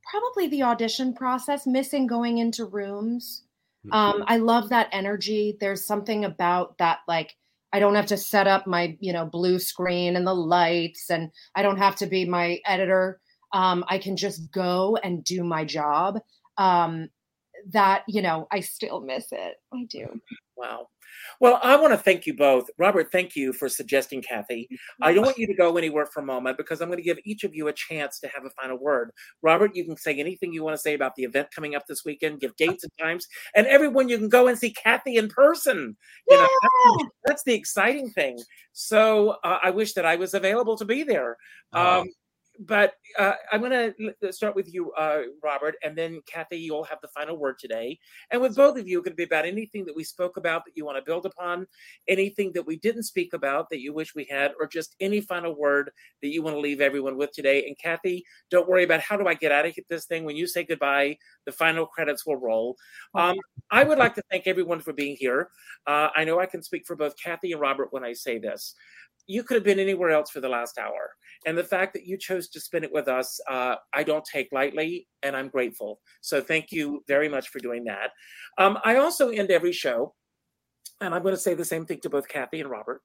probably 0.09 0.47
the 0.47 0.63
audition 0.63 1.13
process, 1.13 1.67
missing 1.67 2.07
going 2.07 2.37
into 2.37 2.65
rooms. 2.65 3.43
Mm-hmm. 3.85 3.93
Um, 3.93 4.23
I 4.27 4.37
love 4.37 4.69
that 4.69 4.87
energy. 4.93 5.57
There's 5.59 5.85
something 5.85 6.23
about 6.23 6.77
that, 6.77 6.99
like, 7.09 7.35
I 7.73 7.79
don't 7.79 7.95
have 7.95 8.07
to 8.07 8.17
set 8.17 8.47
up 8.47 8.65
my, 8.65 8.97
you 8.99 9.13
know, 9.13 9.25
blue 9.25 9.59
screen 9.59 10.15
and 10.15 10.25
the 10.25 10.33
lights, 10.33 11.09
and 11.09 11.31
I 11.55 11.61
don't 11.61 11.77
have 11.77 11.95
to 11.97 12.07
be 12.07 12.25
my 12.25 12.59
editor. 12.65 13.19
Um, 13.53 13.83
I 13.87 13.97
can 13.97 14.17
just 14.17 14.51
go 14.51 14.97
and 15.03 15.23
do 15.23 15.43
my 15.43 15.65
job. 15.65 16.19
Um, 16.57 17.09
that 17.71 18.03
you 18.07 18.21
know, 18.21 18.47
I 18.51 18.61
still 18.61 19.01
miss 19.01 19.31
it. 19.31 19.55
I 19.73 19.85
do. 19.89 20.07
Wow. 20.55 20.87
Well, 21.39 21.59
I 21.63 21.75
want 21.75 21.93
to 21.93 21.97
thank 21.97 22.25
you 22.25 22.35
both. 22.35 22.69
Robert, 22.77 23.11
thank 23.11 23.35
you 23.35 23.53
for 23.53 23.69
suggesting 23.69 24.21
Kathy. 24.21 24.67
I 25.01 25.13
don't 25.13 25.25
want 25.25 25.37
you 25.37 25.47
to 25.47 25.53
go 25.53 25.77
anywhere 25.77 26.05
for 26.05 26.21
a 26.21 26.25
moment 26.25 26.57
because 26.57 26.81
I'm 26.81 26.89
going 26.89 26.97
to 26.97 27.03
give 27.03 27.19
each 27.25 27.43
of 27.43 27.53
you 27.53 27.67
a 27.67 27.73
chance 27.73 28.19
to 28.19 28.27
have 28.27 28.45
a 28.45 28.49
final 28.51 28.77
word. 28.77 29.11
Robert, 29.41 29.75
you 29.75 29.85
can 29.85 29.97
say 29.97 30.15
anything 30.19 30.53
you 30.53 30.63
want 30.63 30.75
to 30.75 30.81
say 30.81 30.93
about 30.93 31.15
the 31.15 31.23
event 31.23 31.49
coming 31.53 31.75
up 31.75 31.85
this 31.87 32.03
weekend, 32.05 32.39
give 32.39 32.55
dates 32.55 32.83
and 32.83 32.91
times, 32.99 33.27
and 33.55 33.67
everyone 33.67 34.09
you 34.09 34.17
can 34.17 34.29
go 34.29 34.47
and 34.47 34.57
see 34.57 34.71
Kathy 34.71 35.17
in 35.17 35.29
person. 35.29 35.95
You 36.29 36.37
know, 36.37 36.47
that's, 36.85 37.09
that's, 37.25 37.43
the 37.43 37.53
exciting 37.53 38.09
thing. 38.09 38.39
So 38.73 39.37
uh, 39.43 39.59
I 39.63 39.69
wish 39.69 39.93
that 39.93 40.05
I 40.05 40.15
was 40.15 40.33
available 40.33 40.77
to 40.77 40.85
be 40.85 41.03
there. 41.03 41.37
Um, 41.73 42.07
but 42.59 42.93
uh, 43.17 43.33
I'm 43.51 43.61
going 43.61 43.93
to 44.21 44.33
start 44.33 44.55
with 44.55 44.73
you, 44.73 44.91
uh, 44.93 45.21
Robert, 45.43 45.75
and 45.83 45.97
then 45.97 46.21
Kathy, 46.25 46.57
you'll 46.57 46.83
have 46.85 46.99
the 47.01 47.07
final 47.09 47.37
word 47.37 47.59
today. 47.59 47.99
And 48.31 48.41
with 48.41 48.55
both 48.55 48.77
of 48.77 48.87
you, 48.87 48.99
it 48.99 49.03
could 49.03 49.15
be 49.15 49.23
about 49.23 49.45
anything 49.45 49.85
that 49.85 49.95
we 49.95 50.03
spoke 50.03 50.37
about 50.37 50.65
that 50.65 50.71
you 50.75 50.85
want 50.85 50.97
to 50.97 51.03
build 51.03 51.25
upon, 51.25 51.67
anything 52.07 52.51
that 52.53 52.65
we 52.65 52.77
didn't 52.77 53.03
speak 53.03 53.33
about 53.33 53.69
that 53.69 53.81
you 53.81 53.93
wish 53.93 54.15
we 54.15 54.27
had, 54.29 54.53
or 54.59 54.67
just 54.67 54.95
any 54.99 55.21
final 55.21 55.55
word 55.55 55.91
that 56.21 56.29
you 56.29 56.41
want 56.41 56.55
to 56.55 56.59
leave 56.59 56.81
everyone 56.81 57.17
with 57.17 57.31
today. 57.31 57.65
And 57.67 57.77
Kathy, 57.77 58.23
don't 58.49 58.67
worry 58.67 58.83
about 58.83 59.01
how 59.01 59.17
do 59.17 59.27
I 59.27 59.33
get 59.33 59.51
out 59.51 59.65
of 59.65 59.75
this 59.89 60.05
thing. 60.05 60.23
When 60.23 60.35
you 60.35 60.47
say 60.47 60.63
goodbye, 60.63 61.17
the 61.45 61.51
final 61.51 61.85
credits 61.85 62.25
will 62.25 62.37
roll. 62.37 62.75
Um, 63.13 63.37
I 63.69 63.83
would 63.83 63.97
like 63.97 64.15
to 64.15 64.23
thank 64.31 64.47
everyone 64.47 64.79
for 64.79 64.93
being 64.93 65.15
here. 65.19 65.49
Uh, 65.85 66.09
I 66.15 66.23
know 66.23 66.39
I 66.39 66.45
can 66.45 66.63
speak 66.63 66.85
for 66.85 66.95
both 66.95 67.15
Kathy 67.21 67.51
and 67.51 67.61
Robert 67.61 67.91
when 67.91 68.03
I 68.03 68.13
say 68.13 68.37
this 68.39 68.73
you 69.27 69.43
could 69.43 69.55
have 69.55 69.63
been 69.63 69.79
anywhere 69.79 70.09
else 70.11 70.31
for 70.31 70.39
the 70.39 70.49
last 70.49 70.79
hour. 70.79 71.11
And 71.45 71.57
the 71.57 71.63
fact 71.63 71.93
that 71.93 72.05
you 72.05 72.17
chose 72.17 72.47
to 72.49 72.59
spend 72.59 72.85
it 72.85 72.93
with 72.93 73.07
us, 73.07 73.39
uh, 73.49 73.75
I 73.93 74.03
don't 74.03 74.25
take 74.25 74.49
lightly, 74.51 75.07
and 75.21 75.35
I'm 75.35 75.49
grateful. 75.49 75.99
So 76.21 76.41
thank 76.41 76.71
you 76.71 77.03
very 77.07 77.29
much 77.29 77.49
for 77.49 77.59
doing 77.59 77.83
that. 77.85 78.11
Um, 78.57 78.79
I 78.83 78.95
also 78.95 79.29
end 79.29 79.51
every 79.51 79.73
show, 79.73 80.15
and 81.01 81.13
I'm 81.13 81.21
going 81.21 81.35
to 81.35 81.41
say 81.41 81.53
the 81.53 81.65
same 81.65 81.85
thing 81.85 81.99
to 82.01 82.09
both 82.09 82.27
Kathy 82.27 82.61
and 82.61 82.69
Robert. 82.69 83.01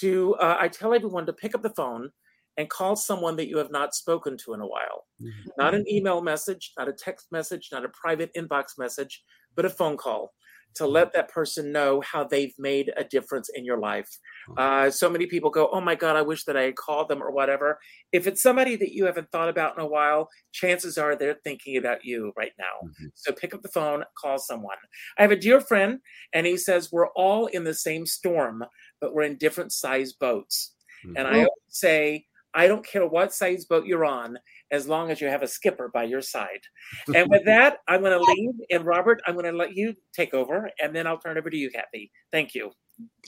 To 0.00 0.34
uh, 0.36 0.56
I 0.60 0.68
tell 0.68 0.94
everyone 0.94 1.26
to 1.26 1.32
pick 1.32 1.54
up 1.54 1.62
the 1.62 1.70
phone 1.70 2.10
and 2.58 2.70
call 2.70 2.96
someone 2.96 3.36
that 3.36 3.48
you 3.48 3.58
have 3.58 3.70
not 3.70 3.94
spoken 3.94 4.36
to 4.38 4.54
in 4.54 4.60
a 4.60 4.66
while. 4.66 5.04
Mm-hmm. 5.20 5.50
Not 5.58 5.74
an 5.74 5.84
email 5.90 6.22
message, 6.22 6.72
not 6.78 6.88
a 6.88 6.92
text 6.92 7.26
message, 7.30 7.68
not 7.72 7.84
a 7.84 7.90
private 7.90 8.30
inbox 8.36 8.78
message, 8.78 9.22
but 9.54 9.64
a 9.64 9.70
phone 9.70 9.96
call 9.96 10.32
to 10.76 10.86
let 10.86 11.12
that 11.12 11.30
person 11.30 11.72
know 11.72 12.00
how 12.00 12.24
they've 12.24 12.54
made 12.58 12.92
a 12.96 13.04
difference 13.04 13.50
in 13.54 13.64
your 13.64 13.78
life. 13.78 14.08
Uh, 14.56 14.90
so 14.90 15.10
many 15.10 15.26
people 15.26 15.50
go, 15.50 15.68
Oh 15.72 15.80
my 15.80 15.94
God, 15.94 16.16
I 16.16 16.22
wish 16.22 16.44
that 16.44 16.56
I 16.56 16.62
had 16.62 16.76
called 16.76 17.08
them 17.08 17.22
or 17.22 17.30
whatever. 17.30 17.78
If 18.12 18.26
it's 18.26 18.42
somebody 18.42 18.76
that 18.76 18.92
you 18.92 19.06
haven't 19.06 19.30
thought 19.30 19.48
about 19.48 19.76
in 19.76 19.82
a 19.82 19.86
while, 19.86 20.28
chances 20.52 20.98
are 20.98 21.16
they're 21.16 21.38
thinking 21.44 21.76
about 21.76 22.04
you 22.04 22.32
right 22.36 22.52
now. 22.58 22.88
Mm-hmm. 22.88 23.06
So 23.14 23.32
pick 23.32 23.54
up 23.54 23.62
the 23.62 23.68
phone, 23.68 24.04
call 24.20 24.38
someone. 24.38 24.76
I 25.18 25.22
have 25.22 25.32
a 25.32 25.36
dear 25.36 25.60
friend, 25.60 26.00
and 26.32 26.46
he 26.46 26.56
says, 26.56 26.92
We're 26.92 27.08
all 27.08 27.46
in 27.46 27.64
the 27.64 27.74
same 27.74 28.06
storm, 28.06 28.64
but 29.00 29.14
we're 29.14 29.24
in 29.24 29.36
different 29.36 29.72
size 29.72 30.12
boats. 30.12 30.74
Mm-hmm. 31.04 31.16
And 31.16 31.26
I 31.26 31.32
always 31.32 31.50
say, 31.68 32.26
I 32.56 32.66
don't 32.66 32.84
care 32.84 33.06
what 33.06 33.34
size 33.34 33.66
boat 33.66 33.86
you're 33.86 34.06
on 34.06 34.38
as 34.72 34.88
long 34.88 35.10
as 35.10 35.20
you 35.20 35.28
have 35.28 35.42
a 35.42 35.48
skipper 35.48 35.90
by 35.92 36.04
your 36.04 36.22
side. 36.22 36.62
And 37.14 37.28
with 37.30 37.44
that, 37.44 37.78
I'm 37.86 38.00
going 38.00 38.18
to 38.18 38.32
leave. 38.32 38.54
And 38.70 38.84
Robert, 38.84 39.20
I'm 39.26 39.34
going 39.34 39.44
to 39.44 39.52
let 39.52 39.76
you 39.76 39.94
take 40.14 40.34
over, 40.34 40.70
and 40.82 40.96
then 40.96 41.06
I'll 41.06 41.18
turn 41.18 41.36
it 41.36 41.40
over 41.40 41.50
to 41.50 41.56
you, 41.56 41.70
Kathy. 41.70 42.10
Thank 42.32 42.54
you. 42.54 42.72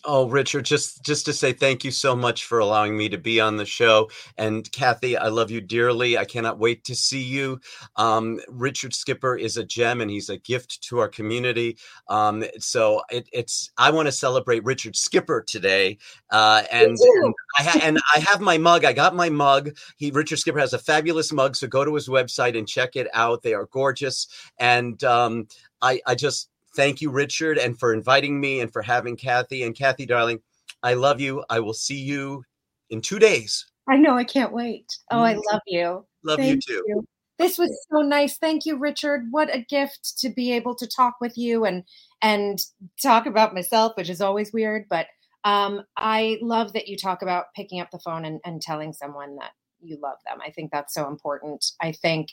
Oh, 0.05 0.29
Richard, 0.29 0.65
just 0.65 1.05
just 1.05 1.27
to 1.27 1.33
say 1.33 1.53
thank 1.53 1.85
you 1.85 1.91
so 1.91 2.15
much 2.15 2.45
for 2.45 2.61
allowing 2.61 2.97
me 2.97 3.09
to 3.09 3.19
be 3.19 3.41
on 3.41 3.57
the 3.57 3.67
show. 3.67 4.09
And 4.37 4.71
Kathy, 4.71 5.17
I 5.17 5.29
love 5.29 5.51
you 5.51 5.61
dearly. 5.61 6.17
I 6.17 6.25
cannot 6.25 6.59
wait 6.59 6.85
to 6.85 6.95
see 6.95 7.23
you. 7.23 7.61
Um, 7.97 8.39
Richard 8.49 8.95
Skipper 8.95 9.37
is 9.37 9.57
a 9.57 9.65
gem, 9.65 10.01
and 10.01 10.11
he's 10.11 10.29
a 10.29 10.39
gift 10.39 10.83
to 10.85 11.01
our 11.01 11.09
community. 11.09 11.79
Um, 12.09 12.45
so 12.59 13.03
it, 13.11 13.29
it's 13.33 13.71
I 13.77 13.91
want 13.91 14.07
to 14.07 14.13
celebrate 14.13 14.65
Richard 14.65 14.95
Skipper 14.95 15.43
today, 15.43 15.99
uh, 16.31 16.63
and, 16.71 16.91
and 16.91 17.35
I 17.59 17.63
ha- 17.65 17.81
and 17.83 17.99
I 18.15 18.21
have 18.21 18.41
my 18.41 18.57
mug. 18.57 18.85
I 18.85 18.93
got 18.93 19.17
my 19.17 19.31
mug. 19.31 19.77
He 19.97 20.13
Richard 20.13 20.39
Skipper 20.39 20.61
has 20.61 20.75
a 20.75 20.79
fabulous 20.79 21.33
mug, 21.33 21.57
so 21.57 21.67
go 21.67 21.85
to 21.85 21.95
his 21.95 22.09
website 22.09 22.57
and 22.57 22.69
check 22.69 22.95
it 22.95 23.09
out. 23.15 23.43
They 23.43 23.55
are 23.55 23.67
gorgeous, 23.67 24.29
and 24.59 25.03
um, 25.03 25.49
I 25.83 26.01
I 26.07 26.15
just 26.15 26.51
thank 26.75 27.01
you, 27.01 27.11
Richard, 27.11 27.59
and 27.59 27.79
for 27.79 27.93
inviting 27.93 28.41
me 28.41 28.61
and 28.61 28.73
for 28.73 28.83
having 28.83 29.17
Kathy. 29.17 29.63
And 29.63 29.77
Kathy, 29.77 30.07
darling, 30.07 30.41
I 30.83 30.95
love 30.95 31.21
you. 31.21 31.45
I 31.51 31.61
will 31.61 31.75
see 31.75 31.99
you 31.99 32.45
in 32.91 33.01
two 33.01 33.19
days. 33.19 33.67
I 33.89 33.97
know. 33.97 34.17
I 34.17 34.25
can't 34.25 34.53
wait. 34.53 34.87
Oh, 35.11 35.21
I 35.21 35.35
love 35.51 35.63
you. 35.67 36.05
Love 36.25 36.39
thank 36.39 36.67
you 36.67 36.75
too. 36.75 36.85
You. 36.87 37.05
This 37.39 37.57
was 37.57 37.87
so 37.91 38.01
nice. 38.01 38.37
Thank 38.37 38.67
you, 38.67 38.77
Richard. 38.77 39.27
What 39.31 39.55
a 39.55 39.65
gift 39.69 40.19
to 40.19 40.29
be 40.29 40.53
able 40.53 40.75
to 40.75 40.87
talk 40.87 41.15
with 41.21 41.39
you 41.39 41.65
and 41.65 41.85
and 42.21 42.59
talk 43.01 43.27
about 43.27 43.55
myself, 43.55 43.97
which 43.97 44.11
is 44.11 44.21
always 44.21 44.53
weird. 44.53 44.87
But 44.91 45.07
um, 45.45 45.83
I 45.97 46.39
love 46.43 46.73
that 46.73 46.89
you 46.89 46.97
talk 46.97 47.23
about 47.23 47.47
picking 47.55 47.81
up 47.81 47.91
the 47.91 48.01
phone 48.01 48.25
and, 48.25 48.41
and 48.45 48.61
telling 48.61 48.93
someone 48.93 49.37
that 49.37 49.53
you 49.81 49.99
love 50.03 50.19
them. 50.27 50.39
I 50.45 50.51
think 50.51 50.71
that's 50.73 50.93
so 50.93 51.09
important. 51.09 51.65
I 51.81 51.93
think 51.93 52.31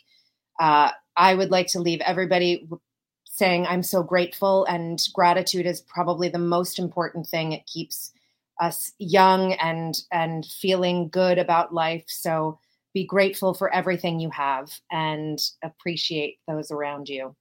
uh, 0.60 0.92
I 1.16 1.36
would 1.36 1.52
like 1.52 1.68
to 1.68 1.80
leave 1.80 2.02
everybody 2.02 2.68
saying 3.36 3.68
I'm 3.68 3.84
so 3.84 4.02
grateful 4.02 4.64
and 4.66 5.06
gratitude 5.14 5.66
is 5.66 5.82
probably 5.82 6.30
the 6.30 6.40
most 6.40 6.80
important 6.80 7.28
thing. 7.28 7.52
It 7.52 7.66
keeps 7.66 8.14
us 8.62 8.94
young 8.98 9.52
and 9.54 10.02
and 10.10 10.46
feeling 10.46 11.10
good 11.10 11.38
about 11.38 11.74
life. 11.74 12.06
So 12.08 12.60
be 12.94 13.06
grateful 13.06 13.54
for 13.54 13.74
everything 13.74 14.22
you 14.22 14.30
have 14.30 14.72
and 14.90 15.38
appreciate 15.62 16.38
those 16.48 16.72
around 16.72 17.10
you. 17.10 17.36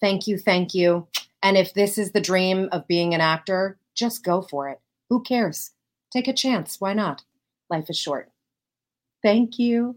Thank 0.00 0.28
you, 0.28 0.38
thank 0.38 0.72
you. 0.72 1.08
And 1.42 1.56
if 1.56 1.74
this 1.74 1.98
is 1.98 2.12
the 2.12 2.20
dream 2.20 2.68
of 2.70 2.86
being 2.86 3.12
an 3.12 3.20
actor, 3.20 3.76
just 3.96 4.22
go 4.22 4.42
for 4.42 4.68
it. 4.68 4.80
Who 5.08 5.20
cares? 5.20 5.72
Take 6.12 6.28
a 6.28 6.32
chance. 6.32 6.80
Why 6.80 6.94
not? 6.94 7.24
Life 7.68 7.90
is 7.90 7.98
short. 7.98 8.30
Thank 9.20 9.58
you. 9.58 9.96